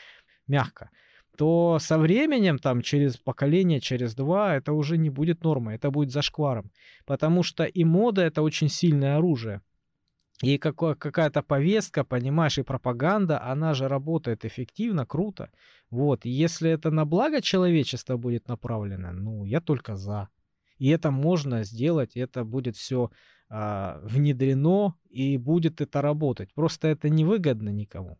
мягко, 0.46 0.90
то 1.38 1.78
со 1.80 1.98
временем, 1.98 2.58
там, 2.58 2.82
через 2.82 3.16
поколение, 3.16 3.80
через 3.80 4.14
два, 4.16 4.56
это 4.56 4.72
уже 4.72 4.98
не 4.98 5.08
будет 5.08 5.44
нормой, 5.44 5.76
это 5.76 5.90
будет 5.92 6.10
зашкваром. 6.10 6.72
Потому 7.06 7.44
что 7.44 7.62
и 7.64 7.84
мода— 7.84 8.22
это 8.24 8.42
очень 8.42 8.68
сильное 8.68 9.16
оружие. 9.16 9.60
И 10.42 10.58
какая-то 10.58 11.42
повестка, 11.42 12.04
понимаешь, 12.04 12.58
и 12.58 12.62
пропаганда, 12.62 13.40
она 13.40 13.74
же 13.74 13.86
работает 13.88 14.44
эффективно, 14.44 15.06
круто. 15.06 15.50
Вот, 15.90 16.24
если 16.24 16.70
это 16.70 16.90
на 16.90 17.04
благо 17.04 17.40
человечества 17.40 18.16
будет 18.16 18.48
направлено, 18.48 19.12
ну, 19.12 19.44
я 19.44 19.60
только 19.60 19.96
за. 19.96 20.28
И 20.78 20.88
это 20.88 21.12
можно 21.12 21.62
сделать, 21.64 22.16
это 22.16 22.44
будет 22.44 22.76
все 22.76 23.10
внедрено, 23.48 24.94
и 25.08 25.38
будет 25.38 25.80
это 25.80 26.02
работать. 26.02 26.52
Просто 26.54 26.88
это 26.88 27.08
невыгодно 27.08 27.70
никому. 27.70 28.18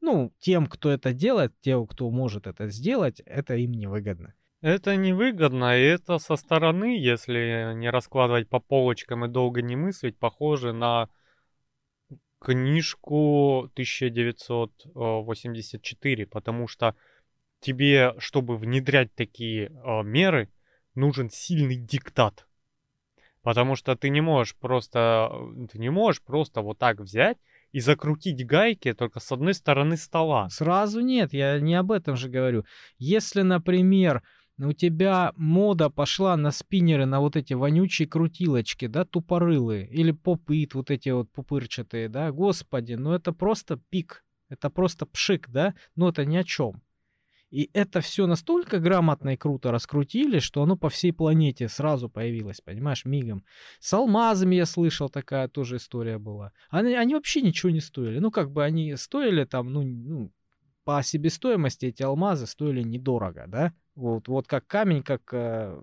Ну, 0.00 0.32
тем, 0.38 0.66
кто 0.66 0.90
это 0.90 1.12
делает, 1.12 1.52
тем, 1.60 1.86
кто 1.86 2.10
может 2.10 2.46
это 2.46 2.68
сделать, 2.68 3.20
это 3.26 3.56
им 3.56 3.72
невыгодно. 3.72 4.32
Это 4.60 4.96
невыгодно, 4.96 5.78
и 5.78 5.82
это 5.82 6.18
со 6.18 6.34
стороны, 6.36 6.98
если 6.98 7.74
не 7.74 7.90
раскладывать 7.90 8.48
по 8.48 8.58
полочкам 8.58 9.24
и 9.24 9.28
долго 9.28 9.62
не 9.62 9.76
мыслить, 9.76 10.18
похоже 10.18 10.72
на 10.72 11.08
книжку 12.40 13.70
1984, 13.74 16.26
потому 16.26 16.66
что 16.66 16.96
тебе, 17.60 18.14
чтобы 18.18 18.56
внедрять 18.56 19.14
такие 19.14 19.66
э, 19.66 20.02
меры, 20.02 20.48
нужен 20.94 21.28
сильный 21.30 21.76
диктат. 21.76 22.48
Потому 23.42 23.76
что 23.76 23.94
ты 23.96 24.08
не 24.10 24.20
можешь 24.20 24.56
просто, 24.56 25.30
ты 25.70 25.78
не 25.78 25.90
можешь 25.90 26.22
просто 26.22 26.60
вот 26.60 26.78
так 26.78 26.98
взять 27.00 27.38
и 27.72 27.80
закрутить 27.80 28.46
гайки 28.46 28.92
только 28.92 29.20
с 29.20 29.30
одной 29.32 29.54
стороны 29.54 29.96
стола. 29.96 30.48
Сразу 30.50 31.00
нет, 31.00 31.32
я 31.32 31.60
не 31.60 31.74
об 31.74 31.92
этом 31.92 32.16
же 32.16 32.28
говорю. 32.28 32.64
Если, 32.98 33.42
например, 33.42 34.22
у 34.58 34.72
тебя 34.72 35.32
мода 35.36 35.88
пошла 35.88 36.36
на 36.36 36.50
спиннеры, 36.50 37.06
на 37.06 37.20
вот 37.20 37.36
эти 37.36 37.54
вонючие 37.54 38.08
крутилочки, 38.08 38.86
да, 38.86 39.04
тупорылые, 39.04 39.88
или 39.88 40.10
попыт, 40.10 40.74
вот 40.74 40.90
эти 40.90 41.10
вот 41.10 41.30
пупырчатые, 41.30 42.08
да, 42.08 42.32
господи, 42.32 42.94
ну 42.94 43.12
это 43.12 43.32
просто 43.32 43.80
пик, 43.90 44.24
это 44.48 44.70
просто 44.70 45.06
пшик, 45.06 45.48
да, 45.48 45.74
ну 45.94 46.08
это 46.08 46.24
ни 46.24 46.36
о 46.36 46.44
чем. 46.44 46.82
И 47.50 47.70
это 47.72 48.00
все 48.02 48.26
настолько 48.26 48.78
грамотно 48.78 49.30
и 49.30 49.36
круто 49.36 49.72
раскрутили, 49.72 50.38
что 50.38 50.62
оно 50.62 50.76
по 50.76 50.90
всей 50.90 51.12
планете 51.12 51.68
сразу 51.68 52.10
появилось, 52.10 52.60
понимаешь, 52.60 53.06
мигом. 53.06 53.42
С 53.80 53.92
алмазами 53.94 54.56
я 54.56 54.66
слышал, 54.66 55.08
такая 55.08 55.48
тоже 55.48 55.76
история 55.76 56.18
была. 56.18 56.52
Они, 56.68 56.94
они 56.94 57.14
вообще 57.14 57.40
ничего 57.40 57.70
не 57.70 57.80
стоили. 57.80 58.18
Ну, 58.18 58.30
как 58.30 58.52
бы 58.52 58.64
они 58.64 58.94
стоили 58.96 59.44
там, 59.44 59.72
ну, 59.72 59.82
ну 59.82 60.32
по 60.84 61.02
себестоимости 61.02 61.86
эти 61.86 62.02
алмазы 62.02 62.46
стоили 62.46 62.82
недорого, 62.82 63.46
да? 63.48 63.72
Вот, 63.94 64.28
вот 64.28 64.46
как 64.46 64.66
камень, 64.66 65.02
как, 65.02 65.22
э, 65.32 65.82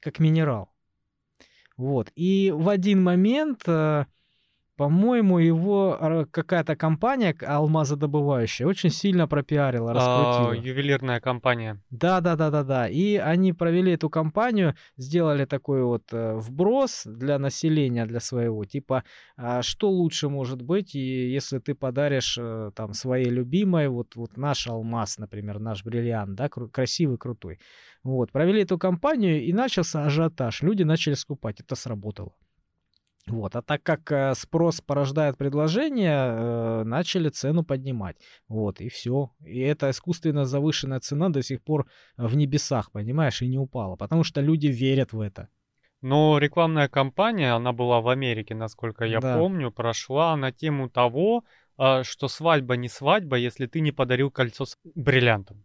как 0.00 0.18
минерал. 0.18 0.70
Вот. 1.76 2.12
И 2.14 2.52
в 2.54 2.68
один 2.68 3.02
момент 3.02 3.62
э, 3.66 4.06
по-моему, 4.76 5.38
его 5.38 6.26
какая-то 6.30 6.76
компания 6.76 7.34
алмазодобывающая 7.40 8.66
очень 8.66 8.90
сильно 8.90 9.26
пропиарила, 9.26 9.94
раскрутила. 9.94 10.52
А, 10.52 10.54
ювелирная 10.54 11.20
компания. 11.20 11.80
Да, 11.90 12.20
да, 12.20 12.36
да, 12.36 12.50
да, 12.50 12.62
да. 12.62 12.88
И 12.88 13.16
они 13.16 13.52
провели 13.52 13.92
эту 13.92 14.10
компанию, 14.10 14.74
сделали 14.96 15.46
такой 15.46 15.82
вот 15.82 16.12
э, 16.12 16.34
вброс 16.34 17.02
для 17.06 17.38
населения, 17.38 18.06
для 18.06 18.20
своего. 18.20 18.64
Типа, 18.64 19.04
а 19.36 19.62
что 19.62 19.90
лучше 19.90 20.28
может 20.28 20.60
быть, 20.62 20.94
если 20.94 21.58
ты 21.58 21.74
подаришь 21.74 22.36
э, 22.38 22.70
там 22.74 22.92
своей 22.92 23.30
любимой, 23.30 23.88
вот, 23.88 24.14
вот 24.14 24.36
наш 24.36 24.66
алмаз, 24.66 25.18
например, 25.18 25.58
наш 25.58 25.84
бриллиант, 25.84 26.34
да, 26.34 26.48
красивый, 26.48 27.16
крутой. 27.16 27.58
Вот, 28.02 28.30
провели 28.30 28.62
эту 28.62 28.78
компанию, 28.78 29.42
и 29.42 29.52
начался 29.52 30.04
ажиотаж. 30.04 30.62
Люди 30.62 30.84
начали 30.84 31.14
скупать. 31.14 31.60
Это 31.60 31.74
сработало. 31.74 32.32
Вот. 33.26 33.56
А 33.56 33.62
так 33.62 33.82
как 33.82 34.12
э, 34.12 34.34
спрос 34.34 34.80
порождает 34.80 35.36
предложение, 35.36 36.16
э, 36.16 36.82
начали 36.84 37.28
цену 37.28 37.64
поднимать. 37.64 38.16
Вот, 38.48 38.80
и 38.80 38.88
все. 38.88 39.32
И 39.44 39.60
эта 39.60 39.90
искусственно 39.90 40.44
завышенная 40.44 41.00
цена 41.00 41.28
до 41.28 41.42
сих 41.42 41.62
пор 41.62 41.86
в 42.16 42.36
небесах, 42.36 42.92
понимаешь, 42.92 43.42
и 43.42 43.48
не 43.48 43.58
упала. 43.58 43.96
Потому 43.96 44.22
что 44.22 44.40
люди 44.40 44.68
верят 44.68 45.12
в 45.12 45.20
это. 45.20 45.48
Но 46.02 46.38
рекламная 46.38 46.88
кампания, 46.88 47.52
она 47.52 47.72
была 47.72 48.00
в 48.00 48.08
Америке, 48.08 48.54
насколько 48.54 49.04
я 49.04 49.20
да. 49.20 49.36
помню, 49.36 49.72
прошла 49.72 50.36
на 50.36 50.52
тему 50.52 50.88
того, 50.88 51.44
а, 51.78 52.04
что 52.04 52.28
свадьба 52.28 52.76
не 52.76 52.88
свадьба, 52.88 53.36
если 53.36 53.66
ты 53.66 53.80
не 53.80 53.90
подарил 53.90 54.30
кольцо 54.30 54.66
с 54.66 54.78
бриллиантом. 54.94 55.64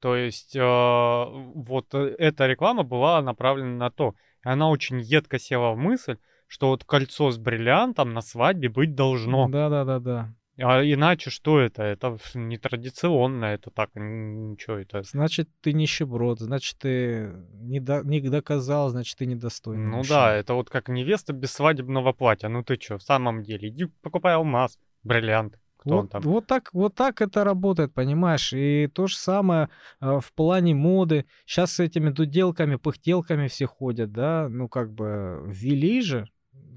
То 0.00 0.16
есть 0.16 0.54
э, 0.54 0.60
вот 0.62 1.92
эта 1.92 2.46
реклама 2.46 2.84
была 2.84 3.20
направлена 3.20 3.74
на 3.74 3.90
то. 3.90 4.14
И 4.44 4.48
она 4.48 4.70
очень 4.70 5.00
едко 5.00 5.38
села 5.40 5.72
в 5.72 5.76
мысль, 5.76 6.18
что 6.48 6.70
вот 6.70 6.84
кольцо 6.84 7.30
с 7.30 7.38
бриллиантом 7.38 8.12
на 8.12 8.22
свадьбе 8.22 8.68
быть 8.68 8.94
должно. 8.94 9.48
Да-да-да-да. 9.48 10.34
А 10.60 10.82
иначе 10.82 11.30
что 11.30 11.60
это? 11.60 11.84
Это 11.84 12.18
нетрадиционно, 12.34 13.44
это 13.44 13.70
так, 13.70 13.90
ничего 13.94 14.78
это. 14.78 15.02
Значит, 15.02 15.48
ты 15.60 15.72
нищеброд, 15.72 16.40
значит, 16.40 16.78
ты 16.78 17.32
не, 17.60 17.78
до, 17.78 18.02
не 18.02 18.20
доказал, 18.20 18.88
значит, 18.88 19.18
ты 19.18 19.26
недостойный. 19.26 19.86
Ну 19.86 19.98
мужчина. 19.98 20.16
да, 20.16 20.34
это 20.34 20.54
вот 20.54 20.68
как 20.68 20.88
невеста 20.88 21.32
без 21.32 21.52
свадебного 21.52 22.12
платья. 22.12 22.48
Ну 22.48 22.64
ты 22.64 22.74
что, 22.80 22.98
в 22.98 23.02
самом 23.04 23.44
деле, 23.44 23.68
иди 23.68 23.84
покупай 24.02 24.34
алмаз, 24.34 24.80
бриллиант. 25.04 25.60
Кто 25.76 25.90
вот, 25.90 26.00
он 26.00 26.08
там? 26.08 26.22
Вот 26.22 26.46
так, 26.48 26.70
вот 26.72 26.94
так 26.96 27.20
это 27.22 27.44
работает, 27.44 27.94
понимаешь? 27.94 28.52
И 28.52 28.88
то 28.92 29.06
же 29.06 29.16
самое 29.16 29.68
э, 30.00 30.18
в 30.20 30.32
плане 30.32 30.74
моды. 30.74 31.26
Сейчас 31.46 31.74
с 31.74 31.80
этими 31.80 32.10
дуделками, 32.10 32.74
пыхтелками 32.74 33.46
все 33.46 33.66
ходят, 33.66 34.10
да? 34.10 34.48
Ну, 34.50 34.68
как 34.68 34.92
бы 34.92 35.40
ввели 35.46 36.00
же, 36.02 36.28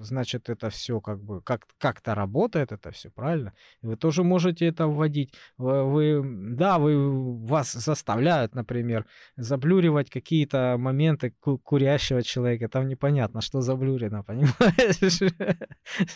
значит, 0.04 0.50
это 0.50 0.70
все 0.70 1.00
как 1.00 1.24
бы 1.24 1.42
как, 1.42 1.66
как-то 1.78 2.16
работает, 2.16 2.72
это 2.72 2.92
все 2.92 3.10
правильно. 3.10 3.54
Вы 3.82 3.96
тоже 3.96 4.24
можете 4.24 4.66
это 4.66 4.88
вводить. 4.88 5.34
Вы, 5.58 6.22
да, 6.56 6.78
вы, 6.78 7.46
вас 7.46 7.74
заставляют, 7.74 8.56
например, 8.56 9.06
заблюривать 9.38 10.10
какие-то 10.10 10.76
моменты 10.78 11.34
курящего 11.64 12.24
человека. 12.24 12.68
Там 12.70 12.88
непонятно, 12.88 13.42
что 13.42 13.62
заблюрено, 13.62 14.24
понимаешь? 14.28 15.34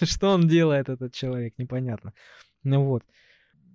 Что 0.01 0.29
он 0.29 0.47
делает, 0.47 0.89
этот 0.89 1.13
человек, 1.13 1.53
непонятно. 1.57 2.13
Ну 2.63 2.83
вот. 2.85 3.03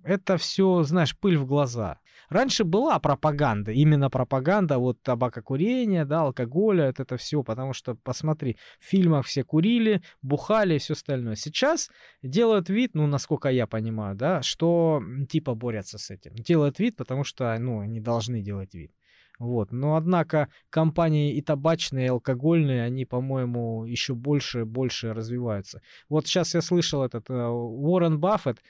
Это 0.03 0.37
все, 0.37 0.83
знаешь, 0.83 1.17
пыль 1.17 1.37
в 1.37 1.45
глаза. 1.45 1.99
Раньше 2.29 2.63
была 2.63 2.97
пропаганда, 2.99 3.71
именно 3.71 4.09
пропаганда 4.09 4.77
вот 4.77 5.01
табакокурения, 5.01 6.05
да, 6.05 6.21
алкоголя, 6.21 6.87
вот 6.87 6.99
это 6.99 7.17
все, 7.17 7.43
потому 7.43 7.73
что, 7.73 7.95
посмотри, 7.95 8.57
в 8.79 8.85
фильмах 8.85 9.25
все 9.25 9.43
курили, 9.43 10.01
бухали 10.21 10.75
и 10.75 10.77
все 10.77 10.93
остальное. 10.93 11.35
Сейчас 11.35 11.89
делают 12.23 12.69
вид, 12.69 12.91
ну, 12.93 13.05
насколько 13.05 13.49
я 13.49 13.67
понимаю, 13.67 14.15
да, 14.15 14.41
что 14.43 15.03
типа 15.29 15.55
борются 15.55 15.97
с 15.97 16.09
этим. 16.09 16.33
Делают 16.35 16.79
вид, 16.79 16.95
потому 16.95 17.25
что, 17.25 17.57
ну, 17.59 17.79
они 17.79 17.99
должны 17.99 18.41
делать 18.41 18.73
вид. 18.73 18.93
Вот. 19.41 19.71
Но, 19.71 19.95
однако, 19.95 20.49
компании 20.69 21.33
и 21.35 21.41
табачные, 21.41 22.05
и 22.05 22.09
алкогольные, 22.09 22.83
они, 22.83 23.05
по-моему, 23.05 23.85
еще 23.85 24.13
больше 24.13 24.65
больше 24.65 25.13
развиваются. 25.13 25.81
Вот 26.09 26.27
сейчас 26.27 26.53
я 26.53 26.61
слышал 26.61 27.03
этот 27.03 27.27
э, 27.31 27.33
Уоррен 27.33 28.19
Баффет 28.19 28.61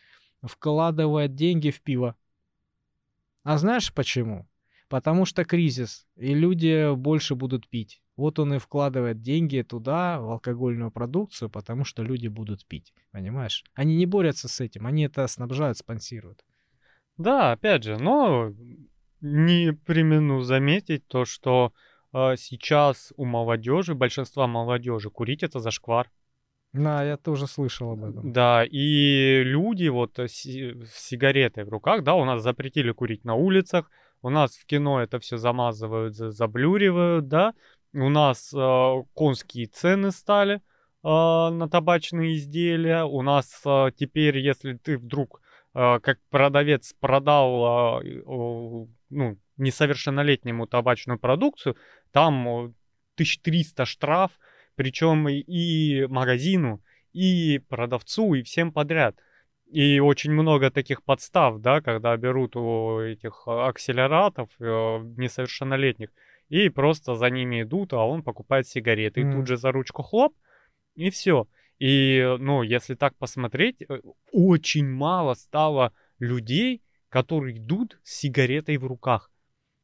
вкладывает 0.44 1.36
деньги 1.36 1.70
в 1.70 1.82
пиво. 1.82 2.16
А 3.44 3.58
знаешь 3.58 3.94
почему? 3.94 4.48
Потому 4.88 5.26
что 5.26 5.46
кризис, 5.46 6.06
и 6.18 6.34
люди 6.34 6.94
больше 6.96 7.36
будут 7.36 7.68
пить. 7.70 8.02
Вот 8.18 8.40
он 8.40 8.54
и 8.54 8.60
вкладывает 8.60 9.22
деньги 9.22 9.62
туда, 9.62 10.20
в 10.20 10.30
алкогольную 10.32 10.92
продукцию, 10.92 11.50
потому 11.50 11.86
что 11.86 12.04
люди 12.04 12.28
будут 12.28 12.66
пить. 12.66 12.94
Понимаешь? 13.12 13.64
Они 13.74 13.96
не 13.96 14.06
борются 14.06 14.48
с 14.48 14.60
этим, 14.60 14.86
они 14.86 15.04
это 15.04 15.26
снабжают, 15.28 15.78
спонсируют. 15.78 16.44
Да, 17.18 17.54
опять 17.54 17.84
же, 17.84 17.98
но 17.98 18.54
не 19.22 19.74
примену 19.74 20.42
заметить 20.42 21.08
то, 21.08 21.26
что 21.26 21.74
э, 22.14 22.36
сейчас 22.38 23.14
у 23.16 23.26
молодежи, 23.26 23.96
большинства 23.96 24.46
молодежи, 24.48 25.10
курить 25.10 25.44
это 25.44 25.60
зашквар. 25.60 26.12
Да, 26.74 27.04
я 27.04 27.18
тоже 27.18 27.48
слышал 27.48 27.92
об 27.92 28.06
этом. 28.06 28.32
Да, 28.32 28.64
и 28.64 29.44
люди 29.44 29.90
вот 29.90 30.18
э, 30.20 30.28
с 30.28 30.42
сигаретой 30.42 31.66
в 31.66 31.70
руках, 31.70 32.04
да, 32.04 32.16
у 32.16 32.24
нас 32.24 32.42
запретили 32.42 32.92
курить 32.92 33.26
на 33.26 33.36
улицах, 33.36 33.92
у 34.22 34.30
нас 34.30 34.56
в 34.56 34.66
кино 34.66 35.02
это 35.02 35.20
все 35.20 35.38
замазывают, 35.38 36.16
заблюривают, 36.16 37.28
да, 37.28 37.54
у 37.94 38.10
нас 38.10 38.54
э, 38.54 39.04
конские 39.14 39.68
цены 39.68 40.12
стали 40.12 40.56
э, 40.56 40.60
на 41.04 41.68
табачные 41.70 42.36
изделия, 42.36 43.04
у 43.04 43.22
нас 43.22 43.62
э, 43.66 43.92
теперь, 43.98 44.38
если 44.38 44.74
ты 44.74 44.98
вдруг 44.98 45.42
э, 45.74 46.00
как 46.00 46.20
продавец 46.30 46.94
продал, 47.00 48.00
э, 48.02 48.08
э, 48.08 48.24
ну, 49.10 49.38
несовершеннолетнему 49.58 50.68
табачную 50.68 51.20
продукцию, 51.20 51.76
там 52.12 52.48
1300 53.16 53.86
штраф, 53.86 54.32
причем 54.82 55.30
и 55.30 56.08
магазину, 56.08 56.82
и 57.14 57.60
продавцу, 57.70 58.34
и 58.34 58.42
всем 58.42 58.72
подряд. 58.72 59.16
И 59.68 60.00
очень 60.00 60.32
много 60.32 60.72
таких 60.72 61.04
подстав, 61.04 61.62
да, 61.62 61.82
когда 61.82 62.18
берут 62.18 62.56
у 62.56 63.00
этих 63.00 63.44
акселератов 63.46 64.50
э, 64.60 64.64
несовершеннолетних 65.18 66.10
и 66.50 66.70
просто 66.70 67.14
за 67.16 67.30
ними 67.30 67.62
идут, 67.62 67.94
а 67.94 67.98
он 67.98 68.24
покупает 68.24 68.68
сигареты. 68.68 69.22
Mm. 69.22 69.30
И 69.30 69.34
тут 69.34 69.48
же 69.48 69.58
за 69.58 69.72
ручку 69.72 70.02
хлоп, 70.02 70.34
и 70.96 71.12
все. 71.12 71.48
И, 71.78 72.38
ну, 72.40 72.64
если 72.64 72.96
так 72.96 73.16
посмотреть, 73.18 73.84
э, 73.84 74.02
очень 74.32 74.88
мало 74.88 75.36
стало 75.36 75.94
людей, 76.18 76.82
которые 77.10 77.58
идут 77.58 78.00
с 78.04 78.16
сигаретой 78.16 78.78
в 78.78 78.88
руках. 78.88 79.30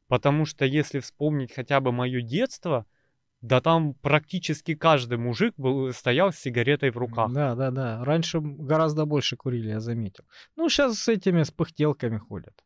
Потому 0.08 0.44
что 0.44 0.64
если 0.64 0.98
вспомнить 0.98 1.54
хотя 1.54 1.78
бы 1.80 1.92
мое 1.92 2.20
детство– 2.20 2.84
Да 3.40 3.60
там 3.60 3.94
практически 3.94 4.74
каждый 4.74 5.18
мужик 5.18 5.54
был, 5.56 5.92
стоял 5.92 6.32
с 6.32 6.38
сигаретой 6.38 6.90
в 6.90 6.96
руках. 6.96 7.32
Да, 7.32 7.54
да, 7.54 7.70
да. 7.70 8.04
Раньше 8.04 8.40
гораздо 8.40 9.04
больше 9.04 9.36
курили, 9.36 9.68
я 9.68 9.80
заметил. 9.80 10.24
Ну, 10.56 10.68
сейчас 10.68 10.98
с 10.98 11.08
этими 11.08 11.44
с 11.44 11.50
пыхтелками 11.50 12.18
ходят. 12.18 12.64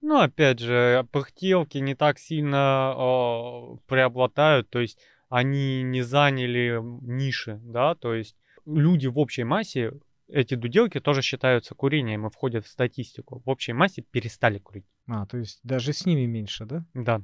Ну, 0.00 0.20
опять 0.20 0.60
же, 0.60 1.06
пыхтелки 1.10 1.78
не 1.78 1.94
так 1.94 2.18
сильно 2.18 2.94
э, 2.94 3.76
преобладают, 3.86 4.68
то 4.68 4.78
есть 4.78 4.98
они 5.30 5.82
не 5.82 6.02
заняли 6.02 6.78
ниши, 7.02 7.58
да, 7.64 7.94
то 7.94 8.14
есть 8.14 8.36
люди 8.66 9.06
в 9.06 9.18
общей 9.18 9.44
массе, 9.44 9.92
эти 10.28 10.54
дуделки 10.54 11.00
тоже 11.00 11.22
считаются 11.22 11.74
курением 11.74 12.26
и 12.26 12.30
входят 12.30 12.64
в 12.66 12.68
статистику. 12.68 13.42
В 13.44 13.50
общей 13.50 13.72
массе 13.72 14.02
перестали 14.02 14.58
курить. 14.58 14.86
А, 15.06 15.26
то 15.26 15.38
есть 15.38 15.60
даже 15.62 15.92
с 15.92 16.06
ними 16.06 16.26
меньше, 16.26 16.66
да? 16.66 16.84
Да. 16.94 17.22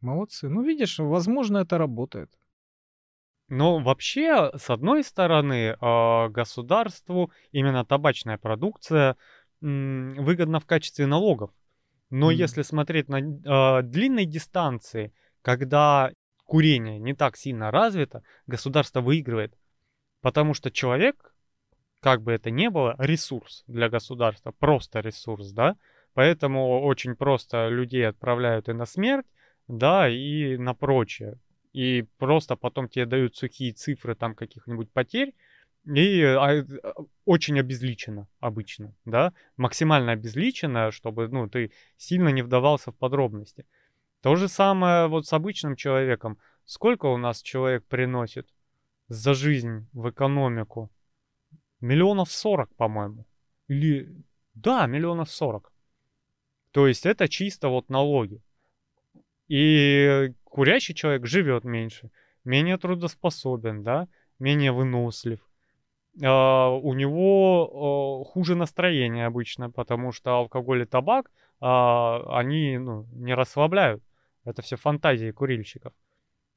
Молодцы. 0.00 0.48
Ну, 0.48 0.62
видишь, 0.62 0.98
возможно, 0.98 1.58
это 1.58 1.78
работает. 1.78 2.30
Но 3.48 3.78
вообще, 3.78 4.50
с 4.56 4.68
одной 4.70 5.02
стороны, 5.02 5.76
а, 5.80 6.28
государству 6.28 7.32
именно 7.50 7.84
табачная 7.84 8.36
продукция 8.38 9.16
выгодна 9.60 10.60
в 10.60 10.66
качестве 10.66 11.06
налогов. 11.06 11.50
Но 12.10 12.30
mm. 12.30 12.34
если 12.34 12.62
смотреть 12.62 13.08
на 13.08 13.18
э, 13.18 13.82
длинной 13.82 14.24
дистанции, 14.24 15.12
когда 15.42 16.12
курение 16.44 16.98
не 16.98 17.14
так 17.14 17.36
сильно 17.36 17.70
развито, 17.70 18.22
государство 18.46 19.00
выигрывает. 19.00 19.54
Потому 20.22 20.54
что 20.54 20.70
человек, 20.70 21.34
как 22.00 22.22
бы 22.22 22.32
это 22.32 22.50
ни 22.50 22.68
было, 22.68 22.94
ресурс 22.98 23.64
для 23.66 23.88
государства, 23.88 24.52
просто 24.52 25.00
ресурс, 25.00 25.52
да. 25.52 25.76
Поэтому 26.14 26.80
очень 26.80 27.14
просто 27.14 27.68
людей 27.68 28.08
отправляют 28.08 28.68
и 28.68 28.72
на 28.72 28.86
смерть, 28.86 29.26
да, 29.68 30.08
и 30.08 30.56
на 30.56 30.74
прочее. 30.74 31.38
И 31.72 32.06
просто 32.18 32.56
потом 32.56 32.88
тебе 32.88 33.06
дают 33.06 33.36
сухие 33.36 33.72
цифры 33.72 34.14
там 34.14 34.34
каких-нибудь 34.34 34.90
потерь, 34.90 35.34
и 35.84 36.22
а, 36.22 36.64
очень 37.24 37.58
обезличено 37.60 38.26
обычно, 38.40 38.94
да, 39.04 39.32
максимально 39.56 40.12
обезличено, 40.12 40.90
чтобы, 40.90 41.28
ну, 41.28 41.48
ты 41.48 41.72
сильно 41.96 42.28
не 42.30 42.42
вдавался 42.42 42.90
в 42.90 42.96
подробности. 42.96 43.64
То 44.20 44.36
же 44.36 44.48
самое 44.48 45.06
вот 45.06 45.26
с 45.26 45.32
обычным 45.32 45.76
человеком. 45.76 46.38
Сколько 46.64 47.06
у 47.06 47.16
нас 47.16 47.40
человек 47.40 47.84
приносит 47.86 48.48
за 49.08 49.32
жизнь 49.32 49.86
в 49.92 50.10
экономику? 50.10 50.90
Миллионов 51.80 52.32
сорок, 52.32 52.74
по-моему. 52.74 53.24
Или... 53.68 54.12
Да, 54.54 54.86
миллионов 54.86 55.30
сорок. 55.30 55.72
То 56.72 56.88
есть 56.88 57.06
это 57.06 57.28
чисто 57.28 57.68
вот 57.68 57.88
налоги. 57.88 58.42
И 59.48 60.32
курящий 60.44 60.94
человек 60.94 61.26
живет 61.26 61.64
меньше, 61.64 62.10
менее 62.44 62.76
трудоспособен, 62.76 63.82
да, 63.82 64.08
менее 64.38 64.72
вынослив. 64.72 65.40
Uh, 66.20 66.80
у 66.82 66.94
него 66.94 68.24
uh, 68.26 68.32
хуже 68.32 68.56
настроение 68.56 69.26
обычно, 69.26 69.70
потому 69.70 70.10
что 70.10 70.32
алкоголь 70.36 70.82
и 70.82 70.84
табак, 70.84 71.30
uh, 71.60 72.36
они 72.36 72.76
ну, 72.78 73.06
не 73.12 73.34
расслабляют. 73.34 74.02
Это 74.44 74.62
все 74.62 74.76
фантазии 74.76 75.30
курильщиков. 75.30 75.92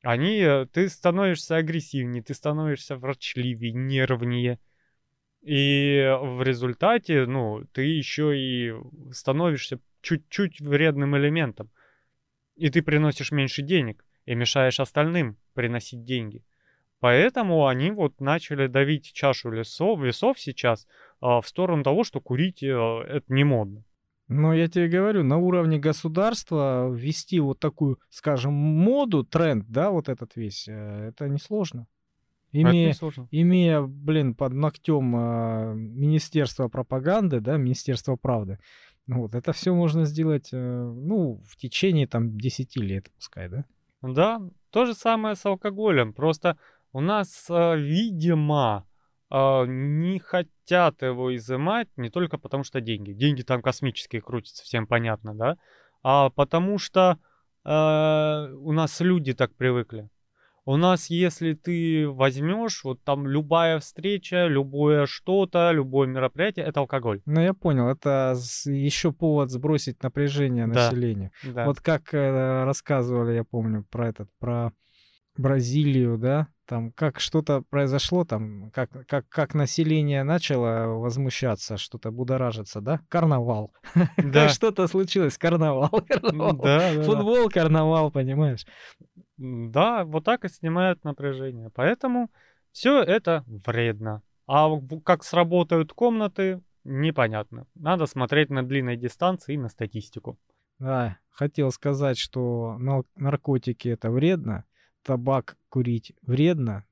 Они, 0.03 0.39
э, 0.39 0.65
ты 0.65 0.89
становишься 0.89 1.57
агрессивнее, 1.57 2.23
ты 2.23 2.33
становишься 2.33 2.95
врачливее, 2.95 3.73
нервнее. 3.73 4.59
И 5.41 6.17
в 6.21 6.41
результате, 6.43 7.25
ну, 7.25 7.65
ты 7.71 7.83
еще 7.83 8.37
и 8.37 8.73
становишься 9.11 9.79
чуть-чуть 10.01 10.61
вредным 10.61 11.17
элементом. 11.17 11.69
И 12.61 12.69
ты 12.69 12.83
приносишь 12.83 13.31
меньше 13.31 13.63
денег 13.63 14.05
и 14.25 14.35
мешаешь 14.35 14.79
остальным 14.79 15.35
приносить 15.53 16.03
деньги. 16.03 16.43
Поэтому 16.99 17.65
они 17.65 17.89
вот 17.89 18.21
начали 18.21 18.67
давить 18.67 19.11
чашу 19.13 19.49
весов, 19.49 19.99
весов 19.99 20.39
сейчас 20.39 20.85
а, 21.19 21.41
в 21.41 21.47
сторону 21.47 21.83
того, 21.83 22.03
что 22.03 22.21
курить 22.21 22.63
а, 22.63 23.01
это 23.01 23.33
не 23.33 23.43
модно. 23.43 23.83
Но 24.27 24.53
я 24.53 24.67
тебе 24.67 24.87
говорю, 24.87 25.23
на 25.23 25.39
уровне 25.39 25.79
государства 25.79 26.87
ввести 26.93 27.39
вот 27.39 27.59
такую, 27.59 27.99
скажем, 28.09 28.53
моду, 28.53 29.23
тренд, 29.23 29.65
да, 29.67 29.89
вот 29.89 30.07
этот 30.07 30.35
весь, 30.35 30.67
э, 30.69 31.09
это 31.09 31.27
несложно. 31.27 31.87
Имея, 32.53 32.87
не 32.87 32.93
сложно. 32.93 33.27
имея, 33.31 33.81
блин, 33.81 34.35
под 34.35 34.53
ногтем 34.53 35.15
э, 35.15 35.73
Министерство 35.75 36.67
пропаганды, 36.67 37.39
да, 37.39 37.57
Министерство 37.57 38.15
правды, 38.15 38.59
вот, 39.11 39.35
это 39.35 39.51
все 39.51 39.73
можно 39.73 40.05
сделать, 40.05 40.49
э, 40.53 40.57
ну, 40.57 41.41
в 41.45 41.57
течение 41.57 42.07
там 42.07 42.37
10 42.37 42.77
лет, 42.77 43.11
пускай, 43.15 43.49
да? 43.49 43.65
Да, 44.01 44.41
то 44.71 44.85
же 44.85 44.93
самое 44.93 45.35
с 45.35 45.45
алкоголем. 45.45 46.13
Просто 46.13 46.57
у 46.93 47.01
нас, 47.01 47.47
э, 47.49 47.77
видимо, 47.77 48.85
э, 49.29 49.65
не 49.67 50.19
хотят 50.19 51.01
его 51.01 51.35
изымать 51.35 51.87
не 51.97 52.09
только 52.09 52.37
потому, 52.37 52.63
что 52.63 52.81
деньги. 52.81 53.13
Деньги 53.13 53.43
там 53.43 53.61
космические 53.61 54.21
крутятся, 54.21 54.63
всем 54.63 54.87
понятно, 54.87 55.35
да? 55.35 55.57
А 56.03 56.29
потому 56.29 56.79
что 56.79 57.19
э, 57.63 57.69
у 57.69 58.71
нас 58.71 58.99
люди 59.01 59.33
так 59.33 59.53
привыкли. 59.55 60.09
У 60.71 60.77
нас, 60.77 61.09
если 61.09 61.53
ты 61.53 62.07
возьмешь, 62.07 62.85
вот 62.85 63.03
там 63.03 63.27
любая 63.27 63.79
встреча, 63.79 64.47
любое 64.47 65.05
что-то, 65.05 65.71
любое 65.73 66.07
мероприятие, 66.07 66.63
это 66.63 66.79
алкоголь. 66.79 67.21
Ну, 67.25 67.41
я 67.41 67.53
понял, 67.53 67.89
это 67.89 68.37
еще 68.63 69.11
повод 69.11 69.51
сбросить 69.51 70.01
напряжение 70.01 70.67
да. 70.67 70.85
населения. 70.85 71.33
Да. 71.43 71.65
Вот 71.65 71.81
как 71.81 72.13
э, 72.13 72.63
рассказывали, 72.63 73.33
я 73.33 73.43
помню, 73.43 73.85
про 73.91 74.07
этот, 74.07 74.29
про 74.39 74.71
Бразилию, 75.35 76.17
да, 76.17 76.47
там 76.71 76.93
как 76.93 77.19
что-то 77.19 77.63
произошло, 77.69 78.23
там 78.23 78.71
как, 78.71 78.89
как, 79.05 79.27
как 79.27 79.53
население 79.53 80.23
начало 80.23 80.87
возмущаться, 80.99 81.75
что-то 81.75 82.11
будоражиться, 82.11 82.79
да? 82.79 83.01
Карнавал. 83.09 83.73
Да. 84.17 84.47
что-то 84.47 84.87
случилось, 84.87 85.37
карнавал, 85.37 85.89
карнавал. 86.07 86.61
Да, 86.63 87.03
Футбол, 87.03 87.49
карнавал, 87.49 88.09
понимаешь? 88.09 88.65
Да, 89.41 90.05
вот 90.05 90.23
так 90.23 90.45
и 90.45 90.49
снимают 90.49 91.03
напряжение. 91.03 91.71
Поэтому 91.73 92.29
все 92.71 93.01
это 93.01 93.43
вредно. 93.47 94.21
А 94.45 94.69
как 95.03 95.23
сработают 95.23 95.93
комнаты, 95.93 96.61
непонятно. 96.83 97.65
Надо 97.73 98.05
смотреть 98.05 98.51
на 98.51 98.61
длинной 98.61 98.97
дистанции 98.97 99.55
и 99.55 99.57
на 99.57 99.69
статистику. 99.69 100.37
Да, 100.77 101.17
хотел 101.31 101.71
сказать, 101.71 102.19
что 102.19 102.77
наркотики 103.15 103.87
это 103.87 104.11
вредно, 104.11 104.65
табак 105.01 105.57
курить 105.69 106.13
вредно, 106.21 106.85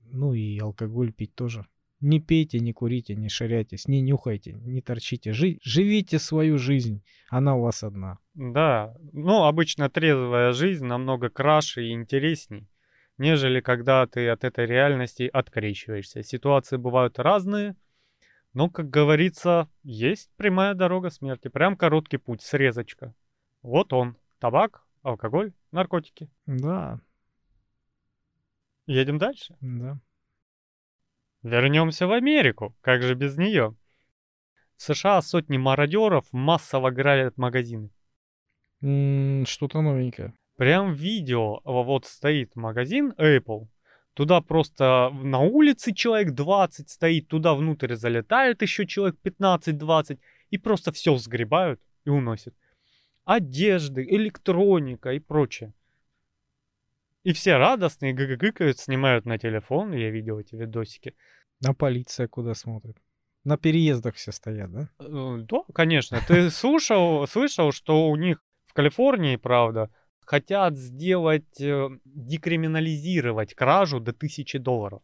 ну 0.00 0.34
и 0.34 0.58
алкоголь 0.58 1.10
пить 1.10 1.34
тоже. 1.34 1.66
Не 2.04 2.20
пейте, 2.20 2.60
не 2.60 2.74
курите, 2.74 3.16
не 3.16 3.30
ширяйтесь, 3.30 3.88
не 3.88 4.02
нюхайте, 4.02 4.52
не 4.52 4.82
торчите. 4.82 5.32
Жи- 5.32 5.58
живите 5.62 6.18
свою 6.18 6.58
жизнь, 6.58 7.02
она 7.30 7.56
у 7.56 7.62
вас 7.62 7.82
одна. 7.82 8.18
Да, 8.34 8.94
ну 9.14 9.44
обычно 9.44 9.88
трезвая 9.88 10.52
жизнь 10.52 10.84
намного 10.84 11.30
краше 11.30 11.86
и 11.86 11.92
интересней, 11.92 12.68
нежели 13.16 13.60
когда 13.60 14.06
ты 14.06 14.28
от 14.28 14.44
этой 14.44 14.66
реальности 14.66 15.30
открещиваешься. 15.32 16.22
Ситуации 16.22 16.76
бывают 16.76 17.18
разные, 17.18 17.74
но, 18.52 18.68
как 18.68 18.90
говорится, 18.90 19.70
есть 19.82 20.28
прямая 20.36 20.74
дорога 20.74 21.08
смерти, 21.08 21.48
прям 21.48 21.74
короткий 21.74 22.18
путь, 22.18 22.42
срезочка. 22.42 23.14
Вот 23.62 23.94
он, 23.94 24.18
табак, 24.40 24.84
алкоголь, 25.02 25.54
наркотики. 25.72 26.28
Да. 26.44 27.00
Едем 28.86 29.16
дальше? 29.16 29.56
Да. 29.62 29.98
Вернемся 31.44 32.06
в 32.06 32.12
Америку, 32.12 32.74
как 32.80 33.02
же 33.02 33.14
без 33.14 33.36
нее? 33.36 33.76
В 34.76 34.82
США 34.82 35.20
сотни 35.20 35.58
мародеров 35.58 36.24
массово 36.32 36.90
грабят 36.90 37.36
магазины. 37.36 37.90
что-то 38.80 39.82
новенькое. 39.82 40.32
Прям 40.56 40.94
видео, 40.94 41.60
вот 41.64 42.06
стоит 42.06 42.56
магазин 42.56 43.12
Apple, 43.18 43.68
туда 44.14 44.40
просто 44.40 45.10
на 45.12 45.40
улице 45.40 45.92
человек 45.92 46.32
20 46.32 46.88
стоит, 46.88 47.28
туда 47.28 47.54
внутрь 47.54 47.94
залетает 47.94 48.62
еще 48.62 48.86
человек 48.86 49.16
15-20 49.22 50.18
и 50.48 50.56
просто 50.56 50.92
все 50.92 51.14
сгребают 51.18 51.78
и 52.06 52.10
уносят. 52.10 52.54
Одежды, 53.26 54.02
электроника 54.02 55.12
и 55.12 55.18
прочее. 55.18 55.74
И 57.24 57.32
все 57.32 57.56
радостные, 57.56 58.12
гыкают, 58.12 58.78
снимают 58.78 59.24
на 59.24 59.38
телефон. 59.38 59.92
Я 59.92 60.10
видел 60.10 60.38
эти 60.38 60.54
видосики. 60.54 61.14
А 61.64 61.72
полиция 61.72 62.28
куда 62.28 62.54
смотрит? 62.54 62.96
На 63.44 63.56
переездах 63.56 64.14
все 64.16 64.30
стоят, 64.30 64.70
да? 64.70 64.90
Э, 64.98 65.38
да, 65.38 65.62
конечно. 65.74 66.20
Ты 66.28 66.50
слушал, 66.50 67.26
слышал, 67.26 67.72
что 67.72 68.08
у 68.08 68.16
них 68.16 68.42
в 68.66 68.74
Калифорнии, 68.74 69.36
правда, 69.36 69.90
хотят 70.20 70.76
сделать, 70.76 71.60
э, 71.60 71.88
декриминализировать 72.04 73.54
кражу 73.54 74.00
до 74.00 74.12
тысячи 74.12 74.58
долларов. 74.58 75.02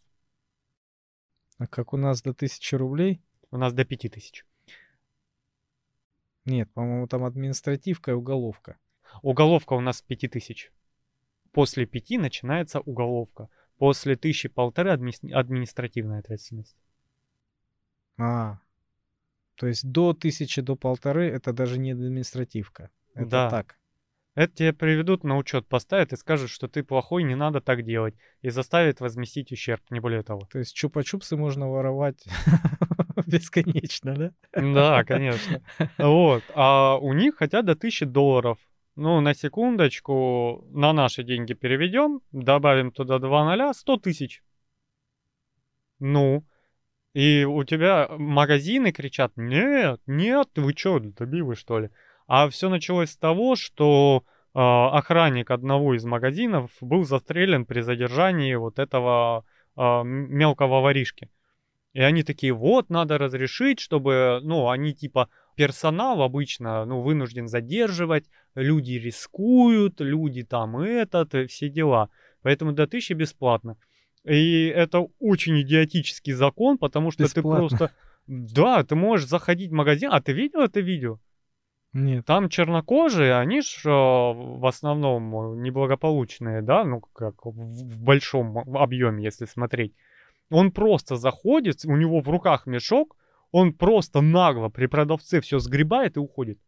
А 1.58 1.66
как 1.66 1.94
у 1.94 1.96
нас 1.96 2.22
до 2.22 2.34
тысячи 2.34 2.74
рублей? 2.74 3.22
У 3.50 3.56
нас 3.56 3.72
до 3.72 3.84
пяти 3.84 4.10
тысяч. 4.10 4.44
Нет, 6.44 6.70
по-моему, 6.72 7.06
там 7.06 7.24
административка 7.24 8.10
и 8.10 8.14
уголовка. 8.14 8.78
Уголовка 9.22 9.74
у 9.74 9.80
нас 9.80 10.02
пяти 10.02 10.28
тысяч. 10.28 10.70
После 11.52 11.86
пяти 11.86 12.18
начинается 12.18 12.80
уголовка. 12.80 13.48
После 13.78 14.16
тысячи 14.16 14.48
полторы 14.48 14.92
адми- 14.92 15.32
административная 15.32 16.20
ответственность. 16.20 16.76
А, 18.18 18.58
то 19.56 19.66
есть 19.66 19.90
до 19.90 20.12
тысячи, 20.12 20.60
до 20.60 20.76
полторы 20.76 21.26
это 21.28 21.52
даже 21.52 21.78
не 21.78 21.92
административка. 21.92 22.90
Это 23.14 23.26
Да. 23.30 23.50
так. 23.50 23.76
Это 24.36 24.54
тебе 24.54 24.72
приведут 24.72 25.24
на 25.24 25.36
учет, 25.36 25.66
поставят 25.66 26.12
и 26.12 26.16
скажут, 26.16 26.50
что 26.50 26.68
ты 26.68 26.84
плохой, 26.84 27.24
не 27.24 27.34
надо 27.34 27.60
так 27.60 27.82
делать. 27.84 28.14
И 28.42 28.50
заставят 28.50 29.00
возместить 29.00 29.50
ущерб, 29.52 29.82
не 29.90 29.98
более 30.00 30.22
того. 30.22 30.46
То 30.50 30.58
есть 30.60 30.76
чупа-чупсы 30.82 31.36
можно 31.36 31.68
воровать 31.68 32.24
бесконечно, 33.26 34.14
да? 34.14 34.32
Да, 34.52 35.04
конечно. 35.04 35.62
Вот. 35.98 36.44
А 36.54 36.96
у 36.98 37.12
них 37.12 37.36
хотят 37.36 37.66
до 37.66 37.72
1000 37.72 38.06
долларов. 38.06 38.58
Ну, 39.02 39.18
на 39.22 39.32
секундочку, 39.32 40.62
на 40.72 40.92
наши 40.92 41.22
деньги 41.22 41.54
переведем, 41.54 42.20
добавим 42.32 42.92
туда 42.92 43.18
2 43.18 43.44
ноля, 43.46 43.72
100 43.72 43.96
тысяч. 43.96 44.42
Ну, 46.00 46.44
и 47.14 47.44
у 47.44 47.64
тебя 47.64 48.08
магазины 48.10 48.92
кричат, 48.92 49.32
нет, 49.36 50.02
нет, 50.06 50.48
вы 50.56 50.74
что, 50.76 50.98
добивы 50.98 51.56
что 51.56 51.78
ли? 51.78 51.88
А 52.26 52.50
все 52.50 52.68
началось 52.68 53.12
с 53.12 53.16
того, 53.16 53.56
что 53.56 54.22
э, 54.22 54.58
охранник 54.58 55.50
одного 55.50 55.94
из 55.94 56.04
магазинов 56.04 56.70
был 56.82 57.04
застрелен 57.04 57.64
при 57.64 57.80
задержании 57.80 58.54
вот 58.54 58.78
этого 58.78 59.46
э, 59.78 60.02
мелкого 60.04 60.82
воришки. 60.82 61.30
И 61.94 62.02
они 62.02 62.22
такие, 62.22 62.52
вот, 62.52 62.90
надо 62.90 63.16
разрешить, 63.16 63.80
чтобы, 63.80 64.40
ну, 64.42 64.68
они 64.68 64.92
типа, 64.92 65.30
персонал 65.56 66.22
обычно, 66.22 66.84
ну, 66.84 67.02
вынужден 67.02 67.48
задерживать, 67.48 68.26
люди 68.54 68.92
рискуют, 68.92 70.00
люди 70.00 70.42
там 70.42 70.78
этот, 70.78 71.34
и 71.34 71.46
все 71.46 71.68
дела. 71.68 72.10
Поэтому 72.42 72.72
до 72.72 72.84
1000 72.84 73.14
бесплатно. 73.14 73.76
И 74.24 74.66
это 74.66 75.06
очень 75.18 75.60
идиотический 75.62 76.32
закон, 76.32 76.78
потому 76.78 77.10
что 77.10 77.24
Бесплатно. 77.24 77.68
ты 77.68 77.76
просто... 77.76 77.94
Да, 78.26 78.84
ты 78.84 78.94
можешь 78.94 79.28
заходить 79.28 79.70
в 79.70 79.74
магазин. 79.74 80.10
А 80.12 80.20
ты 80.20 80.32
видел 80.32 80.60
это 80.60 80.80
видео? 80.80 81.18
Нет. 81.92 82.24
Там 82.24 82.48
чернокожие, 82.48 83.36
они 83.36 83.62
ж 83.62 83.82
э, 83.84 83.88
в 83.90 84.64
основном 84.64 85.54
э, 85.54 85.62
неблагополучные, 85.62 86.62
да, 86.62 86.84
ну 86.84 87.00
как 87.00 87.44
в 87.44 88.00
большом 88.00 88.58
объеме, 88.76 89.24
если 89.24 89.46
смотреть. 89.46 89.92
Он 90.50 90.70
просто 90.70 91.16
заходит, 91.16 91.84
у 91.84 91.96
него 91.96 92.20
в 92.20 92.28
руках 92.28 92.66
мешок, 92.66 93.16
он 93.52 93.72
просто 93.72 94.20
нагло 94.20 94.68
при 94.68 94.86
продавце 94.86 95.40
все 95.40 95.58
сгребает 95.58 96.16
и 96.16 96.20
уходит. 96.20 96.58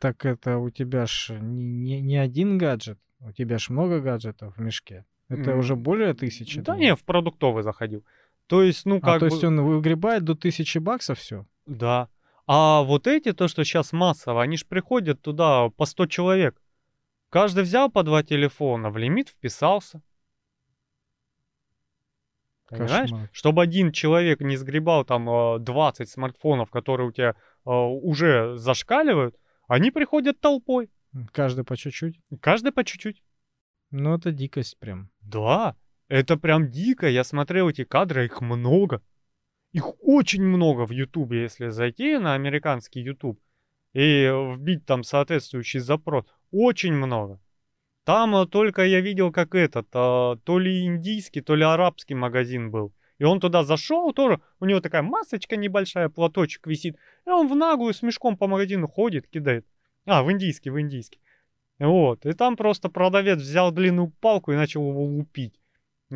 Так 0.00 0.24
это 0.24 0.58
у 0.58 0.70
тебя 0.70 1.06
ж 1.06 1.38
не, 1.40 1.64
не, 1.64 2.00
не 2.00 2.16
один 2.16 2.58
гаджет, 2.58 2.98
у 3.20 3.32
тебя 3.32 3.58
ж 3.58 3.70
много 3.70 4.00
гаджетов 4.00 4.56
в 4.56 4.60
мешке. 4.60 5.04
Это 5.28 5.52
М, 5.52 5.58
уже 5.58 5.76
более 5.76 6.12
тысячи. 6.14 6.60
Да 6.60 6.72
думаю. 6.72 6.80
не, 6.80 6.96
в 6.96 7.04
продуктовый 7.04 7.62
заходил. 7.62 8.04
То 8.48 8.62
есть, 8.62 8.84
ну 8.84 8.96
А 8.96 9.00
как 9.00 9.20
то 9.20 9.26
бы... 9.26 9.32
есть 9.32 9.44
он 9.44 9.60
выгребает 9.62 10.24
до 10.24 10.34
тысячи 10.34 10.78
баксов 10.78 11.18
все? 11.18 11.46
Да. 11.66 12.08
А 12.46 12.82
вот 12.82 13.06
эти, 13.06 13.32
то, 13.32 13.48
что 13.48 13.64
сейчас 13.64 13.92
массово, 13.92 14.42
они 14.42 14.56
ж 14.56 14.66
приходят 14.66 15.22
туда 15.22 15.70
по 15.70 15.86
100 15.86 16.06
человек. 16.06 16.60
Каждый 17.30 17.62
взял 17.62 17.90
по 17.90 18.02
два 18.02 18.22
телефона, 18.22 18.90
в 18.90 18.98
лимит 18.98 19.28
вписался. 19.30 20.02
Понимаешь? 22.72 23.10
Кошмар. 23.10 23.28
Чтобы 23.32 23.62
один 23.62 23.92
человек 23.92 24.40
не 24.40 24.56
сгребал 24.56 25.04
там 25.04 25.28
э, 25.28 25.58
20 25.58 26.08
смартфонов, 26.08 26.70
которые 26.70 27.08
у 27.08 27.12
тебя 27.12 27.34
э, 27.64 27.70
уже 27.70 28.56
зашкаливают, 28.56 29.36
они 29.68 29.90
приходят 29.90 30.40
толпой. 30.40 30.90
Каждый 31.32 31.64
по 31.64 31.76
чуть-чуть. 31.76 32.18
Каждый 32.40 32.72
по 32.72 32.84
чуть-чуть. 32.84 33.22
Ну 33.90 34.16
это 34.16 34.32
дикость 34.32 34.78
прям. 34.78 35.10
Да, 35.20 35.76
это 36.08 36.36
прям 36.36 36.70
дико. 36.70 37.08
Я 37.08 37.24
смотрел 37.24 37.68
эти 37.68 37.84
кадры, 37.84 38.24
их 38.24 38.40
много. 38.40 39.02
Их 39.72 39.92
очень 40.02 40.42
много 40.42 40.86
в 40.86 40.90
Ютубе, 40.90 41.42
если 41.42 41.68
зайти 41.68 42.18
на 42.18 42.34
американский 42.34 43.00
Ютуб 43.00 43.38
и 43.92 44.30
вбить 44.56 44.86
там 44.86 45.04
соответствующий 45.04 45.80
запрос. 45.80 46.24
Очень 46.50 46.94
много. 46.94 47.40
Там 48.04 48.34
э, 48.34 48.46
только 48.46 48.84
я 48.84 49.00
видел, 49.00 49.32
как 49.32 49.54
этот, 49.54 49.86
э, 49.94 50.36
то 50.44 50.58
ли 50.58 50.84
индийский, 50.84 51.40
то 51.40 51.54
ли 51.54 51.64
арабский 51.64 52.14
магазин 52.14 52.70
был. 52.70 52.92
И 53.18 53.24
он 53.24 53.38
туда 53.38 53.62
зашел 53.62 54.12
тоже, 54.12 54.40
у 54.58 54.64
него 54.64 54.80
такая 54.80 55.02
масочка 55.02 55.56
небольшая, 55.56 56.08
платочек 56.08 56.66
висит. 56.66 56.96
И 57.26 57.30
он 57.30 57.48
в 57.48 57.54
наглую 57.54 57.94
с 57.94 58.02
мешком 58.02 58.36
по 58.36 58.48
магазину 58.48 58.88
ходит, 58.88 59.28
кидает. 59.28 59.64
А, 60.06 60.24
в 60.24 60.32
индийский, 60.32 60.70
в 60.70 60.80
индийский. 60.80 61.20
Вот. 61.78 62.26
И 62.26 62.32
там 62.32 62.56
просто 62.56 62.88
продавец 62.88 63.38
взял 63.38 63.70
длинную 63.70 64.10
палку 64.20 64.52
и 64.52 64.56
начал 64.56 64.88
его 64.88 65.04
лупить. 65.04 65.54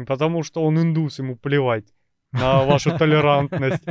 Потому 0.07 0.43
что 0.43 0.65
он 0.65 0.81
индус, 0.81 1.19
ему 1.21 1.37
плевать 1.37 1.87
на 2.33 2.65
вашу 2.65 2.97
толерантность. 2.99 3.85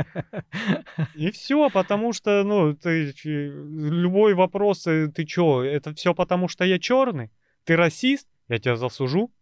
И 1.14 1.30
все, 1.30 1.70
потому 1.70 2.12
что, 2.12 2.44
ну, 2.44 2.74
ты 2.74 3.12
любой 3.24 4.34
вопрос, 4.34 4.86
э, 4.86 5.08
ты 5.08 5.24
чё, 5.24 5.62
это 5.62 5.94
все 5.94 6.14
потому 6.14 6.48
что 6.48 6.64
я 6.64 6.78
черный? 6.78 7.30
Ты 7.66 7.74
расист? 7.76 8.28
Я 8.48 8.58
тебя 8.60 8.76
засужу, 8.76 9.32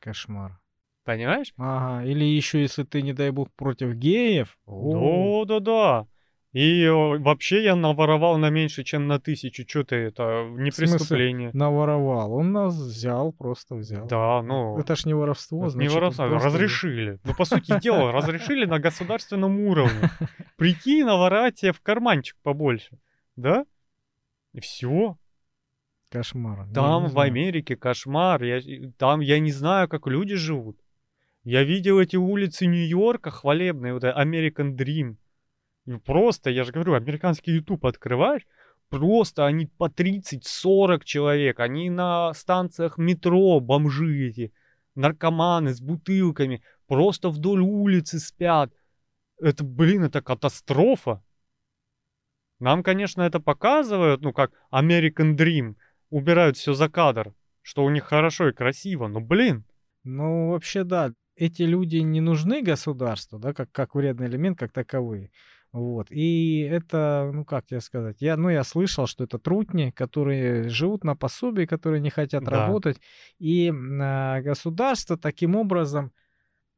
Кошмар. 0.00 0.58
понимаешь? 1.04 1.54
Ага, 1.56 2.04
или 2.04 2.24
еще 2.24 2.60
если 2.60 2.82
ты, 2.82 3.02
не 3.02 3.12
дай 3.12 3.30
бог, 3.30 3.52
против 3.52 3.94
геев. 3.94 4.58
Да-да-да. 4.66 6.06
И 6.52 6.82
э, 6.84 6.92
вообще 7.18 7.64
я 7.64 7.76
наворовал 7.76 8.36
на 8.38 8.50
меньше, 8.50 8.84
чем 8.84 9.06
на 9.08 9.18
тысячу. 9.20 9.64
Что 9.68 9.84
ты, 9.84 9.96
это 9.96 10.44
не 10.50 10.70
В 10.70 10.76
преступление. 10.76 11.50
Наворовал. 11.52 12.32
Он 12.34 12.52
нас 12.52 12.74
взял, 12.76 13.32
просто 13.32 13.74
взял. 13.74 14.06
Да, 14.06 14.40
ну... 14.42 14.78
Это 14.78 14.94
ж 14.94 15.04
не 15.04 15.14
воровство, 15.14 15.62
Это 15.62 15.70
значит, 15.70 15.90
не 15.90 15.94
воровство, 15.94 16.28
просто- 16.28 16.46
разрешили. 16.48 17.18
Ну, 17.24 17.34
по 17.34 17.44
сути 17.44 17.80
дела, 17.80 18.12
разрешили 18.12 18.66
на 18.66 18.78
государственном 18.78 19.58
уровне. 19.60 20.10
Прикинь, 20.56 21.04
наворать 21.04 21.62
в 21.62 21.80
карманчик 21.80 22.36
побольше. 22.42 22.98
Да? 23.34 23.66
И 24.52 24.60
все. 24.60 25.16
Кошмар. 26.18 26.66
Не- 26.66 26.74
Там 26.74 27.08
в. 27.08 27.18
Америке 27.18 27.76
кошмар. 27.76 28.42
Я, 28.42 28.60
там 28.98 29.20
я 29.20 29.38
не 29.40 29.52
знаю, 29.52 29.88
как 29.88 30.06
люди 30.06 30.36
живут. 30.36 30.78
Я 31.42 31.62
видел 31.64 31.98
эти 31.98 32.16
улицы 32.16 32.66
Нью-Йорка 32.66 33.30
хвалебные, 33.30 33.92
вот 33.92 34.04
American 34.04 34.76
Dream. 34.76 35.16
И 35.86 35.98
просто, 35.98 36.50
я 36.50 36.64
же 36.64 36.72
говорю, 36.72 36.94
американский 36.94 37.52
YouTube 37.52 37.84
открываешь, 37.84 38.46
просто 38.88 39.44
они 39.44 39.66
по 39.66 39.88
30-40 39.88 41.04
человек, 41.04 41.60
они 41.60 41.90
на 41.90 42.32
станциях 42.32 42.96
метро, 42.96 43.60
бомжи 43.60 44.28
эти, 44.28 44.52
наркоманы 44.94 45.74
с 45.74 45.80
бутылками, 45.80 46.62
просто 46.86 47.28
вдоль 47.28 47.60
улицы 47.60 48.18
спят. 48.18 48.72
Это, 49.38 49.64
блин, 49.64 50.04
это 50.04 50.22
катастрофа. 50.22 51.22
Нам, 52.60 52.82
конечно, 52.82 53.20
это 53.22 53.40
показывают, 53.40 54.22
ну, 54.22 54.32
как 54.32 54.52
American 54.72 55.36
Dream, 55.36 55.74
убирают 56.14 56.56
все 56.56 56.74
за 56.74 56.88
кадр, 56.88 57.34
что 57.62 57.84
у 57.84 57.90
них 57.90 58.04
хорошо 58.04 58.48
и 58.48 58.52
красиво, 58.52 59.08
но, 59.08 59.20
блин, 59.20 59.64
Ну, 60.04 60.50
вообще, 60.50 60.84
да, 60.84 61.12
эти 61.36 61.62
люди 61.62 61.96
не 61.96 62.20
нужны 62.20 62.62
государству, 62.62 63.38
да, 63.38 63.52
как, 63.54 63.72
как 63.72 63.94
вредный 63.94 64.26
элемент, 64.26 64.58
как 64.58 64.72
таковые. 64.72 65.30
Вот. 65.72 66.06
И 66.10 66.60
это, 66.60 67.30
ну, 67.34 67.44
как 67.44 67.66
тебе 67.66 67.80
сказать, 67.80 68.18
я, 68.20 68.36
ну, 68.36 68.48
я 68.48 68.62
слышал, 68.64 69.06
что 69.06 69.24
это 69.24 69.38
трутни, 69.38 69.90
которые 69.90 70.68
живут 70.68 71.02
на 71.04 71.16
пособии, 71.16 71.64
которые 71.66 72.00
не 72.00 72.10
хотят 72.10 72.44
Да. 72.44 72.50
работать. 72.50 73.00
И 73.38 73.72
а, 74.00 74.40
государство 74.42 75.16
таким 75.16 75.56
образом, 75.56 76.12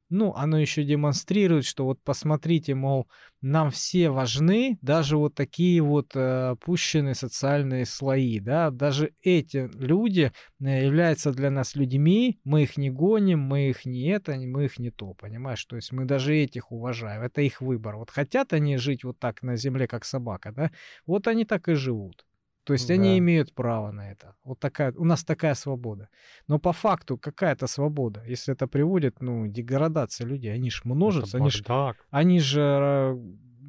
ну, 0.09 0.32
оно 0.34 0.59
еще 0.59 0.84
демонстрирует, 0.84 1.64
что 1.64 1.84
вот 1.84 2.00
посмотрите, 2.02 2.74
мол, 2.74 3.09
нам 3.40 3.70
все 3.70 4.11
важны, 4.11 4.78
даже 4.80 5.16
вот 5.16 5.34
такие 5.34 5.82
вот 5.82 6.14
э, 6.14 6.50
опущенные 6.50 7.14
социальные 7.14 7.86
слои, 7.86 8.38
да, 8.40 8.70
даже 8.70 9.12
эти 9.22 9.68
люди 9.74 10.32
э, 10.61 10.84
являются 10.84 11.32
для 11.32 11.50
нас 11.50 11.74
людьми, 11.74 12.38
мы 12.44 12.62
их 12.62 12.76
не 12.76 12.90
гоним, 12.90 13.40
мы 13.40 13.70
их 13.70 13.84
не 13.84 14.09
это, 14.09 14.36
мы 14.36 14.66
их 14.66 14.78
не 14.78 14.90
то, 14.90 15.14
понимаешь? 15.14 15.64
То 15.64 15.76
есть 15.76 15.92
мы 15.92 16.04
даже 16.04 16.36
этих 16.36 16.72
уважаем, 16.72 17.22
это 17.22 17.40
их 17.42 17.61
выбор. 17.61 17.96
Вот 17.96 18.11
хотят 18.11 18.52
они 18.52 18.76
жить 18.76 19.04
вот 19.04 19.18
так 19.18 19.42
на 19.42 19.57
земле, 19.57 19.86
как 19.86 20.04
собака, 20.04 20.52
да, 20.52 20.70
вот 21.07 21.26
они 21.26 21.44
так 21.44 21.68
и 21.68 21.74
живут. 21.74 22.24
То 22.67 22.73
есть 22.73 22.91
они 22.91 23.09
Да. 23.11 23.19
имеют 23.19 23.55
право 23.55 23.93
на 23.93 24.11
это. 24.11 24.35
Вот 24.45 24.59
такая, 24.59 24.93
у 24.97 25.05
нас 25.05 25.25
такая 25.25 25.55
свобода. 25.55 26.09
Но 26.49 26.59
по 26.59 26.73
факту 26.73 27.17
какая-то 27.17 27.69
свобода, 27.69 28.25
если 28.27 28.55
это 28.55 28.67
приводит, 28.67 29.23
ну, 29.23 29.47
деградация 29.47 30.27
людей, 30.27 30.53
они 30.53 30.71
ж 30.71 30.85
множатся, 30.85 31.37
они 31.39 31.51
ж 31.51 31.62
бардак. 31.62 31.97
они 32.11 32.41
же 32.41 32.61
э, 32.61 33.17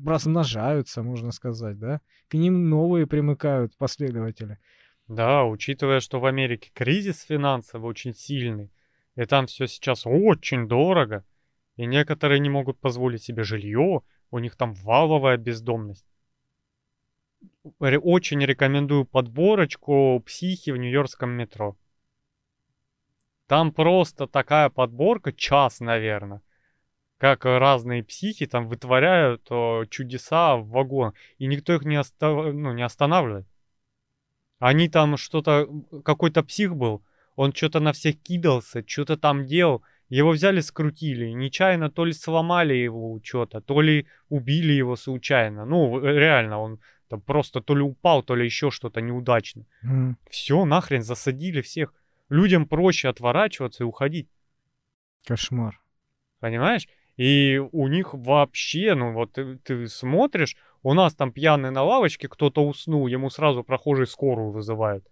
размножаются, 0.05 1.03
можно 1.03 1.31
сказать, 1.31 1.77
да? 1.77 2.01
К 2.27 2.33
ним 2.37 2.69
новые 2.69 3.05
примыкают 3.05 3.77
последователи. 3.77 4.57
Да, 5.07 5.45
учитывая, 5.45 5.99
что 5.99 6.19
в 6.19 6.25
Америке 6.25 6.71
кризис 6.73 7.21
финансовый 7.21 7.85
очень 7.85 8.15
сильный, 8.15 8.71
и 9.15 9.25
там 9.25 9.45
все 9.45 9.67
сейчас 9.67 10.05
очень 10.05 10.67
дорого, 10.67 11.23
и 11.75 11.85
некоторые 11.85 12.39
не 12.39 12.49
могут 12.49 12.79
позволить 12.79 13.21
себе 13.23 13.43
жилье, 13.43 14.01
у 14.31 14.39
них 14.39 14.55
там 14.55 14.73
валовая 14.73 15.37
бездомность. 15.37 16.05
Очень 17.79 18.43
рекомендую 18.43 19.05
подборочку 19.05 20.21
«Психи 20.25 20.71
в 20.71 20.77
нью-йоркском 20.77 21.29
метро». 21.29 21.75
Там 23.47 23.71
просто 23.71 24.27
такая 24.27 24.69
подборка, 24.69 25.31
час, 25.31 25.79
наверное. 25.79 26.41
Как 27.17 27.45
разные 27.45 28.03
психи 28.03 28.45
там 28.45 28.67
вытворяют 28.67 29.47
о, 29.49 29.85
чудеса 29.89 30.57
в 30.57 30.67
вагон. 30.67 31.13
И 31.37 31.47
никто 31.47 31.73
их 31.73 31.83
не, 31.83 31.97
оста... 31.97 32.51
ну, 32.51 32.73
не 32.73 32.83
останавливает. 32.83 33.47
Они 34.59 34.89
там 34.89 35.17
что-то... 35.17 35.67
Какой-то 36.03 36.43
псих 36.43 36.75
был. 36.75 37.03
Он 37.35 37.53
что-то 37.53 37.79
на 37.79 37.93
всех 37.93 38.21
кидался, 38.21 38.83
что-то 38.85 39.17
там 39.17 39.45
делал. 39.45 39.81
Его 40.09 40.31
взяли, 40.31 40.59
скрутили. 40.59 41.29
Нечаянно 41.31 41.89
то 41.89 42.05
ли 42.05 42.13
сломали 42.13 42.73
его 42.73 43.19
что-то, 43.23 43.61
то 43.61 43.81
ли 43.81 44.07
убили 44.29 44.73
его 44.73 44.95
случайно. 44.95 45.65
Ну, 45.65 45.99
реально, 45.99 46.59
он 46.59 46.79
там 47.07 47.21
просто 47.21 47.61
то 47.61 47.75
ли 47.75 47.81
упал, 47.81 48.23
то 48.23 48.35
ли 48.35 48.45
еще 48.45 48.71
что-то 48.71 49.01
неудачно. 49.01 49.65
Mm. 49.83 50.15
Все, 50.29 50.65
нахрен 50.65 51.01
засадили 51.01 51.61
всех. 51.61 51.93
Людям 52.29 52.67
проще 52.67 53.07
отворачиваться 53.09 53.83
и 53.83 53.87
уходить. 53.87 54.27
Кошмар. 55.25 55.81
Понимаешь? 56.39 56.87
И 57.15 57.57
у 57.71 57.87
них 57.87 58.13
вообще, 58.13 58.93
ну 58.93 59.13
вот 59.13 59.33
ты, 59.33 59.57
ты 59.57 59.87
смотришь, 59.87 60.55
у 60.83 60.93
нас 60.93 61.15
там 61.15 61.31
пьяный 61.31 61.71
на 61.71 61.83
лавочке, 61.83 62.27
кто-то 62.27 62.65
уснул, 62.65 63.07
ему 63.07 63.29
сразу 63.29 63.63
прохожий 63.63 64.05
скорую 64.05 64.51
вызывают. 64.51 65.05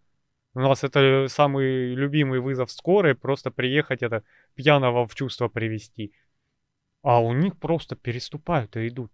У 0.53 0.59
нас 0.59 0.83
это 0.83 1.25
самый 1.27 1.93
любимый 1.93 2.39
вызов 2.39 2.71
скорой, 2.71 3.15
просто 3.15 3.51
приехать 3.51 4.03
это 4.03 4.23
пьяного 4.53 5.07
в 5.07 5.15
чувство 5.15 5.49
привести. 5.49 6.13
А 7.01 7.19
у 7.19 7.33
них 7.33 7.57
просто 7.57 7.95
переступают 7.95 8.77
и 8.77 8.87
идут. 8.87 9.11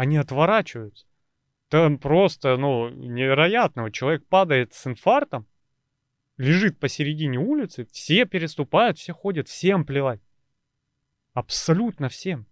Они 0.00 0.16
отворачиваются. 0.16 1.04
Там 1.68 1.98
просто, 1.98 2.56
ну, 2.56 2.88
невероятно. 2.88 3.92
Человек 3.92 4.26
падает 4.26 4.72
с 4.72 4.86
инфарктом, 4.86 5.46
лежит 6.38 6.78
посередине 6.78 7.38
улицы, 7.38 7.86
все 7.92 8.24
переступают, 8.24 8.96
все 8.96 9.12
ходят, 9.12 9.46
всем 9.46 9.84
плевать. 9.84 10.22
Абсолютно 11.34 12.08
всем. 12.08 12.46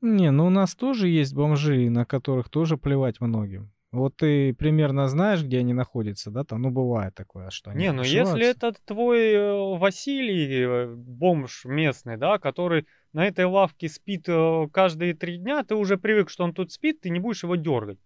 Не, 0.00 0.32
ну 0.32 0.46
у 0.46 0.50
нас 0.50 0.74
тоже 0.74 1.06
есть 1.06 1.34
бомжи, 1.34 1.88
на 1.88 2.04
которых 2.04 2.48
тоже 2.48 2.76
плевать 2.76 3.20
многим. 3.20 3.70
Вот 3.92 4.16
ты 4.16 4.52
примерно 4.52 5.06
знаешь, 5.06 5.44
где 5.44 5.58
они 5.58 5.72
находятся, 5.72 6.32
да? 6.32 6.42
Там, 6.42 6.62
ну, 6.62 6.70
бывает 6.70 7.14
такое, 7.14 7.50
что 7.50 7.70
они 7.70 7.84
Не, 7.84 7.92
ну 7.92 8.02
если 8.02 8.50
это 8.50 8.72
твой 8.84 9.32
э, 9.34 9.78
Василий, 9.78 10.64
э, 10.64 10.94
бомж 10.96 11.64
местный, 11.64 12.16
да, 12.16 12.40
который 12.40 12.86
на 13.12 13.26
этой 13.26 13.44
лавке 13.44 13.88
спит 13.88 14.28
э, 14.28 14.68
каждые 14.72 15.14
три 15.14 15.38
дня, 15.38 15.64
ты 15.64 15.74
уже 15.74 15.98
привык, 15.98 16.30
что 16.30 16.44
он 16.44 16.54
тут 16.54 16.72
спит, 16.72 17.00
ты 17.00 17.10
не 17.10 17.18
будешь 17.18 17.42
его 17.42 17.56
дергать. 17.56 17.98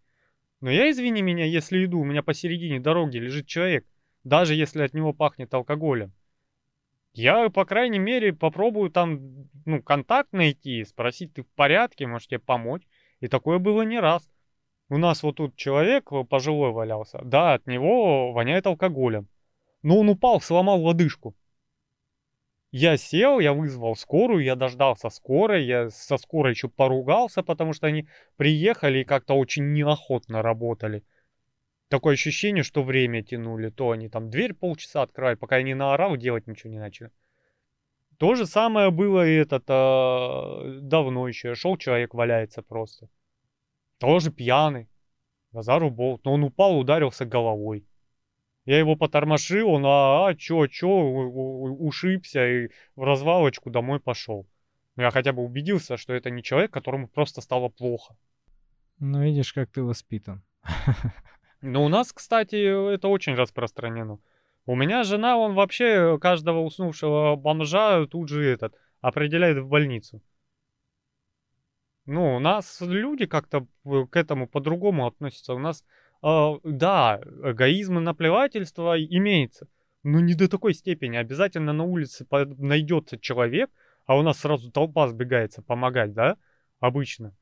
Но 0.61 0.71
я, 0.71 0.91
извини 0.91 1.21
меня, 1.21 1.45
если 1.45 1.85
иду, 1.85 2.01
у 2.01 2.05
меня 2.05 2.23
посередине 2.23 2.81
дороги 2.81 3.19
лежит 3.19 3.47
человек, 3.47 3.87
даже 4.25 4.55
если 4.55 4.83
от 4.83 4.95
него 4.95 5.13
пахнет 5.13 5.53
алкоголем. 5.53 6.13
Я, 7.13 7.49
по 7.49 7.65
крайней 7.65 8.01
мере, 8.01 8.33
попробую 8.33 8.91
там, 8.91 9.21
ну, 9.67 9.83
контакт 9.83 10.33
найти, 10.33 10.85
спросить, 10.85 11.35
ты 11.35 11.43
в 11.43 11.49
порядке, 11.55 12.07
может 12.07 12.29
тебе 12.29 12.41
помочь. 12.41 12.83
И 13.21 13.29
такое 13.29 13.59
было 13.59 13.83
не 13.83 14.01
раз. 14.01 14.29
У 14.89 14.99
нас 14.99 15.23
вот 15.23 15.37
тут 15.37 15.55
человек 15.55 16.11
э, 16.13 16.25
пожилой 16.25 16.73
валялся, 16.73 17.21
да, 17.25 17.55
от 17.55 17.67
него 17.67 18.33
воняет 18.33 18.67
алкоголем. 18.67 19.29
Но 19.83 19.99
он 19.99 20.09
упал, 20.09 20.41
сломал 20.41 20.83
лодыжку. 20.83 21.37
Я 22.77 22.97
сел, 22.97 23.39
я 23.39 23.53
вызвал 23.53 23.95
скорую, 23.95 24.43
я 24.43 24.57
дождался 24.57 25.09
скорой, 25.09 25.65
я 25.65 25.91
со 25.91 26.17
скорой 26.17 26.55
еще 26.55 26.69
поругался, 26.69 27.45
потому 27.45 27.73
что 27.73 27.87
они 27.87 28.09
приехали 28.37 28.99
и 28.99 29.05
как-то 29.05 29.35
очень 29.35 29.73
неохотно 29.73 30.43
работали. 30.43 31.05
Такое 31.89 32.15
ощущение, 32.15 32.65
что 32.65 32.83
время 32.83 33.23
тянули. 33.23 33.71
То 33.71 33.93
они 33.93 34.09
там 34.09 34.29
дверь 34.29 34.55
полчаса 34.55 35.03
открывали, 35.03 35.37
пока 35.37 35.59
я 35.59 35.63
не 35.63 35.75
наорал, 35.75 36.17
делать 36.17 36.49
ничего 36.49 36.73
не 36.73 36.81
начали. 36.81 37.13
То 38.19 38.35
же 38.35 38.45
самое 38.45 38.91
было 38.91 39.25
и 39.25 39.37
этот 39.37 39.67
а, 39.69 40.81
давно 40.81 41.29
еще. 41.29 41.55
Шел 41.55 41.77
человек, 41.77 42.13
валяется 42.13 42.61
просто. 42.63 43.09
Тоже 43.99 44.33
пьяный. 44.33 44.89
Базару 45.53 45.91
болт. 45.91 46.25
Но 46.25 46.33
он 46.33 46.43
упал, 46.43 46.77
ударился 46.77 47.25
головой. 47.25 47.87
Я 48.65 48.79
его 48.79 48.97
потормошил, 48.97 49.69
он, 49.71 49.85
а, 49.85 50.29
а 50.29 50.35
чё, 50.35 50.67
чё, 50.67 50.89
ушибся 50.89 52.49
и 52.49 52.69
в 52.97 53.03
развалочку 53.03 53.71
домой 53.71 54.01
пошел. 54.01 54.47
Но 54.97 55.03
я 55.03 55.11
хотя 55.11 55.33
бы 55.33 55.43
убедился, 55.43 55.97
что 55.97 56.15
это 56.15 56.31
не 56.31 56.43
человек, 56.43 56.71
которому 56.71 57.09
просто 57.09 57.41
стало 57.41 57.69
плохо. 57.69 58.17
Ну, 58.99 59.23
видишь, 59.23 59.53
как 59.53 59.71
ты 59.71 59.83
воспитан. 59.83 60.43
Ну, 61.67 61.83
у 61.83 61.89
нас, 61.89 62.13
кстати, 62.13 62.57
это 62.95 63.09
очень 63.09 63.35
распространено. 63.35 64.19
У 64.67 64.77
меня 64.77 65.03
жена, 65.03 65.39
он 65.39 65.55
вообще 65.55 66.19
каждого 66.19 66.61
уснувшего 66.61 67.37
бомжа 67.37 68.07
тут 68.07 68.29
же 68.29 68.45
этот 68.45 68.75
определяет 69.01 69.57
в 69.57 69.69
больницу. 69.69 70.21
Ну, 72.07 72.37
у 72.37 72.39
нас 72.39 72.83
люди 72.83 73.25
как-то 73.25 73.67
к 73.83 74.17
этому 74.17 74.47
по-другому 74.47 75.07
относятся. 75.07 75.55
У 75.55 75.59
нас 75.59 75.83
э, 75.83 75.85
да, 76.65 77.21
эгоизм 77.43 77.99
и 77.99 78.01
наплевательство 78.01 78.99
имеется, 78.99 79.69
но 80.03 80.21
не 80.21 80.35
до 80.35 80.49
такой 80.49 80.73
степени. 80.73 81.19
Обязательно 81.19 81.75
на 81.75 81.85
улице 81.85 82.27
найдется 82.31 83.19
человек, 83.19 83.71
а 84.07 84.17
у 84.17 84.23
нас 84.23 84.39
сразу 84.39 84.71
толпа 84.71 85.07
сбегается 85.09 85.61
помогать, 85.61 86.15
да, 86.15 86.39
обычно. 86.81 87.37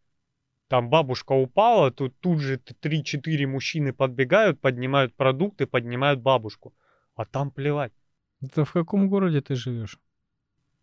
Там 0.67 0.91
бабушка 0.91 1.31
упала, 1.33 1.93
тут, 1.93 2.19
тут 2.19 2.41
же 2.41 2.57
3-4 2.57 3.47
мужчины 3.47 3.93
подбегают, 3.93 4.61
поднимают 4.61 5.15
продукты, 5.15 5.67
поднимают 5.67 6.21
бабушку. 6.21 6.75
А 7.15 7.25
там 7.25 7.53
плевать. 7.53 7.93
Это 8.41 8.65
в 8.65 8.73
каком 8.73 9.09
городе 9.09 9.43
ты 9.43 9.55
живешь? 9.55 10.01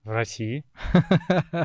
В 0.09 0.11
России. 0.11 0.65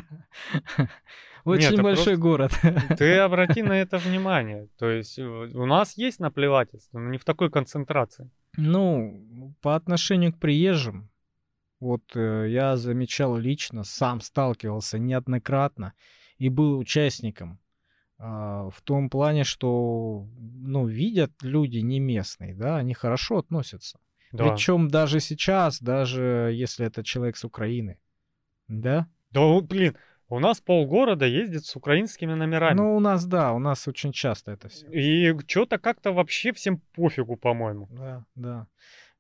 Очень 1.47 1.71
Нет, 1.71 1.83
большой 1.83 2.19
город. 2.19 2.53
Ты 2.99 3.17
обрати 3.17 3.63
на 3.63 3.73
это 3.73 3.97
внимание. 4.07 4.69
То 4.77 4.91
есть 4.91 5.19
э, 5.19 5.23
у 5.23 5.65
нас 5.65 5.97
есть 5.97 6.21
наплевательство, 6.21 6.99
но 6.99 7.09
не 7.09 7.17
в 7.17 7.25
такой 7.25 7.51
концентрации. 7.51 8.31
Ну, 8.59 9.55
по 9.63 9.75
отношению 9.75 10.35
к 10.35 10.39
приезжим, 10.39 11.09
вот 11.81 12.03
э, 12.15 12.49
я 12.51 12.77
замечал 12.77 13.39
лично, 13.39 13.83
сам 13.83 14.21
сталкивался 14.21 14.99
неоднократно 14.99 15.95
и 16.37 16.51
был 16.51 16.79
участником 16.79 17.59
э, 18.19 18.25
в 18.25 18.77
том 18.85 19.09
плане, 19.09 19.45
что, 19.45 20.29
ну, 20.37 20.87
видят 20.87 21.33
люди 21.41 21.79
не 21.79 21.99
местные, 21.99 22.55
да, 22.55 22.77
они 22.77 22.93
хорошо 22.93 23.39
относятся. 23.39 23.99
Да. 24.33 24.51
Причем 24.51 24.89
даже 24.89 25.21
сейчас, 25.21 25.81
даже 25.81 26.51
если 26.53 26.85
это 26.85 27.03
человек 27.03 27.39
с 27.39 27.45
Украины, 27.45 27.99
да? 28.69 29.09
Да, 29.31 29.61
блин, 29.61 29.97
у 30.29 30.39
нас 30.39 30.61
полгорода 30.61 31.27
ездит 31.27 31.65
с 31.65 31.77
украинскими 31.77 32.35
номерами. 32.35 32.79
Ну, 32.79 32.97
у 32.97 33.01
нас, 33.01 33.27
да, 33.27 33.53
у 33.53 33.59
нас 33.59 33.87
очень 33.89 34.13
часто 34.13 34.53
это 34.53 34.69
все. 34.69 34.87
И 34.89 35.37
что-то 35.47 35.79
как-то 35.79 36.13
вообще 36.13 36.53
всем 36.53 36.81
пофигу, 36.95 37.37
по-моему. 37.37 37.89
Да, 37.91 38.25
да. 38.35 38.67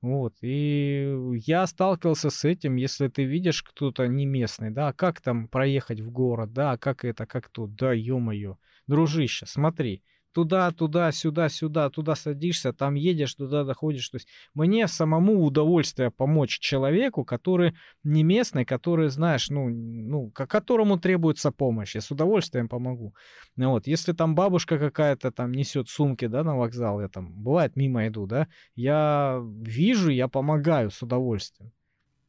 Вот, 0.00 0.34
и 0.42 1.16
я 1.46 1.66
сталкивался 1.66 2.28
с 2.28 2.44
этим, 2.44 2.76
если 2.76 3.08
ты 3.08 3.24
видишь 3.24 3.62
кто-то 3.62 4.06
не 4.06 4.26
местный, 4.26 4.70
да, 4.70 4.92
как 4.92 5.22
там 5.22 5.48
проехать 5.48 6.00
в 6.00 6.10
город, 6.10 6.52
да, 6.52 6.76
как 6.76 7.06
это, 7.06 7.24
как 7.24 7.48
тут, 7.48 7.74
да, 7.74 7.92
ё-моё, 7.92 8.56
дружище, 8.86 9.46
смотри, 9.46 10.02
туда, 10.34 10.70
туда, 10.72 11.12
сюда, 11.12 11.48
сюда, 11.48 11.88
туда 11.90 12.14
садишься, 12.16 12.72
там 12.72 12.94
едешь, 12.94 13.34
туда 13.34 13.64
доходишь. 13.64 14.08
То 14.08 14.16
есть 14.16 14.28
мне 14.52 14.88
самому 14.88 15.44
удовольствие 15.44 16.10
помочь 16.10 16.58
человеку, 16.58 17.24
который 17.24 17.74
не 18.02 18.24
местный, 18.24 18.64
который, 18.64 19.08
знаешь, 19.08 19.48
ну, 19.48 19.68
ну, 19.68 20.30
которому 20.30 20.98
требуется 20.98 21.52
помощь. 21.52 21.94
Я 21.94 22.00
с 22.00 22.10
удовольствием 22.10 22.68
помогу. 22.68 23.14
Ну, 23.56 23.70
вот, 23.70 23.86
если 23.86 24.12
там 24.12 24.34
бабушка 24.34 24.78
какая-то 24.78 25.30
там 25.30 25.52
несет 25.52 25.88
сумки, 25.88 26.26
да, 26.26 26.42
на 26.42 26.56
вокзал, 26.56 27.00
я 27.00 27.08
там, 27.08 27.32
бывает, 27.32 27.76
мимо 27.76 28.06
иду, 28.08 28.26
да, 28.26 28.48
я 28.74 29.40
вижу, 29.62 30.10
я 30.10 30.28
помогаю 30.28 30.90
с 30.90 31.00
удовольствием. 31.02 31.72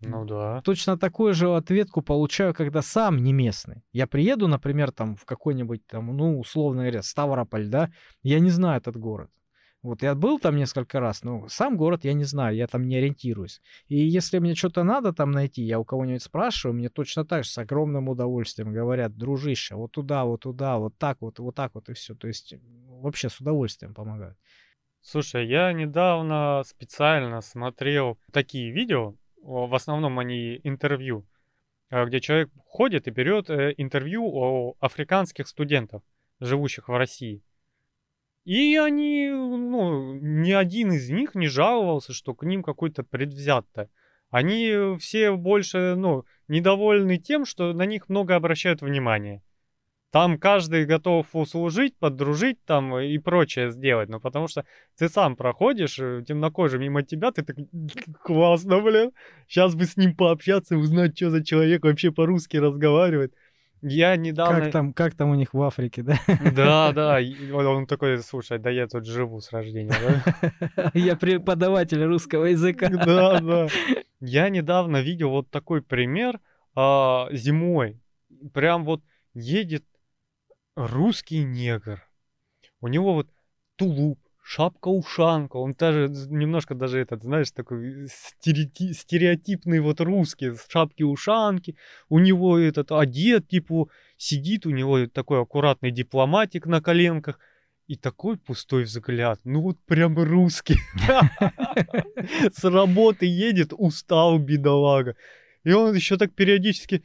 Ну 0.01 0.26
да. 0.26 0.61
Точно 0.61 0.97
такую 0.97 1.34
же 1.34 1.55
ответку 1.55 2.01
получаю, 2.01 2.53
когда 2.53 2.81
сам 2.81 3.17
не 3.23 3.34
местный. 3.34 3.84
Я 3.91 4.07
приеду, 4.07 4.47
например, 4.47 4.91
там 4.91 5.15
в 5.15 5.26
какой-нибудь 5.26 5.85
там, 5.88 6.15
ну, 6.15 6.39
условно 6.39 6.81
говоря, 6.81 7.01
Ставрополь, 7.01 7.67
да, 7.67 7.89
я 8.23 8.39
не 8.39 8.49
знаю 8.49 8.77
этот 8.80 8.97
город. 8.97 9.31
Вот 9.85 10.01
я 10.01 10.15
был 10.15 10.39
там 10.39 10.55
несколько 10.55 10.99
раз, 10.99 11.22
но 11.22 11.47
сам 11.47 11.77
город 11.77 12.05
я 12.05 12.13
не 12.13 12.23
знаю, 12.23 12.55
я 12.55 12.65
там 12.65 12.88
не 12.88 12.95
ориентируюсь. 12.97 13.61
И 13.88 13.95
если 13.95 14.39
мне 14.39 14.55
что-то 14.55 14.84
надо 14.84 15.13
там 15.13 15.30
найти, 15.30 15.61
я 15.61 15.80
у 15.80 15.85
кого-нибудь 15.85 16.23
спрашиваю, 16.23 16.76
мне 16.76 16.89
точно 16.89 17.23
так 17.23 17.43
же 17.43 17.51
с 17.51 17.57
огромным 17.59 18.09
удовольствием 18.09 18.73
говорят, 18.73 19.15
дружище, 19.15 19.76
вот 19.76 19.91
туда, 19.91 20.26
вот 20.26 20.41
туда, 20.41 20.80
вот 20.80 20.97
так 20.97 21.22
вот, 21.22 21.38
вот 21.38 21.53
так 21.53 21.76
вот 21.76 21.88
и 21.89 21.93
все. 21.93 22.15
То 22.15 22.27
есть 22.27 22.55
вообще 22.88 23.30
с 23.30 23.39
удовольствием 23.39 23.93
помогают. 23.93 24.38
Слушай, 25.01 25.47
я 25.47 25.72
недавно 25.72 26.63
специально 26.65 27.41
смотрел 27.41 28.17
такие 28.31 28.72
видео, 28.72 29.13
в 29.45 29.76
основном 29.76 30.17
они 30.17 30.59
интервью, 30.63 31.26
э, 31.91 32.05
где 32.05 32.19
человек 32.19 32.49
ходит 32.65 33.07
и 33.07 33.11
берет 33.11 33.49
э, 33.49 33.73
интервью 33.77 34.26
у 34.26 34.76
африканских 34.80 35.47
студентов, 35.47 36.01
живущих 36.39 36.89
в 36.89 36.97
России. 36.97 37.43
И 38.43 38.76
они, 38.76 39.30
ну, 39.30 40.15
ни 40.15 40.51
один 40.51 40.91
из 40.91 41.09
них 41.09 41.35
не 41.35 41.47
жаловался, 41.47 42.13
что 42.13 42.34
к 42.34 42.43
ним 42.43 42.61
какой-то 42.63 43.03
предвзято 43.03 43.89
Они 44.30 44.97
все 44.99 45.35
больше, 45.35 45.95
ну, 45.95 46.26
недовольны 46.47 47.17
тем, 47.17 47.45
что 47.45 47.73
на 47.73 47.85
них 47.85 48.09
много 48.09 48.35
обращают 48.35 48.81
внимания. 48.81 49.41
Там 50.15 50.37
каждый 50.37 50.85
готов 50.85 51.27
услужить, 51.33 51.97
подружить 51.97 52.63
там 52.63 52.97
и 52.97 53.17
прочее 53.17 53.69
сделать. 53.71 54.07
Ну, 54.07 54.21
потому 54.21 54.47
что 54.47 54.63
ты 54.97 55.09
сам 55.09 55.35
проходишь, 55.35 55.99
э, 55.99 56.23
темнокожий 56.25 56.79
мимо 56.79 57.03
тебя, 57.03 57.33
ты 57.33 57.43
так 57.43 57.57
классно, 58.23 58.79
блин. 58.79 59.11
Сейчас 59.49 59.75
бы 59.75 59.83
с 59.83 59.97
ним 59.97 60.15
пообщаться, 60.15 60.77
узнать, 60.77 61.17
что 61.17 61.31
за 61.31 61.43
человек 61.43 61.83
вообще 61.83 62.13
по-русски 62.13 62.55
разговаривает. 62.55 63.33
Я 63.81 64.15
недавно... 64.15 64.61
Как 64.61 64.71
там, 64.71 64.93
как 64.93 65.15
там 65.15 65.31
у 65.31 65.35
них 65.35 65.53
в 65.53 65.61
Африке, 65.61 66.01
да? 66.01 66.17
Да, 66.55 66.91
да. 66.95 67.19
Он 67.53 67.85
такой, 67.85 68.17
слушай, 68.19 68.57
да 68.57 68.69
я 68.69 68.87
тут 68.87 69.05
живу 69.05 69.41
с 69.41 69.51
рождения, 69.51 69.91
да? 69.91 70.91
Я 70.93 71.17
преподаватель 71.17 72.01
русского 72.01 72.45
языка. 72.45 72.87
Да, 72.87 73.41
да. 73.41 73.67
Я 74.21 74.47
недавно 74.47 75.01
видел 75.01 75.31
вот 75.31 75.51
такой 75.51 75.81
пример 75.81 76.39
а, 76.73 77.27
зимой. 77.33 77.99
Прям 78.53 78.85
вот 78.85 79.01
едет 79.33 79.83
русский 80.76 81.43
негр. 81.43 82.03
У 82.81 82.88
него 82.88 83.14
вот 83.14 83.30
тулуп, 83.77 84.19
шапка-ушанка, 84.43 85.57
он 85.57 85.73
даже 85.73 86.07
немножко 86.30 86.76
даже 86.76 86.99
этот, 86.99 87.23
знаешь, 87.23 87.52
такой 87.52 88.07
стереоти- 88.07 88.93
стереотипный 88.93 89.80
вот 89.80 90.02
русский, 90.02 90.52
шапки-ушанки, 90.69 91.76
у 92.10 92.19
него 92.19 92.60
этот 92.60 92.91
одет, 92.91 93.47
типа, 93.47 93.88
сидит, 94.18 94.65
у 94.65 94.69
него 94.69 95.07
такой 95.07 95.41
аккуратный 95.41 95.91
дипломатик 95.91 96.68
на 96.68 96.81
коленках, 96.81 97.39
и 97.88 97.95
такой 97.95 98.38
пустой 98.38 98.84
взгляд, 98.84 99.39
ну 99.43 99.61
вот 99.61 99.77
прям 99.85 100.18
русский. 100.18 100.77
С 102.52 102.64
работы 102.64 103.27
едет, 103.27 103.73
устал, 103.77 104.39
бедолага. 104.39 105.15
И 105.64 105.72
он 105.72 105.93
еще 105.93 106.18
так 106.18 106.34
периодически 106.34 107.03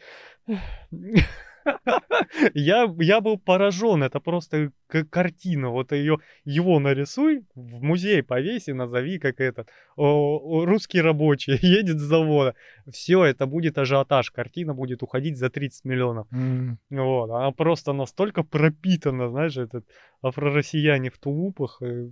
я, 2.54 2.94
я 2.98 3.20
был 3.20 3.38
поражен, 3.38 4.02
это 4.02 4.20
просто 4.20 4.72
картина, 5.10 5.70
вот 5.70 5.92
ее, 5.92 6.18
его 6.44 6.78
нарисуй, 6.80 7.44
в 7.54 7.82
музей 7.82 8.22
повеси, 8.22 8.72
назови 8.72 9.18
как 9.18 9.40
этот, 9.40 9.68
о, 9.96 10.64
русский 10.64 11.00
рабочий 11.00 11.58
едет 11.62 11.98
с 11.98 12.02
завода, 12.02 12.54
все, 12.90 13.24
это 13.24 13.46
будет 13.46 13.78
ажиотаж, 13.78 14.30
картина 14.30 14.74
будет 14.74 15.02
уходить 15.02 15.36
за 15.36 15.50
30 15.50 15.84
миллионов. 15.84 16.26
Mm. 16.32 16.76
Вот, 16.90 17.30
она 17.30 17.50
просто 17.52 17.92
настолько 17.92 18.42
пропитана, 18.42 19.28
знаешь, 19.28 19.56
этот 19.56 19.84
афро-россияне 20.22 21.10
в 21.10 21.18
тулупах, 21.18 21.78
э, 21.80 22.08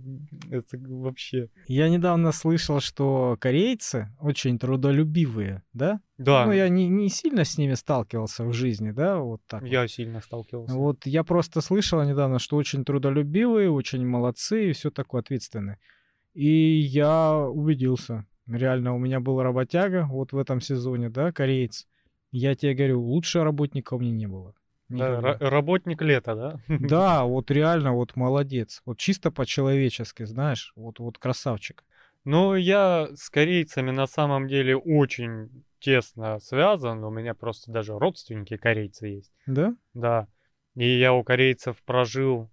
это 0.49 0.77
вообще... 0.77 1.49
Я 1.67 1.89
недавно 1.89 2.31
слышал, 2.31 2.79
что 2.79 3.37
корейцы 3.39 4.09
очень 4.19 4.57
трудолюбивые, 4.57 5.63
да? 5.73 6.01
Да. 6.17 6.45
Ну, 6.45 6.51
я 6.51 6.69
не, 6.69 6.87
не 6.87 7.09
сильно 7.09 7.45
с 7.45 7.57
ними 7.57 7.75
сталкивался 7.75 8.43
в 8.45 8.53
жизни, 8.53 8.91
да, 8.91 9.17
вот 9.19 9.41
так. 9.47 9.63
Я 9.63 9.81
вот. 9.81 9.91
сильно 9.91 10.21
сталкивался. 10.21 10.73
Вот 10.73 11.05
я 11.05 11.23
просто 11.23 11.61
слышал 11.61 12.03
недавно, 12.03 12.39
что 12.39 12.57
очень 12.57 12.83
трудолюбивые, 12.83 13.69
очень 13.69 14.05
молодцы 14.05 14.69
и 14.69 14.73
все 14.73 14.89
такое 14.89 15.21
ответственные. 15.21 15.77
И 16.33 16.47
я 16.47 17.37
убедился. 17.37 18.25
Реально, 18.47 18.95
у 18.95 18.97
меня 18.97 19.19
был 19.19 19.41
работяга 19.41 20.07
вот 20.09 20.31
в 20.31 20.37
этом 20.37 20.61
сезоне, 20.61 21.09
да, 21.09 21.31
кореец. 21.31 21.87
Я 22.31 22.55
тебе 22.55 22.73
говорю, 22.73 23.01
лучше 23.01 23.43
работника 23.43 23.93
у 23.93 23.99
меня 23.99 24.11
не 24.11 24.27
было. 24.27 24.53
Да, 24.89 25.37
работник 25.39 26.01
лета, 26.01 26.35
да? 26.35 26.59
Да, 26.79 27.23
вот 27.23 27.51
реально, 27.51 27.93
вот 27.93 28.15
молодец. 28.15 28.81
Вот 28.85 28.97
чисто 28.97 29.31
по-человечески, 29.31 30.23
знаешь, 30.23 30.73
вот, 30.75 30.99
вот 30.99 31.17
красавчик. 31.17 31.83
Ну, 32.25 32.55
я 32.55 33.07
с 33.15 33.29
корейцами 33.29 33.91
на 33.91 34.07
самом 34.07 34.47
деле 34.47 34.75
очень 34.75 35.63
тесно 35.79 36.39
связан. 36.39 37.03
У 37.03 37.09
меня 37.09 37.33
просто 37.33 37.71
даже 37.71 37.97
родственники 37.97 38.57
корейцы 38.57 39.07
есть. 39.07 39.31
Да? 39.45 39.75
Да. 39.93 40.27
И 40.75 40.85
я 40.85 41.13
у 41.13 41.23
корейцев 41.23 41.81
прожил 41.83 42.49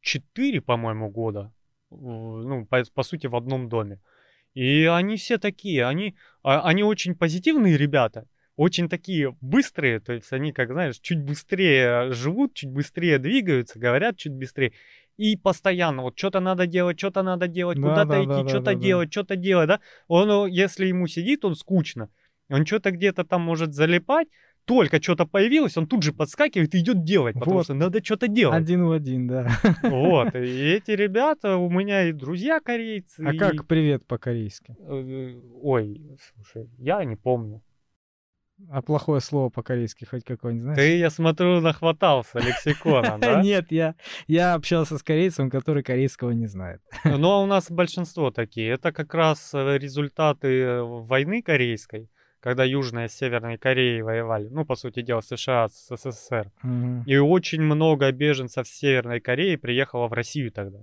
4, 0.00 0.60
по-моему, 0.60 1.10
года. 1.10 1.52
Ну, 1.90 2.66
по, 2.66 2.82
по 2.94 3.02
сути, 3.02 3.26
в 3.26 3.36
одном 3.36 3.68
доме. 3.68 4.00
И 4.54 4.84
они 4.84 5.16
все 5.16 5.38
такие, 5.38 5.84
они, 5.84 6.16
а, 6.42 6.62
они 6.62 6.84
очень 6.84 7.16
позитивные 7.16 7.76
ребята, 7.76 8.28
очень 8.56 8.88
такие 8.88 9.36
быстрые, 9.40 10.00
то 10.00 10.12
есть 10.12 10.32
они, 10.32 10.52
как 10.52 10.70
знаешь, 10.70 10.98
чуть 11.00 11.22
быстрее 11.22 12.12
живут, 12.12 12.54
чуть 12.54 12.70
быстрее 12.70 13.18
двигаются, 13.18 13.78
говорят 13.78 14.16
чуть 14.16 14.32
быстрее. 14.32 14.72
И 15.16 15.36
постоянно 15.36 16.02
вот 16.02 16.18
что-то 16.18 16.40
надо 16.40 16.66
делать, 16.66 16.98
что-то 16.98 17.22
надо 17.22 17.46
делать, 17.48 17.80
да, 17.80 17.88
куда-то 17.88 18.08
да, 18.08 18.20
идти, 18.22 18.42
да, 18.42 18.48
что-то 18.48 18.64
да, 18.64 18.74
делать, 18.74 19.08
да. 19.08 19.12
что-то 19.12 19.36
делать, 19.36 19.68
да. 19.68 19.80
Он, 20.08 20.46
если 20.48 20.86
ему 20.86 21.06
сидит, 21.06 21.44
он 21.44 21.54
скучно. 21.54 22.10
Он 22.50 22.66
что-то 22.66 22.90
где-то 22.90 23.24
там 23.24 23.42
может 23.42 23.74
залипать, 23.74 24.28
только 24.64 25.02
что-то 25.02 25.26
появилось, 25.26 25.76
он 25.76 25.86
тут 25.86 26.02
же 26.02 26.12
подскакивает 26.12 26.74
и 26.74 26.78
идет 26.78 27.04
делать, 27.04 27.34
потому 27.34 27.56
вот. 27.56 27.64
что 27.64 27.74
надо 27.74 28.02
что-то 28.02 28.28
делать. 28.28 28.56
Один 28.56 28.84
в 28.84 28.92
один, 28.92 29.26
да. 29.26 29.50
Вот, 29.82 30.34
и 30.34 30.72
эти 30.72 30.92
ребята, 30.92 31.56
у 31.56 31.70
меня 31.70 32.08
и 32.08 32.12
друзья 32.12 32.60
корейцы. 32.60 33.20
А 33.24 33.34
и... 33.34 33.38
как 33.38 33.66
привет 33.66 34.06
по-корейски? 34.06 34.76
Э, 34.78 35.40
ой, 35.62 36.00
слушай, 36.34 36.70
я 36.78 37.04
не 37.04 37.16
помню. 37.16 37.62
А 38.70 38.82
плохое 38.82 39.20
слово 39.20 39.50
по-корейски 39.50 40.04
хоть 40.04 40.24
какое-нибудь 40.24 40.64
знаешь? 40.64 40.78
Ты, 40.78 40.98
я 40.98 41.10
смотрю, 41.10 41.60
нахватался 41.60 42.38
лексикона, 42.38 43.18
да? 43.20 43.42
Нет, 43.42 43.72
я, 43.72 43.94
я 44.26 44.54
общался 44.54 44.96
с 44.96 45.02
корейцем, 45.02 45.50
который 45.50 45.82
корейского 45.82 46.30
не 46.30 46.46
знает. 46.46 46.80
Ну, 47.04 47.30
а 47.30 47.42
у 47.42 47.46
нас 47.46 47.70
большинство 47.70 48.30
такие. 48.30 48.70
Это 48.70 48.92
как 48.92 49.12
раз 49.14 49.52
э, 49.54 49.78
результаты 49.78 50.48
э, 50.48 50.82
войны 50.82 51.42
корейской 51.42 52.08
когда 52.44 52.62
Южная 52.62 53.08
с 53.08 53.14
Северной 53.14 53.56
Кореей 53.56 54.02
воевали, 54.02 54.48
ну, 54.50 54.66
по 54.66 54.76
сути 54.76 55.00
дела, 55.00 55.22
США 55.22 55.66
с 55.70 55.96
СССР. 55.96 56.52
И 57.06 57.16
очень 57.16 57.62
много 57.62 58.12
беженцев 58.12 58.68
с 58.68 58.70
Северной 58.70 59.20
Кореи 59.20 59.56
приехало 59.56 60.08
в 60.08 60.12
Россию 60.12 60.52
тогда. 60.52 60.80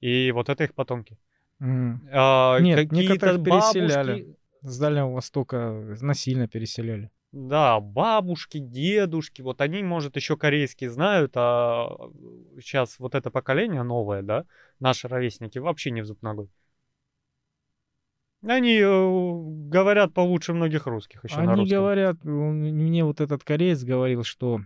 И 0.00 0.32
вот 0.32 0.48
это 0.48 0.64
их 0.64 0.74
потомки. 0.74 1.16
Mm-hmm. 1.62 2.08
А, 2.12 2.58
Нет, 2.58 2.90
некоторых 2.90 3.40
бабушки... 3.40 3.74
переселяли. 3.74 4.36
С 4.66 4.78
Дальнего 4.78 5.12
Востока 5.12 5.96
насильно 6.00 6.48
переселяли. 6.48 7.12
Да, 7.30 7.78
бабушки, 7.78 8.58
дедушки, 8.58 9.42
вот 9.42 9.60
они, 9.60 9.82
может, 9.84 10.16
еще 10.16 10.36
корейский 10.36 10.88
знают, 10.88 11.32
а 11.36 11.88
сейчас 12.60 12.98
вот 12.98 13.14
это 13.14 13.30
поколение 13.30 13.84
новое, 13.84 14.22
да, 14.22 14.44
наши 14.80 15.06
ровесники 15.06 15.58
вообще 15.58 15.92
не 15.92 16.00
в 16.00 16.06
зуб 16.06 16.20
ногой. 16.22 16.50
Они 18.42 18.78
э, 18.78 19.68
говорят 19.68 20.14
получше 20.14 20.52
многих 20.52 20.86
русских 20.86 21.24
еще 21.24 21.36
Они 21.36 21.46
на 21.46 21.56
русском. 21.56 21.78
говорят, 21.78 22.24
мне 22.24 23.04
вот 23.04 23.20
этот 23.20 23.44
кореец 23.44 23.84
говорил, 23.84 24.24
что 24.24 24.60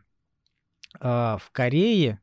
э, 0.98 1.08
в 1.38 1.50
Корее 1.52 2.20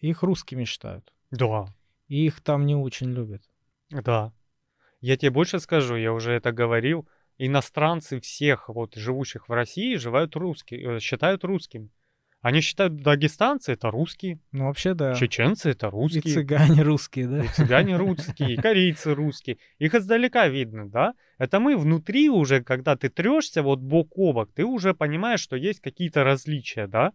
их 0.00 0.22
русскими 0.22 0.64
считают. 0.64 1.12
Да. 1.30 1.66
И 2.08 2.26
их 2.26 2.40
там 2.40 2.66
не 2.66 2.74
очень 2.74 3.10
любят. 3.10 3.42
Да. 3.90 4.32
Я 5.02 5.16
тебе 5.16 5.30
больше 5.30 5.58
скажу, 5.58 5.96
я 5.96 6.12
уже 6.12 6.32
это 6.32 6.52
говорил. 6.52 7.08
Иностранцы 7.36 8.20
всех 8.20 8.68
вот 8.68 8.94
живущих 8.94 9.48
в 9.48 9.52
России 9.52 9.96
живают 9.96 10.36
русские, 10.36 10.96
э, 10.96 11.00
считают 11.00 11.44
русскими. 11.44 11.90
Они 12.40 12.60
считают, 12.60 12.96
дагестанцы 12.96 13.72
это 13.72 13.90
русские. 13.90 14.40
Ну, 14.52 14.66
вообще, 14.66 14.94
да. 14.94 15.14
Чеченцы 15.14 15.70
это 15.70 15.90
русские. 15.90 16.22
И 16.24 16.34
цыгане 16.34 16.82
русские, 16.82 17.26
да. 17.28 17.44
И 17.44 17.48
цыгане 17.48 17.96
русские, 17.96 18.54
и 18.54 18.56
корейцы 18.56 19.14
русские. 19.14 19.58
Их 19.78 19.94
издалека 19.94 20.46
видно, 20.48 20.88
да. 20.88 21.14
Это 21.38 21.58
мы 21.58 21.76
внутри 21.76 22.28
уже, 22.28 22.62
когда 22.62 22.96
ты 22.96 23.08
трешься 23.08 23.62
вот 23.62 23.80
бок 23.80 24.08
о 24.16 24.32
бок, 24.32 24.50
ты 24.54 24.64
уже 24.64 24.94
понимаешь, 24.94 25.40
что 25.40 25.56
есть 25.56 25.80
какие-то 25.80 26.22
различия, 26.22 26.86
да. 26.86 27.12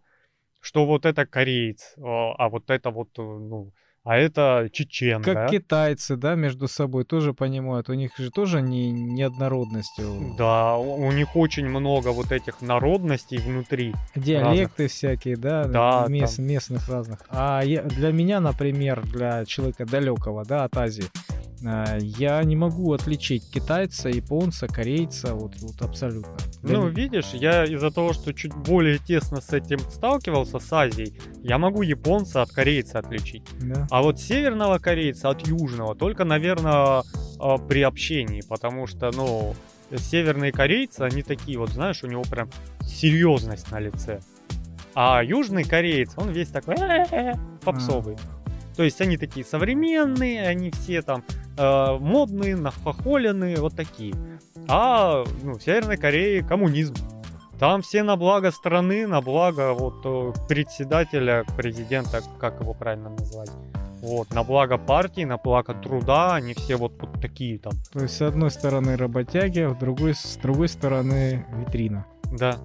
Что 0.60 0.84
вот 0.84 1.06
это 1.06 1.24
кореец, 1.24 1.94
а, 1.98 2.32
а 2.32 2.48
вот 2.48 2.68
это 2.68 2.90
вот, 2.90 3.10
э, 3.18 3.22
ну, 3.22 3.72
а 4.08 4.16
это 4.16 4.70
чечен, 4.72 5.22
Как 5.22 5.34
да? 5.34 5.48
китайцы, 5.48 6.16
да, 6.16 6.34
между 6.34 6.66
собой 6.66 7.04
тоже 7.04 7.34
понимают. 7.34 7.90
У 7.90 7.92
них 7.92 8.16
же 8.16 8.30
тоже 8.30 8.62
не 8.62 8.90
неоднородность. 8.90 10.00
Да, 10.38 10.78
у, 10.78 11.06
у 11.06 11.12
них 11.12 11.36
очень 11.36 11.68
много 11.68 12.08
вот 12.08 12.32
этих 12.32 12.62
народностей 12.62 13.36
внутри. 13.36 13.94
Диалекты 14.16 14.84
разных. 14.84 14.90
всякие, 14.92 15.36
да, 15.36 15.64
да 15.64 16.06
мест, 16.08 16.36
там... 16.36 16.46
местных 16.46 16.88
разных. 16.88 17.18
А 17.28 17.60
я, 17.62 17.82
для 17.82 18.10
меня, 18.10 18.40
например, 18.40 19.02
для 19.06 19.44
человека 19.44 19.84
далекого, 19.84 20.42
да, 20.46 20.64
от 20.64 20.74
Азии, 20.78 21.04
а, 21.64 21.98
я 22.00 22.42
не 22.44 22.56
могу 22.56 22.92
отличить 22.92 23.50
китайца, 23.50 24.08
японца, 24.08 24.66
корейца, 24.68 25.34
вот, 25.34 25.54
вот 25.60 25.82
абсолютно. 25.82 26.36
Ну, 26.62 26.88
видишь, 26.88 27.30
я 27.32 27.64
из-за 27.64 27.90
того, 27.90 28.12
что 28.12 28.32
чуть 28.32 28.54
более 28.54 28.98
тесно 28.98 29.40
с 29.40 29.52
этим 29.52 29.78
сталкивался, 29.78 30.58
с 30.58 30.72
Азией, 30.72 31.18
я 31.42 31.58
могу 31.58 31.82
японца 31.82 32.42
от 32.42 32.50
корейца 32.50 32.98
отличить. 32.98 33.42
Да. 33.60 33.86
А 33.90 33.97
вот 34.02 34.20
северного 34.20 34.78
корейца 34.78 35.30
от 35.30 35.46
южного 35.46 35.94
только, 35.94 36.24
наверное, 36.24 37.02
а, 37.38 37.58
при 37.58 37.82
общении, 37.82 38.42
потому 38.48 38.86
что, 38.86 39.10
ну, 39.12 39.54
северные 39.96 40.52
корейцы, 40.52 41.00
они 41.00 41.22
такие 41.22 41.58
вот, 41.58 41.70
знаешь, 41.70 42.02
у 42.04 42.06
него 42.06 42.22
прям 42.22 42.50
серьезность 42.82 43.70
на 43.70 43.80
лице. 43.80 44.20
А 44.94 45.22
южный 45.22 45.64
кореец, 45.64 46.12
он 46.16 46.30
весь 46.30 46.48
такой 46.48 46.76
попсовый. 47.64 48.16
То 48.76 48.84
есть 48.84 49.00
они 49.00 49.16
такие 49.16 49.44
современные, 49.44 50.46
они 50.46 50.70
все 50.70 51.02
там 51.02 51.24
э, 51.56 51.98
модные, 51.98 52.56
нахохоленные, 52.56 53.56
вот 53.56 53.74
такие. 53.74 54.14
А 54.68 55.24
ну, 55.42 55.54
в 55.54 55.62
Северной 55.62 55.96
Корее 55.96 56.44
коммунизм. 56.44 56.94
Там 57.58 57.82
все 57.82 58.04
на 58.04 58.16
благо 58.16 58.52
страны, 58.52 59.08
на 59.08 59.20
благо 59.20 59.72
вот 59.72 60.02
э, 60.04 60.32
председателя, 60.48 61.44
президента, 61.56 62.22
как 62.38 62.60
его 62.60 62.72
правильно 62.72 63.08
назвать. 63.10 63.50
Вот, 64.00 64.32
на 64.32 64.44
благо 64.44 64.78
партии, 64.78 65.24
на 65.24 65.38
благо 65.38 65.74
труда, 65.74 66.34
они 66.36 66.54
все 66.54 66.76
вот, 66.76 66.92
вот 67.00 67.20
такие 67.20 67.58
там. 67.58 67.72
То 67.92 68.00
есть, 68.00 68.16
с 68.16 68.22
одной 68.22 68.50
стороны 68.50 68.96
работяги, 68.96 69.60
а 69.60 69.70
с 69.70 69.76
другой, 69.76 70.14
с 70.14 70.36
другой 70.36 70.68
стороны 70.68 71.44
витрина. 71.52 72.06
Да. 72.32 72.58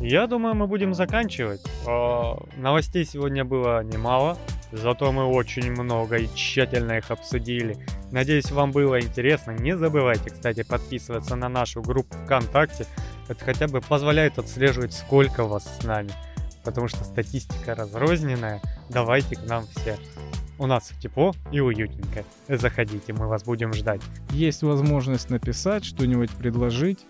Я 0.00 0.26
думаю, 0.26 0.54
мы 0.54 0.66
будем 0.66 0.94
заканчивать. 0.94 1.60
Э, 1.86 2.34
Новостей 2.56 3.04
сегодня 3.04 3.44
было 3.44 3.84
немало, 3.84 4.38
зато 4.72 5.12
мы 5.12 5.24
очень 5.24 5.70
много 5.72 6.16
и 6.16 6.28
тщательно 6.34 6.92
их 6.92 7.10
обсудили. 7.10 7.76
Надеюсь, 8.10 8.50
вам 8.50 8.72
было 8.72 8.98
интересно. 9.00 9.50
Не 9.50 9.76
забывайте, 9.76 10.30
кстати, 10.30 10.62
подписываться 10.62 11.36
на 11.36 11.50
нашу 11.50 11.82
группу 11.82 12.16
ВКонтакте. 12.24 12.86
Это 13.28 13.44
хотя 13.44 13.68
бы 13.68 13.82
позволяет 13.82 14.38
отслеживать, 14.38 14.94
сколько 14.94 15.44
вас 15.44 15.64
с 15.78 15.84
нами. 15.84 16.10
Потому 16.64 16.88
что 16.88 17.04
статистика 17.04 17.74
разрозненная. 17.74 18.60
Давайте 18.88 19.36
к 19.36 19.46
нам 19.46 19.64
все. 19.66 19.96
У 20.58 20.66
нас 20.66 20.92
тепло 21.00 21.32
и 21.50 21.60
уютненько. 21.60 22.24
Заходите, 22.48 23.14
мы 23.14 23.28
вас 23.28 23.44
будем 23.44 23.72
ждать. 23.72 24.02
Есть 24.30 24.62
возможность 24.62 25.30
написать, 25.30 25.84
что-нибудь 25.84 26.30
предложить 26.30 27.06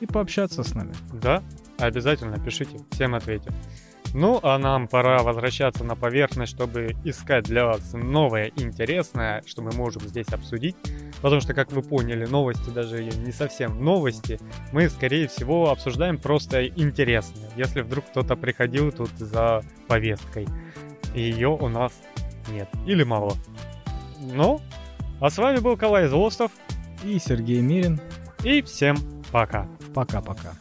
и 0.00 0.06
пообщаться 0.06 0.62
с 0.62 0.74
нами. 0.74 0.92
Да, 1.12 1.42
обязательно 1.78 2.38
пишите, 2.38 2.78
всем 2.90 3.14
ответим. 3.14 3.54
Ну, 4.12 4.40
а 4.42 4.58
нам 4.58 4.88
пора 4.88 5.22
возвращаться 5.22 5.84
на 5.84 5.94
поверхность, 5.94 6.52
чтобы 6.52 6.96
искать 7.04 7.44
для 7.44 7.64
вас 7.64 7.92
новое 7.92 8.50
интересное, 8.56 9.42
что 9.46 9.62
мы 9.62 9.70
можем 9.72 10.02
здесь 10.02 10.28
обсудить. 10.28 10.76
Потому 11.22 11.40
что, 11.40 11.54
как 11.54 11.72
вы 11.72 11.82
поняли, 11.82 12.24
новости 12.26 12.70
даже 12.70 13.04
не 13.04 13.32
совсем 13.32 13.84
новости. 13.84 14.38
Мы, 14.72 14.88
скорее 14.88 15.28
всего, 15.28 15.70
обсуждаем 15.70 16.18
просто 16.18 16.66
интересное. 16.66 17.50
Если 17.56 17.82
вдруг 17.82 18.06
кто-то 18.06 18.36
приходил 18.36 18.90
тут 18.90 19.10
за 19.16 19.62
повесткой, 19.86 20.46
и 21.14 21.20
ее 21.20 21.48
у 21.48 21.68
нас 21.68 21.92
нет. 22.50 22.68
Или 22.86 23.02
мало. 23.02 23.34
Ну, 24.20 24.60
а 25.20 25.30
с 25.30 25.36
вами 25.36 25.58
был 25.58 25.76
Калай 25.76 26.06
Злостов. 26.08 26.50
И 27.04 27.18
Сергей 27.18 27.60
Мирин. 27.60 28.00
И 28.44 28.62
всем 28.62 28.96
пока. 29.32 29.66
Пока-пока. 29.94 30.52